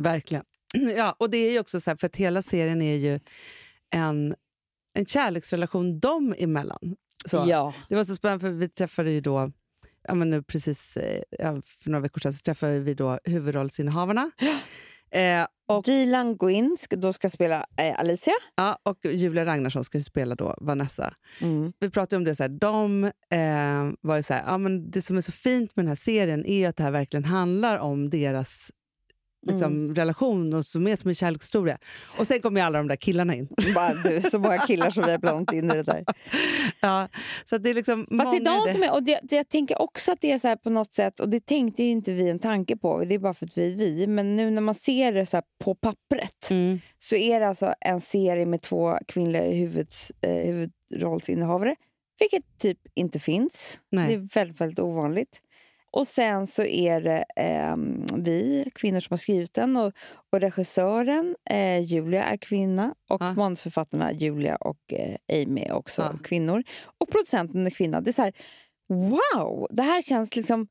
Verkligen. 0.00 0.44
Ja, 0.96 1.16
och 1.18 1.30
det 1.30 1.36
är 1.36 1.52
ju 1.52 1.60
också 1.60 1.80
så 1.80 1.90
här, 1.90 1.96
för 1.96 2.06
att 2.06 2.16
hela 2.16 2.42
serien 2.42 2.82
är 2.82 2.96
ju 2.96 3.20
en, 3.90 4.34
en 4.94 5.06
kärleksrelation 5.06 6.00
dem 6.00 6.34
emellan. 6.38 6.96
Så. 7.26 7.44
Ja. 7.48 7.74
Det 7.88 7.94
var 7.94 8.04
så 8.04 8.16
spännande, 8.16 8.40
för 8.40 8.50
vi 8.50 8.68
träffade 8.68 9.10
ju 9.10 9.20
då, 9.20 9.52
ja, 10.08 10.14
men 10.14 10.30
nu 10.30 10.42
precis 10.42 10.96
eh, 10.96 11.22
ja, 11.30 11.62
för 11.62 11.90
några 11.90 12.02
veckor 12.02 12.20
sedan, 12.20 12.32
så 12.32 12.42
träffade 12.42 12.78
vi 12.78 12.94
då 12.94 13.18
huvudrollsinnehavarna. 13.24 14.30
Eh, 15.12 15.46
och, 15.68 15.84
Dilan 15.84 16.36
ska, 16.78 16.96
då 16.96 17.12
ska 17.12 17.30
spela 17.30 17.66
eh, 17.76 18.00
Alicia. 18.00 18.32
ja, 18.56 18.78
och 18.82 18.98
Julia 19.04 19.44
Ragnarsson 19.44 19.84
ska 19.84 20.00
spela 20.00 20.34
då 20.34 20.54
Vanessa. 20.60 21.14
vi 21.78 21.90
pratade 21.90 22.16
om 22.16 22.24
det, 22.24 22.36
så 22.36 22.42
här, 22.42 22.48
de 22.50 23.04
eh, 23.04 23.92
var 24.00 24.16
ju 24.16 24.22
så 24.22 24.34
här, 24.34 24.42
ja, 24.46 24.58
men 24.58 24.90
det 24.90 25.02
som 25.02 25.16
är 25.16 25.20
så 25.20 25.32
fint 25.32 25.76
med 25.76 25.84
den 25.84 25.88
här 25.88 25.94
serien 25.94 26.46
är 26.46 26.68
att 26.68 26.76
det 26.76 26.82
här 26.82 26.90
verkligen 26.90 27.24
handlar 27.24 27.78
om 27.78 28.10
deras 28.10 28.70
liksom, 29.46 29.94
relation 29.94 30.52
och 30.52 30.66
som 30.66 30.86
är 30.86 30.96
som 30.96 31.08
en 31.08 31.14
kärlekshistoria. 31.14 31.78
Och 32.18 32.26
sen 32.26 32.40
kommer 32.40 32.60
ju 32.60 32.66
alla 32.66 32.78
de 32.78 32.88
där 32.88 32.96
killarna 32.96 33.34
in. 33.34 33.48
Bara, 33.74 33.94
du, 33.94 34.20
så 34.20 34.38
många 34.38 34.58
killar 34.58 34.90
som 34.90 35.04
vi 35.04 35.10
har 35.10 35.18
blandat 35.18 35.54
in 35.54 35.64
i 35.64 35.74
det 35.74 35.82
där. 35.82 36.04
ja, 36.80 37.08
så 37.44 37.56
att 37.56 37.62
det 37.62 37.70
är 37.70 37.74
liksom 37.74 38.00
Fast 38.00 38.10
det 38.10 38.16
är 38.16 38.24
många 38.24 38.36
i 38.36 38.66
de 38.66 38.72
som 38.72 38.82
är, 38.82 38.92
och 38.92 39.02
det, 39.02 39.20
det, 39.22 39.36
jag 39.36 39.48
tänker 39.48 39.82
också 39.82 40.12
att 40.12 40.20
det 40.20 40.32
är 40.32 40.38
så 40.38 40.48
här 40.48 40.56
på 40.56 40.70
något 40.70 40.94
sätt, 40.94 41.20
och 41.20 41.28
det 41.28 41.46
tänkte 41.46 41.82
ju 41.82 41.90
inte 41.90 42.12
vi 42.12 42.28
en 42.28 42.38
tanke 42.38 42.76
på, 42.76 43.04
det 43.04 43.14
är 43.14 43.18
bara 43.18 43.34
för 43.34 43.46
att 43.46 43.58
vi 43.58 43.72
är 43.72 43.76
vi, 43.76 44.06
men 44.06 44.36
nu 44.36 44.50
när 44.50 44.62
man 44.62 44.74
ser 44.74 45.12
det 45.12 45.26
så 45.26 45.36
här 45.36 45.44
på 45.64 45.74
pappret 45.74 46.50
Mm. 46.50 46.80
så 46.98 47.16
är 47.16 47.40
det 47.40 47.48
alltså 47.48 47.74
en 47.80 48.00
serie 48.00 48.46
med 48.46 48.62
två 48.62 48.98
kvinnliga 49.08 49.42
huvuds, 49.42 50.12
eh, 50.20 50.70
huvudrollsinnehavare, 50.90 51.76
vilket 52.18 52.58
typ 52.58 52.78
inte 52.94 53.18
finns. 53.18 53.78
Nej. 53.90 54.08
Det 54.08 54.14
är 54.14 54.28
väldigt, 54.34 54.60
väldigt 54.60 54.78
ovanligt. 54.78 55.40
Och 55.92 56.06
sen 56.06 56.46
så 56.46 56.62
är 56.64 57.00
det 57.00 57.24
eh, 57.36 57.76
vi 58.16 58.70
kvinnor 58.74 59.00
som 59.00 59.12
har 59.14 59.18
skrivit 59.18 59.54
den 59.54 59.76
och, 59.76 59.92
och 60.30 60.40
regissören 60.40 61.36
eh, 61.50 61.80
Julia 61.82 62.24
är 62.24 62.36
kvinna 62.36 62.94
och 63.08 63.22
Ja. 63.22 63.32
manusförfattarna 63.34 64.12
Julia 64.12 64.56
och 64.56 64.92
eh, 64.92 65.16
Amy 65.42 65.60
är 65.60 65.72
också 65.72 66.02
Ja. 66.02 66.18
kvinnor. 66.24 66.62
Och 66.98 67.10
producenten 67.10 67.66
är 67.66 67.70
kvinna. 67.70 68.00
Det 68.00 68.10
är 68.10 68.12
så 68.12 68.22
här, 68.22 68.32
wow! 68.88 69.66
Det 69.70 69.82
här 69.82 70.02
känns 70.02 70.36
liksom... 70.36 70.68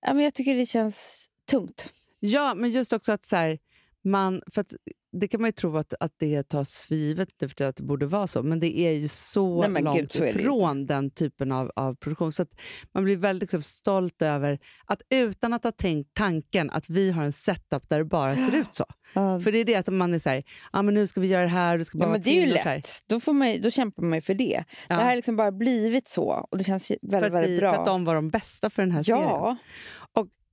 Ja, 0.00 0.14
men 0.14 0.24
jag 0.24 0.34
tycker 0.34 0.54
det 0.54 0.66
känns 0.66 1.26
tungt. 1.50 1.92
Ja, 2.20 2.54
men 2.54 2.70
just 2.70 2.92
också 2.92 3.12
att 3.12 3.24
så 3.24 3.36
här, 3.36 3.58
man... 4.04 4.42
För 4.52 4.60
att, 4.60 4.74
det 5.20 5.28
kan 5.28 5.40
man 5.40 5.48
ju 5.48 5.52
tro 5.52 5.76
att, 5.76 5.94
att 6.00 6.12
det 6.18 6.42
tas 6.42 6.80
för 6.80 6.94
givet 6.94 7.28
nu 7.40 7.48
för 7.48 7.64
att 7.64 7.76
det 7.76 7.82
borde 7.82 8.06
vara 8.06 8.26
så, 8.26 8.42
men 8.42 8.60
det 8.60 8.78
är 8.78 8.92
ju 8.92 9.08
så 9.08 9.66
Nej, 9.66 9.82
långt 9.82 10.00
gud, 10.00 10.12
så 10.12 10.24
ifrån 10.24 10.86
den 10.86 11.10
typen 11.10 11.52
av, 11.52 11.72
av 11.76 11.94
produktion. 11.94 12.32
Så 12.32 12.46
man 12.94 13.04
blir 13.04 13.16
väldigt 13.16 13.42
liksom, 13.42 13.62
stolt 13.62 14.22
över 14.22 14.58
att 14.86 15.02
utan 15.10 15.52
att 15.52 15.64
ha 15.64 15.72
tänkt 15.72 16.14
tanken 16.14 16.70
att 16.70 16.88
vi 16.90 17.10
har 17.10 17.22
en 17.22 17.32
setup 17.32 17.88
där 17.88 17.98
det 17.98 18.04
bara 18.04 18.34
ser 18.36 18.54
ut 18.54 18.74
så. 18.74 18.84
För 19.14 19.52
det 19.52 19.58
är 19.58 19.64
det 19.64 19.74
att 19.74 19.88
man 19.88 20.14
är 20.14 20.18
så 20.18 20.30
här, 20.30 20.44
ah, 20.70 20.82
men 20.82 20.94
nu 20.94 21.06
ska 21.06 21.20
vi 21.20 21.26
göra 21.26 21.42
det 21.42 21.48
här, 21.48 21.78
det 21.78 21.84
ska 21.84 21.98
bara 21.98 22.04
Ja, 22.04 22.12
men 22.12 22.22
det 22.22 22.30
är 22.30 22.34
ju 22.34 22.42
kvinnor", 22.42 22.56
så 22.56 22.68
här. 22.68 22.76
lätt. 22.76 23.02
Då, 23.06 23.20
får 23.20 23.32
man, 23.32 23.60
då 23.62 23.70
kämpar 23.70 24.02
man 24.02 24.18
ju 24.18 24.22
för 24.22 24.34
det. 24.34 24.64
Ja. 24.88 24.96
Det 24.96 25.02
här 25.02 25.08
har 25.08 25.16
liksom 25.16 25.36
bara 25.36 25.52
blivit 25.52 26.08
så 26.08 26.48
och 26.50 26.58
det 26.58 26.64
känns 26.64 26.90
ju 26.90 26.96
för, 27.00 27.08
väldigt, 27.08 27.32
väldigt 27.32 27.50
vi, 27.50 27.58
bra. 27.58 27.72
för 27.72 27.80
att 27.80 27.86
de 27.86 28.04
var 28.04 28.14
de 28.14 28.30
bästa 28.30 28.70
för 28.70 28.82
den 28.82 28.90
här 28.90 29.02
serien. 29.02 29.22
ja, 29.22 29.56
Och 30.02 30.03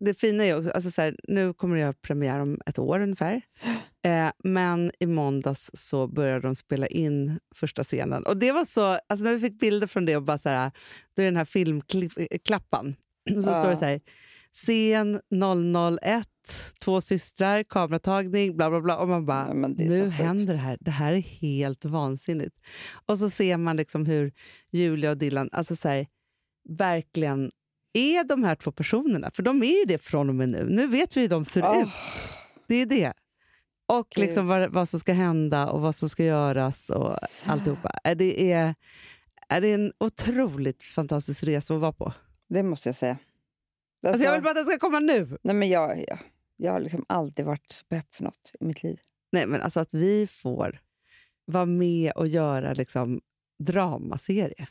det 0.05 0.13
fina 0.19 0.43
är 0.45 0.57
också, 0.57 0.71
alltså 0.71 0.91
så 0.91 1.01
här, 1.01 1.15
nu 1.27 1.53
kommer 1.53 1.75
det 1.75 1.81
göra 1.81 1.93
premiär 1.93 2.39
om 2.39 2.59
ett 2.65 2.79
år 2.79 2.99
ungefär. 2.99 3.41
Eh, 4.03 4.31
men 4.43 4.91
i 4.99 5.05
måndags 5.05 5.71
så 5.73 6.07
började 6.07 6.39
de 6.47 6.55
spela 6.55 6.87
in 6.87 7.39
första 7.55 7.83
scenen. 7.83 8.25
Och 8.25 8.37
det 8.37 8.51
var 8.51 8.65
så, 8.65 8.81
alltså 9.09 9.23
när 9.23 9.33
vi 9.33 9.39
fick 9.39 9.59
bilder 9.59 9.87
från 9.87 10.05
det 10.05 10.15
och 10.15 10.23
bara 10.23 10.37
så 10.37 10.49
här, 10.49 10.71
då 11.15 11.21
är 11.21 11.25
den 11.25 11.35
här 11.35 11.45
filmklappan. 11.45 12.95
Och 13.37 13.43
så 13.43 13.49
Ja. 13.49 13.59
står 13.59 13.69
det 13.69 13.75
så 13.77 13.85
här, 13.85 14.01
scen 14.53 15.21
001, 16.01 16.27
två 16.79 17.01
systrar, 17.01 17.63
kameratagning, 17.63 18.57
bla 18.57 18.69
bla 18.69 18.81
bla. 18.81 18.97
Och 18.97 19.07
man 19.07 19.25
bara, 19.25 19.47
Ja, 19.47 19.67
det 19.67 19.83
nu 19.83 20.03
sjukt. 20.03 20.15
händer 20.15 20.53
det 20.53 20.59
här. 20.59 20.77
Det 20.81 20.91
här 20.91 21.13
är 21.13 21.19
helt 21.21 21.85
vansinnigt. 21.85 22.55
Och 23.05 23.19
så 23.19 23.29
ser 23.29 23.57
man 23.57 23.77
liksom 23.77 24.05
hur 24.05 24.31
Julia 24.71 25.11
och 25.11 25.17
Dylan, 25.17 25.49
alltså 25.51 25.75
så 25.75 25.89
här, 25.89 26.07
verkligen 26.69 27.51
är 27.93 28.23
de 28.23 28.43
här 28.43 28.55
två 28.55 28.71
personerna. 28.71 29.31
För 29.31 29.43
de 29.43 29.63
är 29.63 29.79
ju 29.79 29.85
det 29.85 29.97
från 29.97 30.29
och 30.29 30.35
med 30.35 30.49
nu. 30.49 30.65
Nu 30.69 30.87
vet 30.87 31.17
vi 31.17 31.21
hur 31.21 31.29
de 31.29 31.45
ser 31.45 31.63
Åh. 31.63 31.81
ut. 31.81 31.89
Det 32.67 32.75
är 32.75 32.85
det. 32.85 33.13
Och 33.85 34.07
Gud. 34.15 34.25
liksom 34.25 34.47
vad, 34.47 34.71
vad 34.71 34.89
som 34.89 34.99
ska 34.99 35.13
hända 35.13 35.69
och 35.69 35.81
vad 35.81 35.95
som 35.95 36.09
ska 36.09 36.23
göras 36.23 36.89
och 36.89 37.17
alltihopa. 37.45 37.89
Är 38.03 38.15
Det 38.15 38.51
är, 38.51 38.75
är 39.49 39.61
det 39.61 39.73
en 39.73 39.93
otroligt 39.97 40.83
fantastisk 40.83 41.43
resa 41.43 41.73
att 41.73 41.81
vara 41.81 41.91
på. 41.91 42.13
det 42.49 42.63
måste 42.63 42.89
jag 42.89 42.95
säga. 42.95 43.17
Alltså 44.07 44.23
jag 44.23 44.33
vill 44.33 44.41
bara 44.41 44.49
att 44.49 44.55
den 44.55 44.65
ska 44.65 44.77
komma 44.79 44.99
nu. 44.99 45.37
Nej, 45.43 45.55
men 45.55 45.69
jag, 45.69 46.05
jag, 46.07 46.19
jag 46.57 46.71
har 46.71 46.79
liksom 46.79 47.05
aldrig 47.09 47.45
varit 47.45 47.71
så 47.71 47.85
pepp 47.85 48.13
för 48.13 48.23
något 48.23 48.51
i 48.59 48.65
mitt 48.65 48.83
liv. 48.83 48.99
Nej, 49.31 49.47
men 49.47 49.61
alltså 49.61 49.79
att 49.79 49.93
vi 49.93 50.27
får 50.27 50.81
vara 51.45 51.65
med 51.65 52.11
och 52.11 52.27
göra 52.27 52.73
liksom 52.73 53.21
dramaserie. 53.59 54.67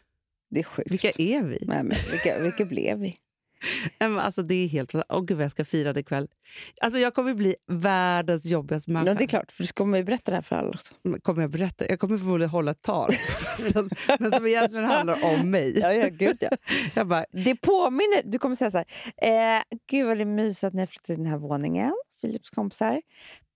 Det 0.50 0.60
är 0.60 0.64
sjukt. 0.64 0.90
Vilka 0.90 1.10
är 1.10 1.42
vi? 1.42 1.58
Nej, 1.60 1.82
men 1.82 1.96
vilka, 2.10 2.38
vilka 2.38 2.64
blev 2.64 2.98
vi? 2.98 3.16
Alltså, 3.98 4.42
det 4.42 4.54
är 4.54 4.68
helt... 4.68 4.94
Åh 5.08 5.24
gud 5.24 5.36
vad 5.36 5.44
jag 5.44 5.50
ska 5.50 5.64
fira 5.64 5.92
det 5.92 6.00
ikväll. 6.00 6.28
Alltså, 6.80 6.98
jag 6.98 7.14
kommer 7.14 7.34
bli 7.34 7.56
världens 7.66 8.46
jobbigaste 8.46 8.90
människa. 8.90 9.10
Ja, 9.10 9.18
det 9.18 9.24
är 9.24 9.28
klart, 9.28 9.52
för 9.52 9.62
du 9.64 9.72
kommer 9.72 9.98
ju 9.98 10.04
berätta 10.04 10.30
det 10.30 10.36
här 10.36 10.42
för 10.42 10.56
alla 10.56 10.68
också. 10.68 10.94
Kommer 11.22 11.42
jag 11.42 11.50
berätta? 11.50 11.88
Jag 11.88 12.00
kommer 12.00 12.18
förmodligen 12.18 12.50
hålla 12.50 12.70
ett 12.70 12.82
tal. 12.82 13.14
men 14.18 14.32
som 14.32 14.46
egentligen 14.46 14.84
handlar 14.84 15.24
om 15.24 15.50
mig. 15.50 15.78
Ja, 15.78 15.92
ja, 15.92 16.08
gud 16.08 16.36
ja. 16.40 16.50
Jag 16.94 17.08
bara, 17.08 17.24
Det 17.32 17.56
påminner... 17.56 18.22
Du 18.24 18.38
kommer 18.38 18.56
säga 18.56 18.70
så 18.70 18.78
här... 18.78 19.56
Eh, 19.56 19.62
Gud 19.90 20.06
vad 20.06 20.16
det 20.16 20.22
är 20.22 20.24
mysigt 20.24 20.64
att 20.64 20.74
ni 20.74 20.80
har 20.80 20.86
flyttat 20.86 21.04
till 21.04 21.16
den 21.16 21.26
här 21.26 21.38
våningen, 21.38 21.92
Philips 22.20 22.50
kompisar. 22.50 23.02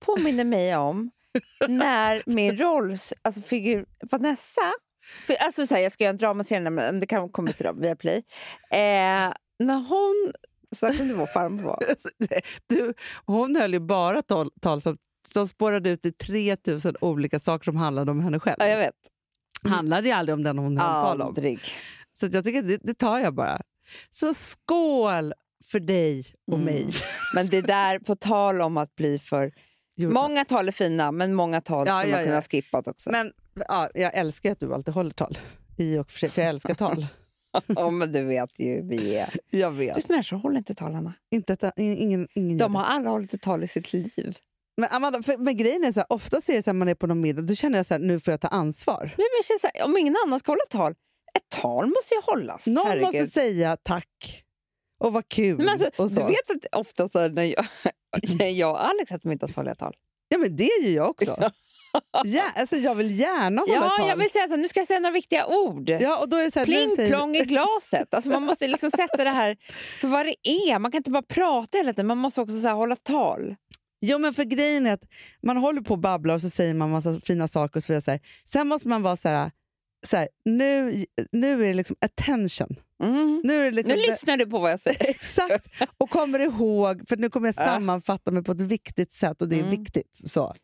Påminner 0.01 0.45
mig 0.45 0.77
om 0.77 1.11
när 1.69 2.23
min 2.27 2.59
rolls... 2.59 3.13
Alltså 3.23 3.41
figur 3.41 3.87
Vanessa... 4.11 4.73
För, 5.27 5.35
alltså 5.35 5.67
så 5.67 5.75
här, 5.75 5.83
jag 5.83 5.93
ska 5.93 6.05
göra 6.05 6.11
en 6.11 6.17
dramaserie, 6.17 6.71
men 6.71 7.01
det 7.01 7.07
kan 7.07 7.29
komma 7.29 7.53
till 7.53 7.71
via 7.77 7.97
Play. 7.97 8.17
Eh, 8.71 9.33
när 9.59 9.89
hon... 9.89 10.33
Så 10.73 10.93
kunde 10.93 11.15
vår 11.15 11.27
farmor 11.27 11.63
vara. 11.63 11.79
du, 12.67 12.95
hon 13.27 13.57
höll 13.57 13.73
ju 13.73 13.81
bara 13.81 14.23
tal, 14.23 14.51
tal 14.61 14.83
som, 14.83 14.99
som 15.29 15.49
spårade 15.49 15.91
ut 15.91 16.07
i 16.07 16.13
3000 16.13 16.97
olika 17.01 17.41
saker 17.41 17.65
som 17.65 17.77
handlade 17.77 18.11
om 18.11 18.21
henne 18.21 18.41
själv. 18.41 18.57
Ja, 18.59 18.67
jag 18.67 18.79
vet. 18.79 18.95
handlade 19.65 20.09
ju 20.09 20.15
aldrig 20.15 20.35
om 20.35 20.43
den 20.43 20.59
hon 20.59 20.79
höll 20.79 21.03
tal 21.03 21.23
om. 21.23 21.59
Så 22.21 22.27
jag 22.33 22.45
tycker 22.45 22.63
det, 22.63 22.79
det 22.83 22.95
tar 22.95 23.19
jag 23.19 23.35
bara. 23.35 23.61
Så 24.11 24.35
skål 24.35 25.35
för 25.65 25.81
dig 25.81 26.25
och 26.47 26.59
Mm. 26.59 26.65
mig. 26.65 26.89
Men 27.35 27.47
det 27.47 27.61
där, 27.61 27.99
på 27.99 28.17
tal 28.17 28.61
om 28.61 28.77
att 28.77 28.95
bli 28.95 29.19
för... 29.19 29.53
Många 29.99 30.45
tal 30.45 30.69
är 30.69 30.73
fina, 30.73 31.13
men 31.13 31.35
många 31.35 31.61
tal 31.61 31.87
skulle 31.87 32.07
ja, 32.07 32.17
man 32.17 32.25
kunna 32.25 32.35
ja. 32.35 32.43
skippa 32.43 32.83
också. 32.87 33.11
Men 33.11 33.33
ja, 33.69 33.89
jag 33.95 34.15
älskar 34.15 34.53
att 34.53 34.61
du 34.61 34.75
alltid 34.75 34.95
håller 34.95 35.11
tal. 35.11 35.39
I 35.77 35.99
och 35.99 36.11
för, 36.11 36.19
sig, 36.19 36.31
för 36.31 36.43
jag 36.43 36.49
älskar 36.49 36.75
tal. 36.75 37.07
Ja, 37.67 37.91
men 37.91 38.13
du 38.13 38.23
vet 38.25 38.51
ju 38.59 38.83
vi 38.83 39.17
är. 39.17 39.37
jag 39.51 39.73
Du 39.73 39.79
vet. 39.79 39.97
vet, 39.97 40.09
människor 40.09 40.37
håller 40.37 40.59
inte 40.59 40.75
tal, 40.75 40.95
Anna. 40.95 41.13
Inte 41.31 41.53
ett, 41.53 41.65
ingen, 41.77 42.29
ingen 42.35 42.51
gör 42.59 42.59
De 42.59 42.75
har 42.75 42.85
alla 42.85 43.11
hållit 43.11 43.35
ett 43.35 43.43
tal 43.43 43.65
i 43.65 43.69
sitt 43.69 43.93
liv. 43.93 44.37
Men, 44.77 44.89
Amanda, 44.93 45.23
för, 45.23 45.37
men 45.37 45.57
grejen 45.57 45.85
är 45.85 45.93
så 45.93 46.01
här, 46.01 46.13
ofta 46.13 46.37
är 46.37 46.53
det 46.57 46.63
så 46.63 46.71
här, 46.71 46.73
man 46.75 46.89
är 46.89 46.95
på 46.95 47.07
någon 47.07 47.21
middag, 47.21 47.43
då 47.43 47.55
känner 47.55 47.79
jag 47.79 47.87
så 47.87 47.95
här, 47.95 47.99
nu 47.99 48.21
får 48.21 48.31
jag 48.33 48.41
ta 48.41 48.49
ansvar. 48.49 49.01
Nej, 49.03 49.15
men 49.17 49.27
jag 49.39 49.45
känner 49.45 49.59
så 49.61 49.69
här, 49.75 49.85
om 49.85 49.97
ingen 49.97 50.17
annan 50.27 50.41
ska 50.41 50.53
hålla 50.53 50.65
tal, 50.71 50.93
ett 51.39 51.49
tal 51.61 51.87
måste 51.87 52.15
ju 52.15 52.21
hållas. 52.25 52.67
Någon 52.67 52.87
herregud. 52.87 53.03
måste 53.05 53.27
säga 53.27 53.77
tack 53.77 54.45
och 54.99 55.13
vad 55.13 55.29
kul. 55.29 55.57
Men 55.59 55.69
alltså, 55.69 56.03
och 56.03 56.11
så. 56.11 56.21
Du 56.21 56.27
vet 56.27 56.51
att 56.51 56.81
ofta 56.81 57.09
så 57.09 57.19
här, 57.19 57.31
när, 57.31 57.45
jag, 57.45 57.67
när 58.39 58.49
jag 58.49 58.71
och 58.71 58.85
Alex 58.85 59.13
att 59.13 59.25
middagsvanliga 59.25 59.75
tal. 59.75 59.95
Ja, 60.29 60.39
men 60.39 60.57
det 60.57 60.71
gör 60.83 60.91
jag 60.91 61.11
också. 61.11 61.51
ja, 62.25 62.43
alltså, 62.57 62.77
jag 62.77 62.95
vill 62.95 63.21
gärna 63.21 63.61
hålla 63.61 63.75
Ja, 63.75 63.91
tal. 63.99 64.09
jag 64.09 64.17
vill 64.17 64.31
säga 64.31 64.49
så 64.49 64.57
nu 64.57 64.69
ska 64.69 64.81
jag 64.81 64.87
säga 64.87 65.01
några 65.01 65.13
viktiga 65.13 65.47
ord. 65.47 65.91
Ja, 65.91 66.19
och 66.19 66.29
då 66.29 66.37
är 66.37 66.45
det 66.45 66.51
så 66.51 66.59
här, 66.59 66.67
Pling 66.67 66.91
säger 66.97 67.09
plong 67.11 67.37
i 67.37 67.45
glaset. 67.45 68.15
Alltså 68.15 68.31
man 68.31 68.43
måste 68.43 68.69
liksom 68.69 68.91
sätta 68.91 69.25
det 69.25 69.31
här 69.31 69.57
för 70.01 70.09
vad 70.09 70.27
det 70.27 70.49
är. 70.49 70.79
Man 70.79 70.91
kan 70.91 70.99
inte 70.99 71.11
bara 71.11 71.23
prata 71.23 71.79
hela 71.79 71.93
tiden, 71.93 72.07
man 72.07 72.19
måste 72.19 72.41
också 72.41 72.61
så 72.61 72.69
här 72.69 72.75
hålla 72.75 72.97
tal. 72.97 73.55
Jo, 74.01 74.19
men 74.19 74.35
för 74.35 74.45
grejen 74.45 74.87
är 74.87 74.93
att 74.93 75.05
man 75.43 75.57
håller 75.57 75.81
på 75.81 75.95
och 75.95 76.01
babblar 76.01 76.35
och 76.35 76.41
så 76.41 76.51
säger 76.51 76.75
man 76.75 76.91
massa 76.91 77.21
fina 77.25 77.49
saker 77.49 77.77
och 77.81 77.85
så 77.85 77.93
vidare. 77.93 78.03
Så 78.03 78.11
här. 78.11 78.21
Sen 78.45 78.69
måste 78.69 78.89
man 78.89 79.03
vara 79.03 79.17
så 79.17 79.29
här, 79.29 79.51
så 80.07 80.17
här 80.17 80.29
nu, 80.45 81.05
nu 81.33 81.65
är 81.65 81.69
det 81.69 81.75
liksom 81.75 81.97
attention. 82.01 82.77
Mm. 83.03 83.41
Nu 83.45 83.61
är 83.61 83.65
det 83.65 83.71
liksom 83.71 83.97
Nu 83.97 84.01
lyssnar 84.07 84.37
du 84.37 84.47
på 84.47 84.59
vad 84.59 84.71
jag 84.73 84.81
säger. 84.81 85.01
Exakt! 85.11 85.67
Och 85.99 86.11
kommer 86.11 86.39
ihåg, 86.39 87.09
för 87.09 87.17
nu 87.17 87.31
kommer 87.31 87.49
jag 87.49 87.55
Ja. 87.59 87.65
sammanfatta 87.75 88.31
mig 88.31 88.43
på 88.45 88.53
ett 88.53 88.61
viktigt 88.61 89.13
sätt 89.13 89.43
och 89.43 89.49
det 89.49 89.57
är 89.57 89.61
Mm. 89.61 89.71
viktigt. 89.71 90.11
Så. 90.13 90.55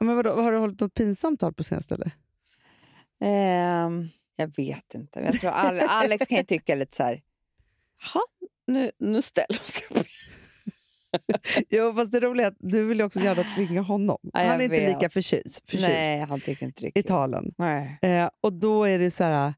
Men 0.00 0.16
vadå, 0.16 0.42
har 0.42 0.52
du 0.52 0.58
hållit 0.58 0.80
något 0.80 0.94
pinsamt 0.94 1.40
tal 1.40 1.52
på 1.54 1.64
senaste 1.64 1.94
eller? 1.94 2.10
Ehm, 3.20 4.08
jag 4.36 4.56
vet 4.56 4.94
inte. 4.94 5.20
Jag 5.20 5.40
tror 5.40 5.50
Ale- 5.50 5.82
Alex 5.88 6.26
kan 6.26 6.38
ju 6.38 6.44
tycka 6.44 6.74
lite 6.74 6.96
så 6.96 7.02
här... 7.02 7.22
"Jaha, 8.02 8.22
nu, 8.66 8.90
nu 8.98 9.22
ställer 9.22 9.58
hon 9.60 9.66
sig 9.68 10.00
upp." 10.00 10.06
Jo, 11.68 11.94
fast 11.94 12.12
det 12.12 12.20
roliga 12.20 12.46
är 12.46 12.50
att 12.50 12.56
du 12.58 12.84
vill 12.84 12.98
ju 12.98 13.04
också 13.04 13.20
gärna 13.20 13.42
tvinga 13.44 13.80
honom. 13.82 14.18
Ja, 14.22 14.30
Han 14.34 14.46
är 14.60 14.64
inte 14.64 14.68
vet. 14.80 14.88
lika 14.94 15.10
förtjust, 15.10 15.60
förtjust 15.70 15.88
Nej, 15.88 16.20
han 16.20 16.40
tycker 16.40 16.66
inte 16.66 16.82
i 16.82 16.86
riktigt. 16.86 17.06
talen. 17.06 17.50
Nej. 17.58 17.98
Eh, 18.02 18.30
och 18.40 18.52
då 18.52 18.84
är 18.84 18.98
det 18.98 19.10
så 19.10 19.24
här... 19.24 19.54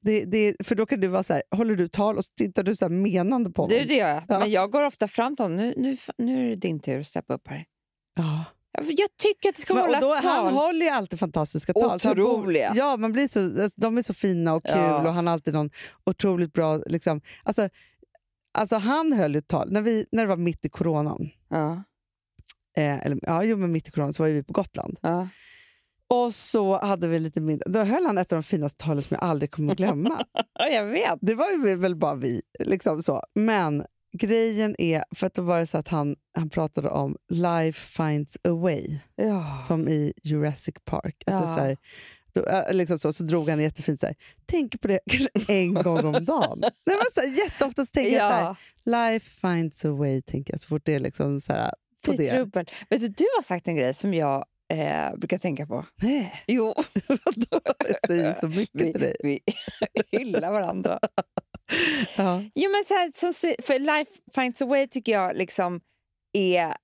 Det, 0.00 0.24
det, 0.24 0.66
för 0.66 0.74
då 0.74 0.86
kan 0.86 1.00
du 1.00 1.06
vara 1.08 1.22
så 1.22 1.32
här, 1.32 1.42
håller 1.50 1.76
du 1.76 1.88
tal 1.88 2.18
och 2.18 2.24
tittar 2.36 2.62
du 2.62 2.76
så 2.76 2.84
här 2.84 2.90
menande 2.90 3.50
på 3.50 3.62
honom. 3.62 3.78
Du, 3.78 3.84
det 3.84 3.94
gör 3.94 4.08
jag. 4.08 4.22
Ja. 4.28 4.38
Men 4.38 4.50
jag 4.50 4.70
går 4.70 4.82
ofta 4.86 5.08
fram 5.08 5.36
till 5.36 5.44
honom. 5.44 5.56
Nu, 5.58 5.74
nu, 5.76 5.96
nu 6.18 6.44
är 6.46 6.48
det 6.48 6.56
din 6.56 6.80
tur 6.80 7.00
att 7.00 7.06
steppa 7.06 7.34
upp 7.34 7.48
här. 7.48 7.64
Ja. 8.14 8.44
Jag 8.72 9.16
tycker 9.16 9.48
att 9.48 9.56
det 9.56 9.62
ska 9.62 9.74
Men, 9.74 9.84
hållas 9.84 10.00
då, 10.00 10.14
tal. 10.14 10.24
han 10.24 10.54
håller 10.54 10.86
ju 10.86 10.90
alltid 10.92 11.18
fantastiska 11.18 11.72
tal. 11.72 11.94
Otroliga. 11.96 12.72
Ja, 12.76 12.96
man 12.96 13.12
blir 13.12 13.28
så, 13.28 13.62
alltså, 13.62 13.80
de 13.80 13.98
är 13.98 14.02
så 14.02 14.14
fina 14.14 14.54
och 14.54 14.64
kul 14.64 14.72
Ja. 14.76 15.08
och 15.08 15.12
han 15.14 15.26
har 15.26 15.32
alltid 15.34 15.54
någon 15.54 15.70
otroligt 16.06 16.52
bra... 16.52 16.76
Liksom, 16.76 17.20
alltså, 17.42 17.68
alltså 18.58 18.76
han 18.76 19.12
höll 19.12 19.36
ett 19.36 19.48
tal 19.48 19.72
när, 19.72 19.80
vi, 19.82 20.06
när 20.12 20.22
det 20.22 20.28
var 20.28 20.36
mitt 20.36 20.64
i 20.64 20.68
coronan. 20.68 21.28
Ja, 21.48 21.82
Eh, 22.76 23.06
eller, 23.06 23.18
ja, 23.22 23.44
jo, 23.44 23.56
men 23.56 23.72
mitt 23.72 23.88
i 23.88 23.90
coronan 23.90 24.12
så 24.12 24.22
var 24.22 24.30
vi 24.30 24.42
på 24.42 24.52
Gotland. 24.52 24.98
ja. 25.02 25.28
Och 26.10 26.34
så 26.34 26.78
hade 26.84 27.08
vi 27.08 27.18
lite 27.18 27.40
middag. 27.40 27.64
Då 27.68 27.78
höll 27.82 28.06
han 28.06 28.18
ett 28.18 28.32
av 28.32 28.36
de 28.36 28.42
finaste 28.42 28.84
talen 28.84 29.02
som 29.02 29.14
jag 29.20 29.24
aldrig 29.30 29.50
kommer 29.50 29.72
att 29.72 29.78
glömma. 29.78 30.24
ja, 30.54 30.68
jag 30.68 30.84
vet. 30.84 31.18
det 31.20 31.34
var 31.34 31.50
ju 31.50 31.74
väl 31.76 31.96
bara 31.96 32.14
vi. 32.14 32.42
Liksom 32.58 33.02
så. 33.02 33.22
Men 33.34 33.84
grejen 34.18 34.74
är, 34.78 35.04
för 35.14 35.26
att 35.26 35.34
då 35.34 35.42
var 35.42 35.58
det 35.60 35.66
så 35.66 35.78
att 35.78 35.88
han, 35.88 36.16
han 36.34 36.50
pratade 36.50 36.88
om 36.88 37.16
life 37.28 37.80
finds 38.04 38.36
a 38.36 38.50
way. 38.52 38.98
Ja. 39.16 39.58
som 39.68 39.88
i 39.88 40.12
Jurassic 40.22 40.74
Park. 40.84 41.22
Att 41.26 41.32
det 41.32 41.32
är 41.32 41.50
Ja. 41.50 41.56
så, 41.56 41.62
här, 41.62 41.76
då, 42.32 42.46
äh, 42.46 42.72
liksom 42.74 42.98
så, 42.98 43.12
så 43.12 43.22
drog 43.24 43.48
han 43.48 43.60
jättefint 43.60 44.00
så 44.00 44.06
här, 44.06 44.16
tänk 44.46 44.80
på 44.80 44.88
det 44.88 45.00
kanske 45.10 45.28
en 45.52 45.74
gång 45.74 46.04
om 46.04 46.24
dagen. 46.24 46.58
Nej, 46.60 46.70
men 46.86 47.04
så 47.14 47.20
här, 47.20 47.38
jätteofta 47.44 47.86
så 47.86 47.90
tänker 47.92 48.12
jag 48.16 48.30
så 48.30 48.36
här, 48.36 48.56
ja. 48.84 49.10
life 49.12 49.30
finds 49.40 49.84
a 49.84 49.90
way, 49.92 50.22
tänker 50.22 50.52
jag 50.52 50.60
så 50.60 50.66
fort 50.68 50.82
det 50.84 50.94
är 50.94 50.98
liksom 50.98 51.40
så 51.40 51.52
här, 51.52 51.72
på 52.06 52.12
det. 52.12 52.38
rubbel. 52.38 52.66
Vet 52.90 53.00
du, 53.00 53.08
du 53.08 53.24
har 53.36 53.42
sagt 53.42 53.68
en 53.68 53.76
grej 53.76 53.94
som 53.94 54.14
jag 54.14 54.44
eh, 54.72 55.16
brukar 55.16 55.38
tänka 55.38 55.66
på. 55.66 55.84
Nej, 56.02 56.42
Jo, 56.46 56.74
jag 57.88 57.96
säger 58.06 58.34
så 58.34 58.48
mycket 58.48 58.80
vi, 58.80 58.92
till 58.92 59.00
dig. 59.00 59.16
vi 59.22 59.40
hyllar 60.18 60.52
varandra. 60.52 60.98
Ja. 62.16 62.42
Jo, 62.54 62.70
men 62.70 62.84
så 62.88 62.94
här, 62.94 63.12
som, 63.14 63.32
se- 63.32 63.56
för 63.62 63.78
Life 63.78 64.10
finds 64.34 64.62
a 64.62 64.66
way 64.66 64.86
tycker 64.86 65.12
jag 65.12 65.36
liksom 65.36 65.80
är 66.32 66.74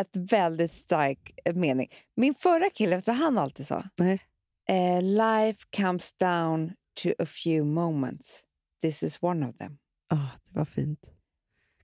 ett 0.00 0.10
väldigt 0.32 0.72
stark 0.72 1.30
mening. 1.54 1.88
Min 2.16 2.34
förra 2.34 2.70
kille, 2.70 2.96
vet 2.96 3.04
du 3.04 3.10
vad 3.10 3.18
han 3.20 3.38
alltid 3.38 3.66
sa? 3.66 3.84
Nej. 3.96 4.20
Eh, 4.68 5.02
life 5.02 5.64
comes 5.76 6.12
down 6.12 6.72
to 7.02 7.08
a 7.18 7.26
few 7.26 7.64
moments. 7.74 8.40
This 8.82 9.02
is 9.02 9.18
one 9.20 9.48
of 9.48 9.56
them. 9.56 9.78
Ah, 10.12 10.16
det 10.48 10.58
var 10.58 10.64
fint. 10.64 11.00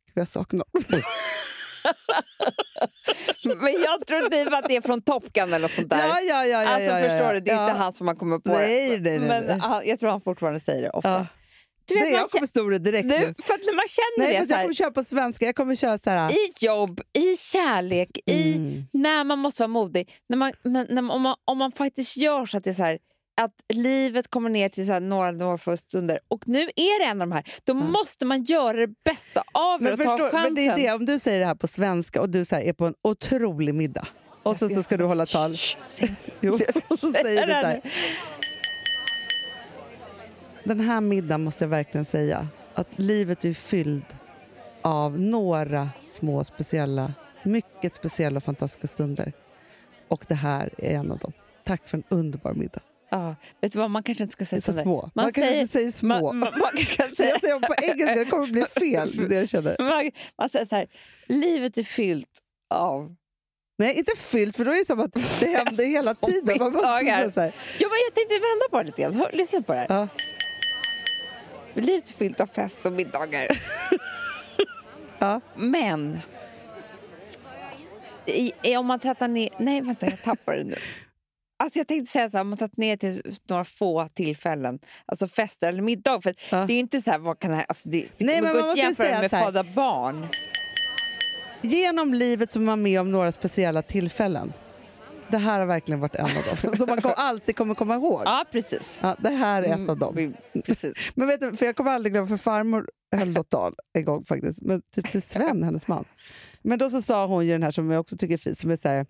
Gud, 0.07 0.13
Jag 0.15 0.29
saknar. 0.29 0.67
Men 3.45 3.73
jag 3.83 4.07
tror 4.07 4.29
typ 4.31 4.53
att 4.53 4.69
det 4.69 4.77
är 4.77 4.81
från 4.81 5.03
Top 5.03 5.33
Gun 5.33 5.45
eller 5.49 5.59
något 5.59 5.71
sånt 5.71 5.91
där. 5.91 5.99
Ja, 6.09 6.21
ja, 6.21 6.47
ja, 6.47 6.63
ja, 6.63 6.69
alltså 6.69 6.91
ja, 6.91 7.01
ja, 7.01 7.09
förstår 7.09 7.33
du, 7.35 7.41
det 7.41 7.51
är 7.51 7.55
ja. 7.57 7.69
inte 7.69 7.79
han 7.79 7.93
som 7.93 8.09
har 8.09 8.15
kommit 8.15 8.45
på 8.45 8.53
Nej, 8.53 8.99
det. 8.99 9.19
nej, 9.19 9.29
nej, 9.29 9.43
Men 9.49 9.61
han, 9.61 9.87
jag 9.87 10.01
tror 10.01 10.11
han 10.11 10.21
fortfarande 10.21 10.61
säger 10.61 10.83
det 10.83 10.91
ofta. 10.91 11.27
Du 11.89 11.95
vet, 11.95 12.05
det, 12.05 12.11
jag 12.11 12.31
kommer 12.31 12.47
stå 12.47 12.69
det 12.69 12.79
direkt 12.79 13.11
känner, 13.11 13.27
nu. 13.27 13.35
du, 13.37 13.43
för 13.43 13.55
att 13.55 13.61
när 13.67 13.73
man 13.75 13.85
känner 13.89 14.29
Nej, 14.29 14.41
det 14.41 14.47
så 14.47 14.53
jag 14.53 14.57
här, 14.57 14.65
kommer 14.65 14.75
köra 14.75 14.91
på 14.91 15.05
svenska. 15.05 15.47
Jag 15.47 15.57
kommer 15.57 15.75
köra 15.75 15.99
så 15.99 16.11
här... 16.11 16.33
i 16.33 16.53
jobb, 16.61 17.01
i 17.13 17.37
kärlek, 17.37 18.19
i 18.27 18.53
Mm. 18.57 18.87
när 18.93 19.25
man 19.25 19.39
måste 19.39 19.63
vara 19.63 19.69
modig. 19.69 20.13
När 20.29 20.37
man, 20.37 20.53
när, 20.63 20.87
när, 20.89 21.11
om, 21.13 21.23
man, 21.23 21.37
om 21.45 21.59
man 21.59 21.73
faktiskt 21.73 22.17
gör 22.17 22.47
så 22.47 22.57
att 22.57 22.65
det 22.65 22.71
är 22.71 22.75
så 22.75 22.83
här, 22.83 22.99
att 23.41 23.53
livet 23.75 24.29
kommer 24.29 24.51
ner 24.51 24.69
till 24.69 24.87
så 24.87 24.99
några, 24.99 25.31
några 25.31 25.59
få 25.59 25.77
stunder 25.77 26.19
och 26.29 26.49
nu 26.49 26.61
är 26.77 27.05
det 27.05 27.05
en 27.11 27.23
av 27.23 27.29
de 27.29 27.33
här, 27.33 27.45
då 27.65 27.75
måste 27.75 28.25
man 28.25 28.45
göra 28.45 28.87
det 28.87 28.95
bästa 29.05 29.43
av 29.53 29.79
det 29.79 29.85
Men, 29.85 29.93
och 29.93 29.99
ta 29.99 30.05
förstår, 30.05 30.31
chansen. 30.31 30.43
men 30.43 30.55
det 30.55 30.67
är 30.67 30.77
det, 30.77 30.93
om 30.93 31.07
du 31.07 31.19
säger 31.19 31.41
det 31.41 31.47
här 31.47 31.55
på 31.55 31.69
svenska 31.69 32.21
och 32.21 32.31
du 32.31 32.45
så 32.45 32.55
här, 32.55 32.63
är 32.63 32.73
på 32.73 32.87
en 32.87 32.95
otrolig 33.03 33.75
middag 33.75 34.07
och 34.43 34.57
så, 34.57 34.69
så 34.69 34.83
ska 34.83 34.97
du 34.97 35.05
hålla 35.05 35.27
tal. 35.27 35.55
Shh, 35.55 35.77
och 36.89 36.99
så 36.99 37.13
säger 37.13 37.47
du 37.47 37.53
så 37.53 37.59
här. 37.59 37.81
Den 40.67 40.81
här 40.81 41.01
middagen 41.01 41.45
måste 41.45 41.65
jag 41.65 41.69
verkligen 41.69 42.05
säga 42.05 42.49
att 42.75 42.99
livet 42.99 43.45
är 43.45 43.55
fylld 43.55 44.05
av 44.83 45.21
några 45.21 45.91
små 46.09 46.45
speciella, 46.45 47.13
mycket 47.43 47.95
speciella 47.95 48.37
och 48.37 48.45
fantastiska 48.45 48.87
stunder. 48.87 49.33
Och 50.09 50.25
det 50.29 50.35
här 50.35 50.71
är 50.79 50.95
en 50.97 51.13
av 51.13 51.19
dem. 51.19 51.33
Tack 51.65 51.89
för 51.89 51.97
en 51.97 52.05
underbar 52.09 52.55
middag. 52.55 52.81
Ja, 53.11 53.35
vet 53.61 53.73
du 53.73 53.79
vad, 53.79 53.91
man 53.91 54.03
kanske 54.03 54.23
inte 54.25 54.33
ska 54.33 54.45
säga 54.45 54.63
så 54.63 54.73
sådär. 54.73 54.83
små. 54.83 55.11
Man, 55.15 55.33
kanske 55.33 55.61
inte 55.61 55.73
säger 55.73 55.93
små. 55.93 56.21
Man, 56.21 56.39
man, 56.39 56.53
man 56.59 56.71
kanske 56.75 56.97
kan 56.97 57.17
säga, 57.17 57.31
jag 57.31 57.41
säger 57.41 57.59
på 57.61 57.75
engelska, 57.83 58.15
det 58.15 58.25
kommer 58.25 58.47
bli 58.47 58.65
fel. 58.65 59.29
Det 59.29 59.35
jag 59.35 59.49
känner. 59.49 59.77
man, 59.83 60.11
man 60.39 60.51
säger 60.51 60.67
så 60.67 60.77
här, 60.77 60.87
livet 61.27 61.79
är 61.79 61.83
fyllt 61.85 62.39
av... 62.75 63.15
Nej, 63.79 63.99
inte 63.99 64.13
fyllt, 64.17 64.57
för 64.57 64.65
då 64.65 64.71
är 64.71 64.79
det 64.79 64.85
som 64.85 65.01
att 65.01 65.13
det 65.41 65.47
händer 65.47 65.85
hela 65.85 66.15
tiden. 66.27 66.59
Man 66.59 66.73
måste 66.73 66.87
så 67.35 67.41
här. 67.41 67.53
Ja, 67.79 67.89
men 67.89 67.99
jag 68.07 68.15
tänkte 68.15 68.35
vända 68.35 68.67
på 68.71 68.79
det 68.79 68.85
lite 68.85 69.03
grann. 69.03 69.27
Lyssna 69.33 69.63
på 69.63 69.73
det 69.73 69.79
här. 69.79 69.87
Ja. 69.89 70.09
Livet 71.77 72.09
är 72.09 72.15
fyllt 72.15 72.41
av 72.41 72.47
fest 72.47 72.87
och 72.87 72.93
middagar. 72.93 73.47
Ja. 75.19 75.41
Men... 75.55 76.19
I, 78.27 78.53
i, 78.63 78.77
om 78.77 78.87
man 78.87 79.01
tattar 79.01 79.29
ner... 79.29 79.49
Nej, 79.59 79.81
vänta, 79.81 80.07
jag 80.07 80.23
tappar 80.23 80.57
det 80.57 80.65
nu. 80.65 80.77
Alltså 81.59 81.79
jag 81.79 81.89
tänkte 81.89 82.13
säga 82.13 82.31
så 82.31 82.37
här, 82.37 82.43
om 82.43 82.49
man 82.49 82.59
tagit 82.59 82.77
ner 82.77 82.97
till 82.97 83.23
några 83.49 83.65
få 83.65 84.09
tillfällen, 84.15 84.79
alltså 85.07 85.29
fester 85.29 85.69
eller 85.69 85.83
middag. 85.83 86.21
För 86.21 86.31
att 86.31 86.37
Ja. 86.51 86.57
det 86.67 86.73
är 86.73 86.75
ju 86.75 86.81
inte 86.81 87.03
så 87.03 87.11
här, 87.11 87.19
vad 87.19 87.39
kan 87.39 87.51
det, 87.51 87.65
alltså 87.65 87.89
det, 87.89 88.07
det 88.17 88.25
Nej, 88.27 88.43
men 88.43 88.53
gå 88.53 88.61
man 88.61 88.71
att 88.71 88.77
jämföra 88.77 89.21
med 89.21 89.33
här- 89.33 89.45
föda 89.45 89.65
barn. 89.65 90.27
Genom 91.63 92.15
livet 92.15 92.51
så 92.51 92.59
är 92.59 92.63
man 92.63 92.83
med 92.83 93.01
om 93.01 93.13
några 93.13 93.33
speciella 93.33 93.83
tillfällen. 93.83 94.53
Det 95.31 95.39
här 95.39 95.59
har 95.59 95.67
verkligen 95.67 96.01
varit 96.01 96.15
en 96.15 96.25
av 96.25 96.59
dem, 96.63 96.77
som 96.77 96.87
man 96.89 97.01
kom, 97.03 97.13
alltid 97.17 97.57
kommer 97.57 97.75
komma 97.75 97.95
ihåg. 97.95 98.23
Ja, 98.25 98.45
precis. 98.53 98.99
Ja, 99.03 99.17
det 99.19 99.31
här 99.31 99.63
är 99.63 99.67
ett 99.67 99.75
Mm, 99.75 99.91
av 99.91 99.99
dem. 99.99 100.35
precis. 100.65 100.93
Men 101.15 101.27
vet 101.29 101.41
du, 101.41 101.57
för 101.57 101.67
jag 101.67 101.77
kommer 101.77 101.91
aldrig 101.91 102.13
glömma, 102.13 102.29
för 102.29 102.37
farmor 102.37 102.91
höll 103.17 103.29
något 103.29 103.51
tal 103.51 103.75
en 103.93 104.05
gång 104.05 104.25
faktiskt, 104.25 104.63
men 104.63 104.83
typ 104.95 105.11
till 105.11 105.23
Sven, 105.23 105.63
hennes 105.63 105.89
man. 105.89 106.05
Men 106.63 106.79
då 106.79 106.91
så 106.91 107.03
sa 107.03 107.27
hon 107.27 107.47
ju 107.47 107.53
den 107.53 107.63
här 107.63 107.71
som 107.71 107.91
jag 107.91 108.01
också 108.01 108.17
tycker 108.17 108.35
är 108.35 108.39
fin, 108.39 108.55
som 108.55 108.71
är 108.71 108.77
så 108.77 108.89
här, 108.89 109.07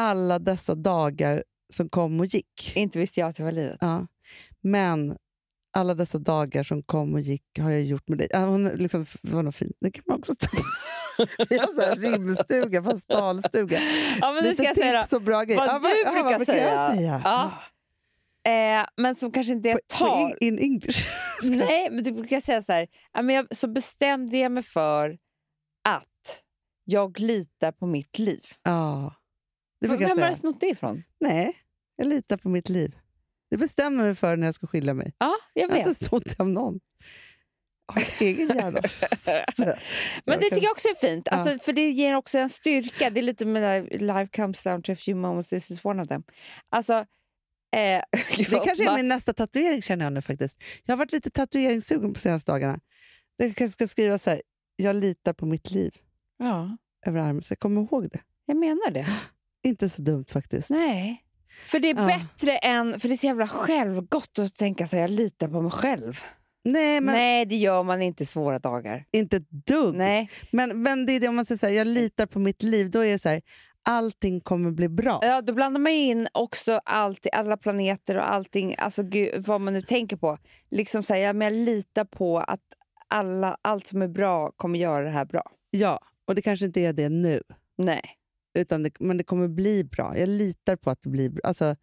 alla 0.00 0.38
dessa 0.38 0.74
dagar 0.74 1.44
som 1.72 1.88
kom 1.88 2.20
och 2.20 2.26
gick. 2.26 2.72
Inte 2.76 2.98
visste 2.98 3.20
jag 3.20 3.28
att 3.28 3.36
det 3.36 3.42
var 3.42 3.52
livet. 3.52 3.78
Ja. 3.80 4.06
Men 4.60 5.16
alla 5.72 5.94
dessa 5.94 6.18
dagar 6.18 6.62
som 6.62 6.82
kom 6.82 7.14
och 7.14 7.20
gick 7.20 7.58
har 7.58 7.70
jag 7.70 7.82
gjort 7.82 8.08
med 8.08 8.18
dig. 8.18 8.28
Hon 8.34 8.64
liksom, 8.64 9.06
var 9.22 9.42
något 9.42 9.56
fint. 9.56 9.76
Det 9.80 9.90
kan 9.90 10.02
man 10.06 10.18
också 10.18 10.34
ta. 10.38 10.48
Vi 11.48 11.58
har 11.58 11.66
så 11.74 11.80
här 11.80 11.96
rimstuga, 11.96 12.82
fast 12.82 13.08
talstuga. 13.08 13.80
Ja, 14.20 14.32
men 14.32 14.44
nu 14.44 14.54
ska 14.54 14.62
Lite 14.62 14.62
jag 14.62 14.76
säga 14.76 15.02
tips 15.02 15.12
och 15.12 15.22
bra 15.22 15.42
grejer. 15.44 15.58
vad 15.60 15.68
Ja, 15.68 15.78
du 15.78 15.88
ja, 16.04 16.12
brukar 16.22 16.38
brukar 16.38 16.54
jag 16.54 16.96
säga. 16.96 17.20
Ja. 17.24 17.52
Eh, 18.50 18.86
men 18.96 19.14
som 19.14 19.32
kanske 19.32 19.52
inte 19.52 19.72
på 19.72 19.78
tal. 19.86 20.34
in, 20.40 20.58
in 20.58 20.58
English. 20.58 21.04
Nej, 21.42 21.88
men 21.90 22.04
du 22.04 22.12
brukar 22.12 22.40
säga 22.40 22.62
så 22.62 22.72
här. 22.72 22.86
jag, 23.32 23.56
så 23.56 23.68
bestämde 23.68 24.38
jag 24.38 24.52
mig 24.52 24.62
för 24.62 25.18
att 25.88 26.42
jag 26.84 27.18
litar 27.18 27.72
på 27.72 27.86
mitt 27.86 28.18
liv. 28.18 28.40
Ja, 28.62 29.14
det 29.80 29.88
Vem 29.88 29.96
brukar 29.96 30.08
jag 30.08 30.16
har 30.16 30.22
säga. 30.22 30.30
du 30.34 30.40
snott 30.40 30.60
det 30.60 30.66
ifrån? 30.66 31.02
Nej, 31.20 31.56
jag 31.96 32.06
litar 32.06 32.36
på 32.36 32.48
mitt 32.48 32.68
liv. 32.68 32.96
Det 33.50 33.56
bestämmer 33.56 34.04
mig 34.04 34.14
för 34.14 34.36
när 34.36 34.46
jag 34.46 34.54
ska 34.54 34.66
skilja 34.66 34.94
mig. 34.94 35.12
Ja, 35.18 35.34
jag 35.54 35.62
Jag 35.64 35.68
har 35.68 35.76
vet. 35.78 35.86
inte 35.86 36.04
snott 36.04 36.24
det 36.24 36.40
av 36.40 36.48
någon. 36.48 36.80
Jag 37.96 38.02
har 38.02 38.26
egen 38.26 38.48
hjärna. 38.48 38.80
Så- 39.16 39.44
så- 39.56 39.74
Men 40.24 40.40
det 40.40 40.44
tycker 40.50 40.62
jag 40.62 40.72
också 40.72 40.88
är 40.88 40.94
fint, 40.94 41.28
Ja. 41.30 41.36
alltså, 41.36 41.64
för 41.64 41.72
det 41.72 41.90
ger 41.90 42.14
också 42.16 42.38
en 42.38 42.48
styrka. 42.50 43.10
Det 43.10 43.20
är 43.20 43.22
lite 43.22 43.46
med 43.46 44.02
life 44.02 44.26
comes 44.36 44.62
down 44.62 44.82
to 44.82 44.92
a 44.92 44.96
few 44.96 45.20
moments, 45.28 45.48
this 45.48 45.70
is 45.70 45.84
one 45.84 46.02
of 46.02 46.08
them. 46.08 46.22
Alltså, 46.68 46.94
eh, 47.76 48.02
Det 48.36 48.44
kanske 48.64 48.90
är 48.90 48.96
min 48.96 49.08
nästa 49.08 49.32
tatuering 49.32 49.82
känner 49.82 50.04
jag 50.04 50.12
nu 50.12 50.22
faktiskt. 50.22 50.58
Jag 50.84 50.92
har 50.92 50.98
varit 50.98 51.12
lite 51.12 51.30
tatueringssugen 51.30 52.12
på 52.14 52.20
senaste 52.20 52.52
dagarna. 52.52 52.80
Det 53.38 53.54
kanske 53.54 53.72
ska 53.72 53.88
skriva 53.88 54.18
så 54.18 54.30
här, 54.30 54.42
jag 54.76 54.96
litar 54.96 55.32
på 55.32 55.46
mitt 55.46 55.70
liv 55.70 55.94
Ja, 56.38 56.76
över 57.06 57.20
armen. 57.20 57.42
Så 57.42 57.52
jag 57.52 57.58
kommer 57.58 57.82
ihåg 57.82 58.10
det. 58.12 58.20
jag 58.46 58.56
menar 58.56 58.90
det. 58.90 59.06
Inte 59.62 59.88
så 59.88 60.02
dumt 60.02 60.24
faktiskt. 60.28 60.70
Nej. 60.70 61.24
För 61.64 61.78
det 61.78 61.90
är 61.90 61.94
Ja. 61.94 62.06
bättre 62.06 62.56
än... 62.56 63.00
För 63.00 63.08
det 63.08 63.14
är 63.14 63.16
så 63.16 63.26
jävla 63.26 63.48
självgott 63.48 64.38
att 64.38 64.56
tänka 64.56 64.86
sig 64.86 65.00
jag 65.00 65.10
litar 65.10 65.48
på 65.48 65.62
mig 65.62 65.70
själv. 65.72 66.20
Nej, 66.64 67.00
men 67.00 67.14
Nej, 67.14 67.46
det 67.46 67.56
gör 67.56 67.82
man 67.82 68.02
inte 68.02 68.26
svåra 68.26 68.58
dagar. 68.58 69.04
inte 69.10 69.36
ett 69.36 69.50
dugg. 69.50 69.94
Nej. 69.94 70.30
Men, 70.50 70.82
men 70.82 71.06
det 71.06 71.12
är 71.12 71.20
det 71.20 71.28
om 71.28 71.36
man 71.36 71.44
säger 71.44 71.58
så 71.58 71.66
här, 71.66 71.74
jag 71.74 71.86
litar 71.86 72.26
på 72.26 72.38
mitt 72.38 72.62
liv, 72.62 72.90
då 72.90 73.04
är 73.04 73.10
det 73.10 73.18
så 73.18 73.28
här, 73.28 73.42
allting 73.82 74.40
kommer 74.40 74.70
bli 74.70 74.88
bra. 74.88 75.18
Ja, 75.22 75.42
då 75.42 75.52
blandar 75.52 75.80
man 75.80 75.92
in 75.92 76.28
också 76.32 76.80
allt, 76.84 77.26
alla 77.32 77.56
planeter 77.56 78.16
och 78.16 78.32
allting, 78.32 78.74
alltså 78.78 79.02
gud, 79.02 79.46
vad 79.46 79.60
man 79.60 79.72
nu 79.74 79.82
tänker 79.82 80.16
på. 80.16 80.38
Liksom 80.70 81.02
så 81.02 81.14
här, 81.14 81.20
ja, 81.20 81.32
men 81.32 81.46
jag 81.54 81.64
litar 81.64 82.04
på 82.04 82.38
att 82.38 82.60
alla, 83.08 83.56
allt 83.62 83.86
som 83.86 84.02
är 84.02 84.08
bra 84.08 84.52
kommer 84.56 84.78
göra 84.78 85.04
det 85.04 85.10
här 85.10 85.24
bra. 85.24 85.42
Ja, 85.70 86.00
och 86.24 86.34
det 86.34 86.42
kanske 86.42 86.66
inte 86.66 86.80
är 86.80 86.92
det 86.92 87.08
nu, 87.08 87.42
Nej, 87.78 88.02
utan 88.54 88.82
det, 88.82 89.00
men 89.00 89.16
det 89.16 89.24
kommer 89.24 89.48
bli 89.48 89.84
bra. 89.84 90.18
Jag 90.18 90.28
litar 90.28 90.76
på 90.76 90.90
att 90.90 91.02
det 91.02 91.08
blir 91.08 91.28
bra. 91.28 91.40
Alltså, 91.44 91.76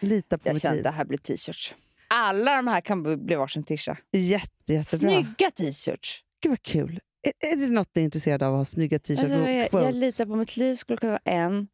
lita 0.00 0.38
på 0.38 0.48
jag 0.48 0.54
mitt 0.54 0.62
känner 0.62 0.76
att 0.76 0.84
det 0.84 0.90
här 0.90 1.04
blir 1.04 1.18
t-shirts. 1.18 1.74
Alla 2.16 2.56
de 2.56 2.66
här 2.66 2.80
kan 2.80 3.02
bli- 3.02 3.34
varsin 3.34 3.64
tisha. 3.64 3.96
Jätte, 4.12 4.72
jättebra. 4.72 5.08
Snygga 5.08 5.50
t-shirts. 5.50 6.20
Gud 6.42 6.50
vad 6.50 6.62
kul. 6.62 7.00
Är, 7.22 7.52
är 7.52 7.56
det 7.56 7.66
något 7.72 7.88
ni 7.94 8.02
är 8.02 8.04
intresserade 8.04 8.46
av 8.46 8.52
att 8.54 8.58
ha 8.58 8.64
snygga 8.64 8.98
t-shirts 8.98 9.22
Alltså, 9.22 9.42
och 9.42 9.50
jag, 9.50 9.70
quotes? 9.70 9.86
jag 9.86 9.94
litar 9.94 10.26
på 10.26 10.36
mitt 10.36 10.56
liv 10.56 10.76
skulle 10.76 10.96
kunna 10.96 11.12
vara 11.12 11.34
en. 11.36 11.68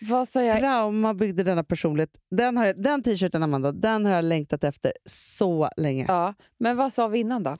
Vad 0.00 0.28
sa 0.28 0.42
jag? 0.42 0.58
Trauma 0.58 1.14
byggde 1.14 1.42
denna 1.42 1.64
personlighet. 1.64 2.10
Den, 2.30 2.56
har 2.56 2.66
jag, 2.66 2.82
den 2.82 3.02
t-shirten, 3.02 3.42
Amanda, 3.42 3.72
den 3.72 4.04
har 4.04 4.12
jag 4.12 4.24
längtat 4.24 4.64
efter 4.64 4.92
så 5.04 5.70
länge. 5.76 6.04
Ja, 6.08 6.34
men 6.58 6.76
vad 6.76 6.92
sa 6.92 7.08
vi 7.08 7.18
innan 7.18 7.42
då? 7.42 7.56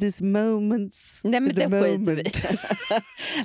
This 0.00 0.20
moments... 0.20 1.20
Nej, 1.24 1.40
men 1.40 1.54
the 1.54 1.66
det 1.66 2.20
i. 2.20 2.30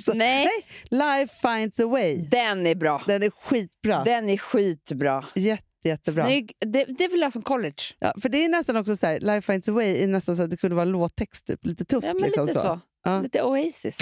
Så- 0.02 0.12
Nej, 0.14 0.48
Life 0.90 1.34
finds 1.48 1.80
a 1.80 1.86
way. 1.86 2.16
den 2.30 2.66
är 2.66 2.74
bra. 2.74 3.02
Den 3.06 3.22
är 3.22 3.30
skitbra. 3.30 4.04
Den 4.04 4.28
är 4.28 4.36
skitbra. 4.36 5.24
Jätte, 5.34 5.64
jättebra. 5.88 6.24
Snygg. 6.24 6.52
Det, 6.66 6.84
det 6.84 7.08
vill 7.08 7.20
jag 7.20 7.32
som 7.32 7.42
college. 7.42 7.82
Ja, 7.98 8.12
för 8.22 8.28
det 8.28 8.44
är 8.44 8.48
nästan 8.48 8.76
också 8.76 8.96
så 8.96 9.06
här, 9.06 9.20
Life 9.20 9.52
finds 9.52 9.68
a 9.68 9.72
way 9.72 10.02
är 10.02 10.08
nästan 10.08 10.36
så 10.36 10.42
att 10.42 10.50
det 10.50 10.56
kunde 10.56 10.76
vara 10.76 10.84
låttext, 10.84 11.46
typ. 11.46 11.66
lite 11.66 11.84
tufft. 11.84 12.06
Ja, 12.06 12.14
men 12.14 12.22
liksom, 12.22 12.46
lite 12.46 12.60
så. 12.60 12.80
Ja. 13.04 13.20
Lite 13.20 13.42
Oasis. 13.42 13.98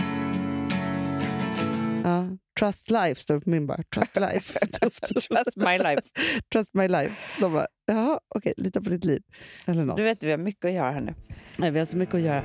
Ja. 2.04 2.28
Trust 2.58 2.90
life 2.90 3.22
står 3.22 3.34
det 3.34 3.40
på 3.40 3.50
min 3.50 3.66
bara. 3.66 3.82
Trust 3.94 4.16
life. 4.20 4.58
Trust 4.90 5.56
my 5.56 5.78
life. 5.78 6.02
Trust 6.52 6.74
my 6.74 6.88
life. 6.88 7.40
De 7.40 7.52
bara, 7.52 7.66
jaha, 7.86 8.20
okej, 8.34 8.54
lita 8.56 8.80
på 8.80 8.90
ditt 8.90 9.04
liv. 9.04 9.22
Eller 9.66 9.84
något. 9.84 9.96
Du 9.96 10.02
vet, 10.02 10.22
vi 10.22 10.30
har 10.30 10.38
mycket 10.38 10.64
att 10.64 10.72
göra 10.72 10.90
här 10.90 11.00
nu. 11.00 11.14
Nej, 11.56 11.70
vi 11.70 11.78
har 11.78 11.86
så 11.86 11.96
mycket 11.96 12.14
att 12.14 12.20
göra. 12.20 12.44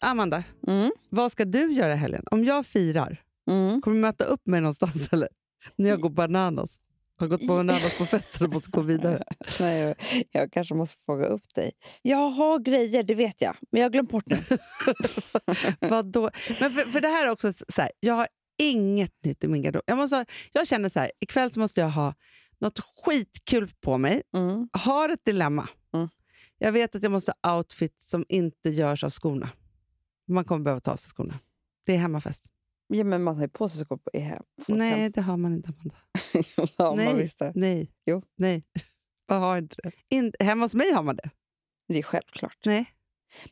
Amanda, 0.00 0.44
Mm. 0.66 0.90
vad 1.08 1.32
ska 1.32 1.44
du 1.44 1.72
göra 1.72 1.92
i 1.92 1.96
helgen? 1.96 2.24
Om 2.30 2.44
jag 2.44 2.66
firar, 2.66 3.22
Mm. 3.50 3.80
kommer 3.82 3.96
du 3.96 4.00
möta 4.00 4.24
upp 4.24 4.46
mig 4.46 4.60
någonstans 4.60 5.08
eller? 5.12 5.28
När 5.76 5.90
jag 5.90 6.00
går 6.00 6.10
bananas? 6.10 6.80
Har 7.16 7.26
gått 7.28 7.40
på 7.40 7.46
bananas 7.46 7.98
på 7.98 8.06
festen 8.06 8.46
och 8.46 8.52
måste 8.52 8.70
gå 8.70 8.80
vidare. 8.80 9.24
Nej, 9.60 9.80
jag, 9.80 9.96
jag 10.30 10.52
kanske 10.52 10.74
måste 10.74 11.02
fråga 11.06 11.26
upp 11.26 11.54
dig. 11.54 11.72
Jag 12.02 12.30
har 12.30 12.58
grejer, 12.58 13.02
det 13.02 13.14
vet 13.14 13.40
jag. 13.42 13.56
Men 13.70 13.80
jag 13.80 13.84
har 13.84 13.90
glömt 13.92 14.10
bort 14.10 14.24
nu. 14.26 14.38
Vadå? 15.88 16.30
Men 16.60 16.70
för, 16.70 16.84
för 16.84 17.00
det 17.00 17.08
här 17.08 17.26
är 17.26 17.30
också 17.30 17.52
så 17.52 17.82
här, 17.82 17.90
jag 18.00 18.14
har 18.14 18.26
inget 18.58 19.12
nytt 19.24 19.44
i 19.44 19.48
min 19.48 19.62
garderob. 19.62 19.82
Jag, 19.86 19.96
måste 19.98 20.16
ha, 20.16 20.24
jag 20.52 20.66
känner 20.66 20.88
så 20.88 21.00
här, 21.00 21.12
ikväll 21.20 21.52
så 21.52 21.60
måste 21.60 21.80
jag 21.80 21.88
ha 21.90 22.14
något 22.58 22.78
skitkul 22.80 23.70
på 23.80 23.98
mig. 23.98 24.22
Mm. 24.36 24.68
Har 24.72 25.08
ett 25.08 25.24
dilemma. 25.24 25.68
Mm. 25.94 26.08
Jag 26.58 26.72
vet 26.72 26.96
att 26.96 27.02
jag 27.02 27.12
måste 27.12 27.32
ha 27.42 27.56
outfit 27.56 28.02
som 28.02 28.24
inte 28.28 28.70
görs 28.70 29.04
av 29.04 29.10
skorna. 29.10 29.48
Man 30.28 30.44
kommer 30.44 30.64
behöva 30.64 30.80
ta 30.80 30.92
av 30.92 30.96
sig 30.96 31.08
skorna. 31.10 31.38
Det 31.86 31.92
är 31.94 31.98
hemmafest. 31.98 32.50
Ja, 32.86 33.04
men 33.04 33.22
man 33.22 33.34
har 33.36 33.42
ju 33.42 33.48
på 33.48 33.68
sig 33.68 33.84
skor 33.84 33.96
på 33.96 34.10
i 34.12 34.18
hem. 34.18 34.42
Nej, 34.68 35.10
det 35.10 35.20
har 35.20 35.36
man 35.36 35.52
inte, 35.54 35.68
Amanda. 35.68 35.96
ja, 36.76 36.94
Nej. 36.94 37.06
man 37.06 37.16
visste. 37.18 37.52
Nej. 37.54 37.90
Jo. 38.06 38.22
Nej. 38.36 38.64
Man 39.28 39.42
har 39.42 39.60
det. 39.60 39.92
In, 40.08 40.32
hemma 40.40 40.64
hos 40.64 40.74
mig 40.74 40.92
har 40.92 41.02
man 41.02 41.16
det. 41.16 41.30
Det 41.88 41.98
är 41.98 42.02
självklart. 42.02 42.58
Nej. 42.64 42.86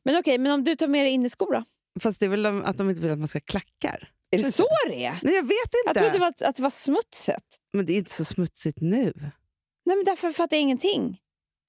Men 0.03 0.19
okej, 0.19 0.39
men 0.39 0.53
om 0.53 0.65
du 0.65 0.77
tar 0.77 0.87
med 0.87 1.05
dig 1.05 1.13
inneskor 1.13 1.53
då? 1.53 1.65
Fast 2.01 2.21
det 2.21 2.27
är 2.27 2.31
väl 2.31 2.47
att 2.47 2.79
de 2.79 2.91
inte 2.91 3.03
vill 3.03 3.11
att 3.11 3.19
man 3.19 3.29
ska 3.29 3.37
ha 3.37 3.45
klackar. 3.45 4.13
Är 4.31 4.43
det 4.43 4.53
så 4.53 4.67
det 4.89 5.05
är? 5.05 5.21
Nej, 5.23 5.35
jag 5.35 5.43
vet 5.43 5.53
Jag 5.85 5.91
inte. 5.91 6.01
trodde 6.01 6.13
det 6.13 6.19
var, 6.19 6.49
att 6.49 6.57
det 6.57 6.63
var 6.63 6.71
smutset. 6.71 7.45
Men 7.73 7.87
det 7.87 7.93
är 7.93 7.99
inte 7.99 8.11
så 8.11 8.25
smutsigt 8.25 8.81
nu. 8.81 9.13
Nej, 9.85 9.97
men 9.97 10.05
därför 10.05 10.33
fattar 10.33 10.57
jag 10.57 10.63
ingenting. 10.63 11.21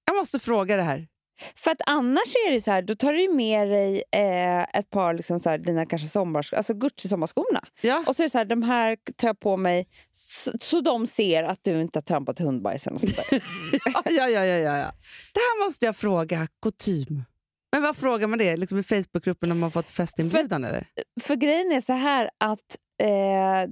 Jag 0.06 0.16
måste 0.16 0.40
fråga 0.40 0.78
det 0.78 0.84
här. 0.84 1.08
För 1.56 1.72
att 1.72 1.82
annars 1.86 2.36
är 2.48 2.52
det 2.52 2.62
så 2.62 2.72
här, 2.72 2.82
då 2.82 2.96
tar 2.96 3.14
du 3.14 3.34
med 3.34 3.68
dig 3.68 4.04
eh, 4.12 4.62
ett 4.80 4.90
par 4.90 5.14
liksom 5.14 5.40
så 5.40 5.50
här, 5.50 5.58
dina 5.58 5.86
kanske 5.86 6.08
sommars, 6.08 6.54
alltså 6.54 6.74
Gucci-sommarskorna. 6.74 7.64
Ja. 7.82 8.04
Och 8.08 8.16
så 8.16 8.22
är 8.22 8.28
det 8.28 8.32
så 8.32 8.38
här, 8.38 8.46
de 8.46 8.64
här 8.64 8.98
tar 9.16 9.28
jag 9.28 9.40
på 9.40 9.58
mig 9.58 9.88
så, 10.12 10.52
så 10.62 10.82
de 10.82 11.08
ser 11.08 11.44
att 11.44 11.60
du 11.64 11.82
inte 11.82 11.98
har 12.00 12.04
trampat 12.04 12.40
hundbajs 12.40 12.86
något 12.86 13.02
sånt 13.02 13.16
där. 13.16 13.26
ja, 13.86 14.04
ja, 14.06 14.30
ja, 14.30 14.44
ja, 14.44 14.78
ja. 14.78 14.92
Det 15.34 15.40
här 15.40 15.66
måste 15.66 15.86
jag 15.86 15.96
fråga 15.96 16.48
kutym. 16.62 17.24
Men 17.72 17.82
vad 17.82 17.98
frågar 17.98 18.28
man 18.28 18.40
det? 18.40 18.58
Liksom 18.58 18.78
I 18.78 18.84
Facebookgruppen 18.84 19.52
om 19.52 19.60
man 19.60 19.72
fått 19.72 19.90
festinbjudan? 19.90 20.64
Eller? 20.64 20.88
För 21.22 21.36
grejen 21.36 21.72
är 21.72 21.82
så 21.82 21.94
här 21.94 22.30
att... 22.38 22.78
Eh, 23.04 23.68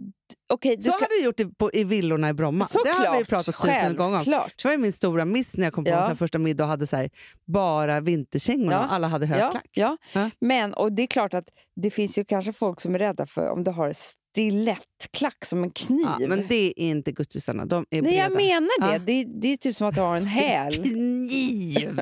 du 0.62 0.82
Så 0.82 0.92
kan- 0.92 1.00
har 1.00 1.20
du 1.20 1.26
gjort 1.26 1.40
i, 1.40 1.46
på, 1.46 1.72
i 1.74 1.84
villorna 1.84 2.30
i 2.30 2.34
Bromma. 2.34 2.68
det 2.84 2.90
har 2.90 3.20
vi 3.20 3.26
pratat 3.26 3.56
tusen 3.62 3.96
gånger 3.96 4.18
om. 4.18 4.24
Det 4.26 4.66
var 4.68 4.78
min 4.78 4.94
stora 4.94 5.26
miss 5.26 5.58
när 5.58 5.64
jag 5.64 5.74
kom 5.74 5.84
på 5.84 5.90
Ja. 5.90 6.16
första 6.16 6.38
middag 6.38 6.64
och 6.64 6.70
hade 6.70 6.88
så 6.88 6.96
här, 6.98 7.10
bara 7.48 8.00
vinterkängor 8.00 8.72
Ja. 8.72 8.78
alla 8.78 9.08
hade 9.08 9.26
högklack. 9.26 9.70
ja. 9.72 9.98
Ja. 10.14 10.30
Men 10.42 10.74
och 10.74 10.92
det 10.92 11.04
är 11.04 11.08
klart 11.08 11.34
att 11.34 11.46
det 11.76 11.92
finns 11.92 12.18
ju 12.18 12.26
kanske 12.26 12.54
folk 12.54 12.82
som 12.82 12.96
är 12.96 13.00
rädda 13.00 13.26
för 13.26 13.50
om 13.50 13.64
du 13.64 13.72
har 13.72 13.94
stilettklack 13.96 15.46
som 15.46 15.64
en 15.64 15.72
kniv. 15.72 16.08
Ja, 16.20 16.28
men 16.28 16.46
det 16.48 16.56
är 16.56 16.80
inte 16.80 17.12
Guccisarna, 17.12 17.66
de 17.66 17.86
är 17.90 18.02
Nej, 18.02 18.16
jag 18.16 18.32
breda. 18.34 18.60
menar 18.60 18.92
det. 18.92 18.98
Det. 19.06 19.24
Det 19.42 19.48
är 19.54 19.58
typ 19.58 19.76
som 19.76 19.88
att 19.88 19.96
du 19.96 20.02
har 20.02 20.16
en 20.18 20.26
häl. 20.42 20.74
Kniv! 20.74 22.02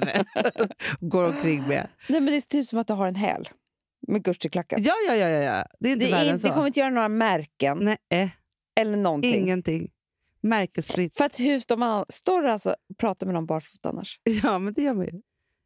Går 1.00 1.24
omkring 1.24 1.68
med. 1.68 1.88
Nej, 2.10 2.22
men 2.22 2.26
det 2.26 2.38
är 2.38 2.42
typ 2.42 2.68
som 2.68 2.80
att 2.80 2.88
du 2.88 2.94
har 2.94 3.08
en 3.08 3.16
häl 3.16 3.50
med 4.10 4.24
Gucci-klackar. 4.24 4.80
Ja, 4.80 4.94
ja, 5.08 5.16
ja, 5.16 5.28
ja. 5.28 5.66
Det 5.80 5.90
är 5.90 5.94
inte 5.94 6.06
Det, 6.06 6.12
värre 6.12 6.28
är, 6.28 6.32
än 6.32 6.40
så. 6.40 6.48
det 6.48 6.54
kommer 6.54 6.68
inte 6.68 6.80
göra 6.80 6.90
några 6.90 7.10
märken 7.10 7.78
Nej, 7.78 7.98
eh, 8.10 8.30
eller 8.76 8.98
någonting. 8.98 9.36
ingenting. 9.36 9.92
Märkesfritt. 10.42 11.18
För 11.18 11.26
att 11.26 11.40
hur 11.40 11.60
står 11.60 11.78
man 11.78 12.06
står 12.10 12.44
alltså 12.46 12.76
och 12.90 12.98
pratar 12.98 13.26
med 13.28 13.34
någon 13.34 13.46
barfota 13.46 13.90
annars? 13.90 14.20
Ja, 14.44 14.60
men 14.60 14.74
det 14.74 14.82
gör 14.82 14.94
man 14.94 15.06
ju. 15.06 15.22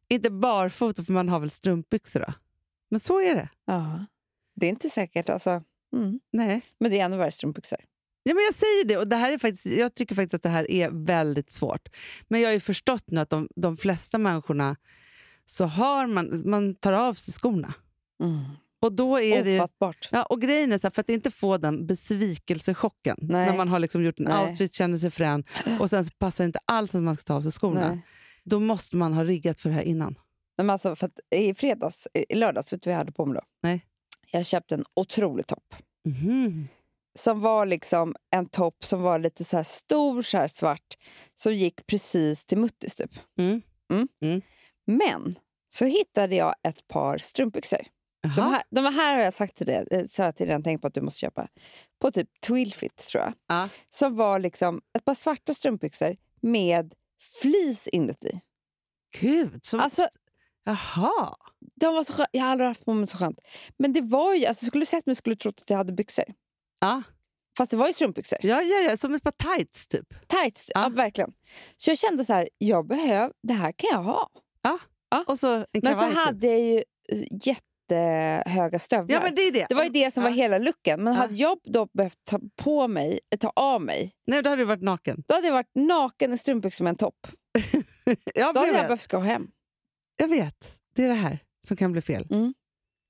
Inte 0.08 0.30
barfota, 0.30 1.04
för 1.04 1.12
man 1.12 1.28
har 1.28 1.40
väl 1.40 1.50
strumpbyxor 1.50 2.20
då? 2.20 2.32
Men 2.90 3.00
så 3.00 3.20
är 3.20 3.34
det. 3.34 3.48
Ja. 3.66 4.06
Det 4.54 4.66
är 4.66 4.70
inte 4.70 4.90
säkert. 4.90 5.28
Alltså. 5.28 5.62
Mm. 5.92 6.20
Nej. 6.32 6.62
Men 6.80 6.90
det 6.90 7.00
är 7.00 7.04
ännu 7.04 7.16
värre 7.16 7.30
strumpbyxor. 7.32 7.78
Ja, 8.22 8.34
men 8.34 8.44
jag 8.44 8.54
säger 8.54 8.84
det. 8.84 8.96
Och 8.96 9.08
det 9.08 9.16
här 9.16 9.32
är 9.32 9.38
faktiskt, 9.38 9.66
jag 9.66 9.94
tycker 9.94 10.14
faktiskt 10.14 10.34
att 10.34 10.42
det 10.42 10.48
här 10.48 10.70
är 10.70 10.90
väldigt 10.90 11.50
svårt. 11.50 11.88
Men 12.28 12.40
jag 12.40 12.48
har 12.48 12.54
ju 12.54 12.60
förstått 12.60 13.04
nu 13.06 13.20
att 13.20 13.30
de, 13.30 13.48
de 13.56 13.76
flesta 13.76 14.18
människorna 14.18 14.76
så 15.46 15.64
har 15.64 16.06
man, 16.06 16.42
man 16.50 16.74
tar 16.74 16.92
av 16.92 17.14
sig 17.14 17.34
skorna. 17.34 17.74
Och 18.80 18.92
då 18.92 19.20
är 19.20 19.44
det... 19.44 19.60
Ofattbart. 19.60 20.08
Ja, 20.12 20.22
och 20.22 20.40
grejen 20.40 20.72
är 20.72 20.78
så 20.78 20.86
här, 20.86 20.92
för 20.92 21.00
att 21.00 21.10
inte 21.10 21.30
få 21.30 21.56
den 21.56 21.86
besvikelsechocken 21.86 23.16
Nej. 23.20 23.46
när 23.46 23.56
man 23.56 23.68
har 23.68 23.78
liksom 23.78 24.04
gjort 24.04 24.18
en 24.18 24.24
Nej. 24.24 24.50
outfit, 24.50 24.74
känner 24.74 24.98
sig 24.98 25.10
frän 25.10 25.44
och 25.80 25.90
sen 25.90 26.04
passar 26.18 26.44
det 26.44 26.46
inte 26.46 26.60
alls 26.64 26.94
att 26.94 27.02
man 27.02 27.14
ska 27.14 27.22
ta 27.22 27.34
av 27.34 27.42
sig 27.42 27.52
skorna. 27.52 27.88
Nej. 27.88 27.98
Då 28.44 28.60
måste 28.60 28.96
man 28.96 29.12
ha 29.12 29.24
riggat 29.24 29.60
för 29.60 29.68
det 29.68 29.74
här 29.74 29.82
innan. 29.82 30.18
Men 30.56 30.70
alltså, 30.70 30.96
för 30.96 31.10
I 31.30 31.54
fredags, 31.54 32.08
i 32.28 32.34
lördags, 32.34 32.72
vet 32.72 32.82
du 32.82 32.90
vad 32.90 32.94
jag 32.94 32.98
hade 32.98 33.12
på 33.12 33.26
mig 33.26 33.34
då? 33.34 33.42
Nej. 33.62 33.86
Jag 34.30 34.46
köpte 34.46 34.74
en 34.74 34.84
otrolig 34.94 35.46
topp. 35.46 35.74
Mhm. 36.04 36.68
Som 37.18 37.40
var 37.40 37.66
liksom 37.66 38.16
en 38.30 38.46
topp 38.46 38.84
som 38.84 39.02
var 39.02 39.18
lite 39.18 39.44
så 39.44 39.56
här 39.56 39.64
stor, 39.64 40.22
så 40.22 40.36
här 40.36 40.48
svart, 40.48 40.94
som 41.34 41.54
gick 41.54 41.86
precis 41.86 42.44
till 42.44 42.58
muttis 42.58 42.94
typ. 42.94 43.10
Mm. 43.38 43.62
Men 44.86 45.38
så 45.74 45.84
hittade 45.84 46.36
jag 46.36 46.54
ett 46.62 46.88
par 46.88 47.18
strumpbyxor. 47.18 47.80
De 48.36 48.40
här, 48.52 48.62
de 48.70 48.80
här 48.94 49.14
har 49.16 49.22
jag 49.22 49.34
sagt 49.34 49.56
till 49.56 49.66
dig, 49.66 49.86
eh, 49.90 50.06
sa 50.06 50.22
jag 50.24 50.36
till 50.36 50.62
tänkt 50.64 50.80
på 50.80 50.86
att 50.86 50.94
du 50.94 51.00
måste 51.00 51.20
köpa. 51.20 51.48
På 52.00 52.10
typ 52.10 52.40
Twilfit 52.46 52.96
tror 52.96 53.22
jag. 53.24 53.34
Ja. 53.46 53.68
Som 53.88 54.16
var 54.16 54.38
liksom 54.38 54.80
ett 54.98 55.04
par 55.04 55.14
svarta 55.14 55.54
strumpbyxor 55.54 56.16
med 56.40 56.94
flis 57.42 57.88
inuti. 57.88 58.40
Gud, 59.20 59.64
som... 59.64 59.80
Alltså, 59.80 60.08
Jaha. 60.64 61.36
de 61.80 61.94
var 61.94 62.04
så 62.04 62.12
skö- 62.12 62.26
jag 62.30 62.42
har 62.42 62.50
aldrig 62.50 62.68
haft 62.68 62.84
på 62.84 62.94
mig 62.94 63.06
så 63.06 63.16
skönt. 63.18 63.38
Men 63.76 63.92
det 63.92 64.00
var 64.00 64.34
ju, 64.34 64.46
alltså, 64.46 64.66
skulle 64.66 64.82
du 64.82 64.86
sett 64.86 65.06
mig 65.06 65.14
skulle 65.16 65.34
du 65.34 65.38
trott 65.38 65.60
att 65.62 65.70
jag 65.70 65.76
hade 65.76 65.92
byxor. 65.92 66.24
Ja. 66.80 67.02
Fast 67.56 67.70
det 67.70 67.76
var 67.76 67.86
ju 67.86 67.92
strumpbyxor. 67.92 68.38
Ja, 68.42 68.62
ja, 68.62 68.78
ja, 68.80 68.96
som 68.96 69.14
ett 69.14 69.22
par 69.22 69.56
tights 69.56 69.88
typ. 69.88 70.28
Tights, 70.28 70.70
ja. 70.74 70.82
Ja. 70.82 70.88
verkligen. 70.88 71.32
Så 71.76 71.90
jag 71.90 71.98
kände 71.98 72.24
så 72.24 72.32
här, 72.32 72.48
jag 72.58 72.86
behöv, 72.86 73.32
det 73.42 73.54
här 73.54 73.72
kan 73.72 73.88
jag 73.92 74.02
ha. 74.02 74.30
Och 75.26 75.38
så 75.38 75.54
en 75.54 75.66
Men 75.72 75.82
kavaj. 75.82 76.10
så 76.10 76.16
typ. 76.16 76.18
hade 76.26 76.46
jag 76.46 76.60
ju 76.60 76.76
eh, 77.08 77.18
jättehöga 77.90 78.78
stövlar. 78.78 79.14
Ja, 79.16 79.22
men 79.22 79.34
det 79.34 79.42
är 79.42 79.52
det. 79.52 79.66
Det 79.68 79.74
var 79.74 79.84
ju 79.84 79.90
det 79.90 80.14
som 80.14 80.22
var 80.22 80.30
hela 80.30 80.58
looken. 80.58 81.02
Men 81.04 81.14
hade 81.14 81.34
jag 81.34 81.58
då 81.64 81.88
behövt 81.92 82.18
ta 82.24 82.40
på 82.56 82.88
mig, 82.88 83.20
ta 83.40 83.52
av 83.56 83.82
mig, 83.82 84.12
Nej, 84.26 84.42
då 84.42 84.50
hade 84.50 84.62
du 84.62 84.66
varit 84.66 84.82
naken. 84.82 85.24
då 85.28 85.34
hade 85.34 85.46
jag 85.46 85.54
varit 85.54 85.74
naken 85.74 86.32
i 86.32 86.38
strumpbyxor 86.38 86.84
med 86.84 86.90
en 86.90 86.96
topp. 86.96 87.26
Ja, 88.34 88.52
Då 88.52 88.60
hade 88.60 88.72
jag, 88.72 88.82
behövt 88.86 89.10
gå 89.10 89.18
hem. 89.18 89.46
jag 90.16 90.28
vet. 90.28 90.78
Det 90.94 91.04
är 91.04 91.08
det 91.08 91.14
här 91.14 91.38
som 91.66 91.76
kan 91.76 91.92
bli 91.92 92.00
fel. 92.00 92.26
Mm. 92.30 92.54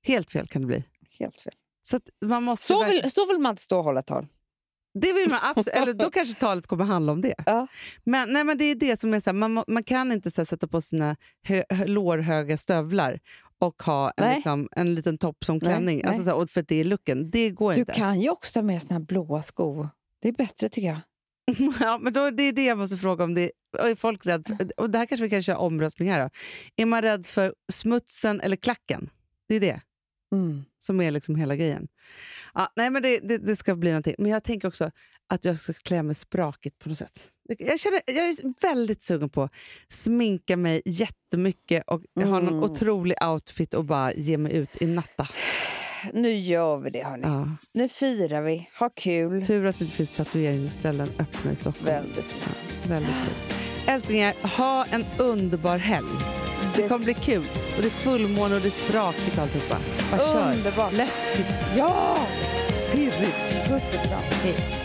Helt 0.03 0.31
fel 0.31 0.47
kan 0.47 0.61
det 0.61 0.67
bli. 0.67 0.83
Helt 1.19 1.41
fel. 1.41 1.53
Så 1.83 1.99
man 2.25 2.43
måste 2.43 2.67
Så 2.67 2.85
vill, 2.85 3.11
så 3.11 3.25
vill 3.27 3.39
man 3.39 3.49
inte 3.49 3.61
stå 3.63 3.77
och 3.77 3.83
hålla 3.83 4.01
tal. 4.01 4.27
Det 4.99 5.13
vill 5.13 5.29
man 5.29 5.39
absolut, 5.43 5.67
eller 5.81 5.93
då 5.93 6.11
kanske 6.11 6.39
talet 6.39 6.67
kommer 6.67 6.83
handla 6.85 7.11
om 7.11 7.21
det. 7.21 7.35
Ja. 7.45 7.67
Men, 8.03 8.33
nej, 8.33 8.43
men 8.43 8.57
det 8.57 8.63
är 8.65 8.75
det 8.75 8.99
som 8.99 9.13
är 9.13 9.19
så 9.19 9.29
här, 9.29 9.33
man, 9.33 9.63
man 9.67 9.83
kan 9.83 10.11
inte 10.11 10.31
så 10.31 10.41
här, 10.41 10.45
sätta 10.45 10.67
på 10.67 10.81
sina 10.81 11.15
hö, 11.47 11.63
hö, 11.69 11.85
lårhöga 11.85 12.57
stövlar 12.57 13.19
och 13.59 13.83
ha 13.83 14.07
en, 14.09 14.13
Nej. 14.25 14.35
liksom, 14.35 14.69
en 14.71 14.95
liten 14.95 15.17
topp 15.17 15.45
som 15.45 15.53
Nej, 15.57 15.59
klänning. 15.61 15.97
nej. 15.97 16.05
Alltså, 16.07 16.23
så 16.23 16.29
här, 16.29 16.37
och 16.37 16.49
för 16.49 16.61
att 16.61 16.67
det 16.67 16.75
är 16.75 16.83
looken. 16.83 17.29
Det 17.29 17.49
går 17.49 17.73
Du 17.73 17.79
inte. 17.79 17.93
kan 17.93 18.21
ju 18.21 18.29
också 18.29 18.53
ta 18.53 18.61
med 18.61 18.81
såna 18.81 18.93
här 18.95 19.05
blåa 19.05 19.41
skor. 19.41 19.89
Det 20.21 20.27
är 20.27 20.33
bättre 20.33 20.69
tycker 20.69 20.87
jag. 20.87 20.99
ja, 21.79 21.97
men 21.97 22.13
då, 22.13 22.29
det 22.29 22.43
är 22.43 22.53
det 22.53 22.65
jag 22.65 22.77
måste 22.77 22.97
fråga 22.97 23.23
om. 23.23 23.33
Det, 23.33 23.51
är 23.79 23.95
folk 23.95 24.25
rädd 24.25 24.47
för, 24.47 24.79
och 24.79 24.89
det 24.89 24.97
här 24.97 25.05
kanske 25.05 25.23
vi 25.23 25.29
kan 25.29 25.43
köra 25.43 25.57
omröstning 25.57 26.09
här. 26.11 26.23
Då. 26.23 26.29
Är 26.75 26.85
man 26.85 27.01
rädd 27.01 27.25
för 27.25 27.53
smutsen 27.71 28.41
eller 28.41 28.55
klacken? 28.55 29.09
Det 29.47 29.55
är 29.55 29.59
det 29.59 29.81
Mm. 30.35 30.63
som 30.77 31.01
är 31.01 31.11
liksom 31.11 31.35
hela 31.35 31.55
grejen. 31.55 31.87
Ja, 32.53 32.71
nej, 32.75 32.89
men 32.89 33.01
det, 33.03 33.19
det, 33.19 33.37
det 33.37 33.55
ska 33.55 33.75
bli 33.75 33.89
någonting. 33.89 34.15
Men 34.17 34.31
jag 34.31 34.43
tänker 34.43 34.67
också 34.67 34.91
att 35.27 35.45
jag 35.45 35.57
ska 35.59 35.73
klä 35.73 36.03
mig 36.03 36.15
sprakigt 36.15 36.79
på 36.79 36.89
något 36.89 36.97
sätt. 36.97 37.31
Jag, 37.57 37.79
känner, 37.79 38.01
jag 38.05 38.29
är 38.29 38.61
väldigt 38.61 39.03
sugen 39.03 39.29
på 39.29 39.43
att 39.43 39.51
sminka 39.89 40.57
mig 40.57 40.81
jättemycket 40.85 41.83
och 41.87 42.01
ha 42.15 42.23
någon 42.25 42.47
Mm. 42.47 42.63
otrolig 42.63 43.23
outfit 43.23 43.73
och 43.73 43.85
bara 43.85 44.13
ge 44.13 44.37
mig 44.37 44.53
ut 44.53 44.81
i 44.81 44.85
natta. 44.85 45.27
Nu 46.13 46.33
gör 46.35 46.77
vi 46.77 46.89
det 46.89 47.03
hörni. 47.03 47.23
Ja. 47.23 47.49
Nu 47.73 47.89
firar 47.89 48.41
vi. 48.41 48.69
Ha 48.79 48.89
kul. 48.89 49.45
Tur 49.45 49.65
att 49.65 49.79
det 49.79 49.85
inte 49.85 49.97
finns 49.97 50.11
tatueringsställen 50.15 51.09
öppna 51.19 51.51
i 51.51 51.55
Stockholm. 51.55 51.85
Väldigt. 51.85 52.35
Ja, 52.45 52.89
väldigt. 52.89 53.15
Älsklingar, 53.87 54.57
ha 54.57 54.85
en 54.85 55.05
underbar 55.17 55.77
helg. 55.77 56.07
Det 56.75 56.87
kommer 56.87 57.05
bli 57.05 57.13
kul. 57.13 57.43
Och 57.75 57.81
det 57.81 57.87
är 57.87 57.89
fullmåne 57.89 58.55
och 58.55 58.61
det 58.61 58.67
är 58.67 58.89
sprakigt 58.89 59.37
alltihopa. 59.39 59.77
Bara 60.11 60.19
kör. 60.19 60.53
Underbart. 60.53 60.93
Läskigt. 60.93 61.45
Ja! 61.77 62.17
pirrigt. 62.91 63.67
Puss 63.67 63.83
och 63.95 64.07
kram. 64.09 64.21
Hej. 64.43 64.84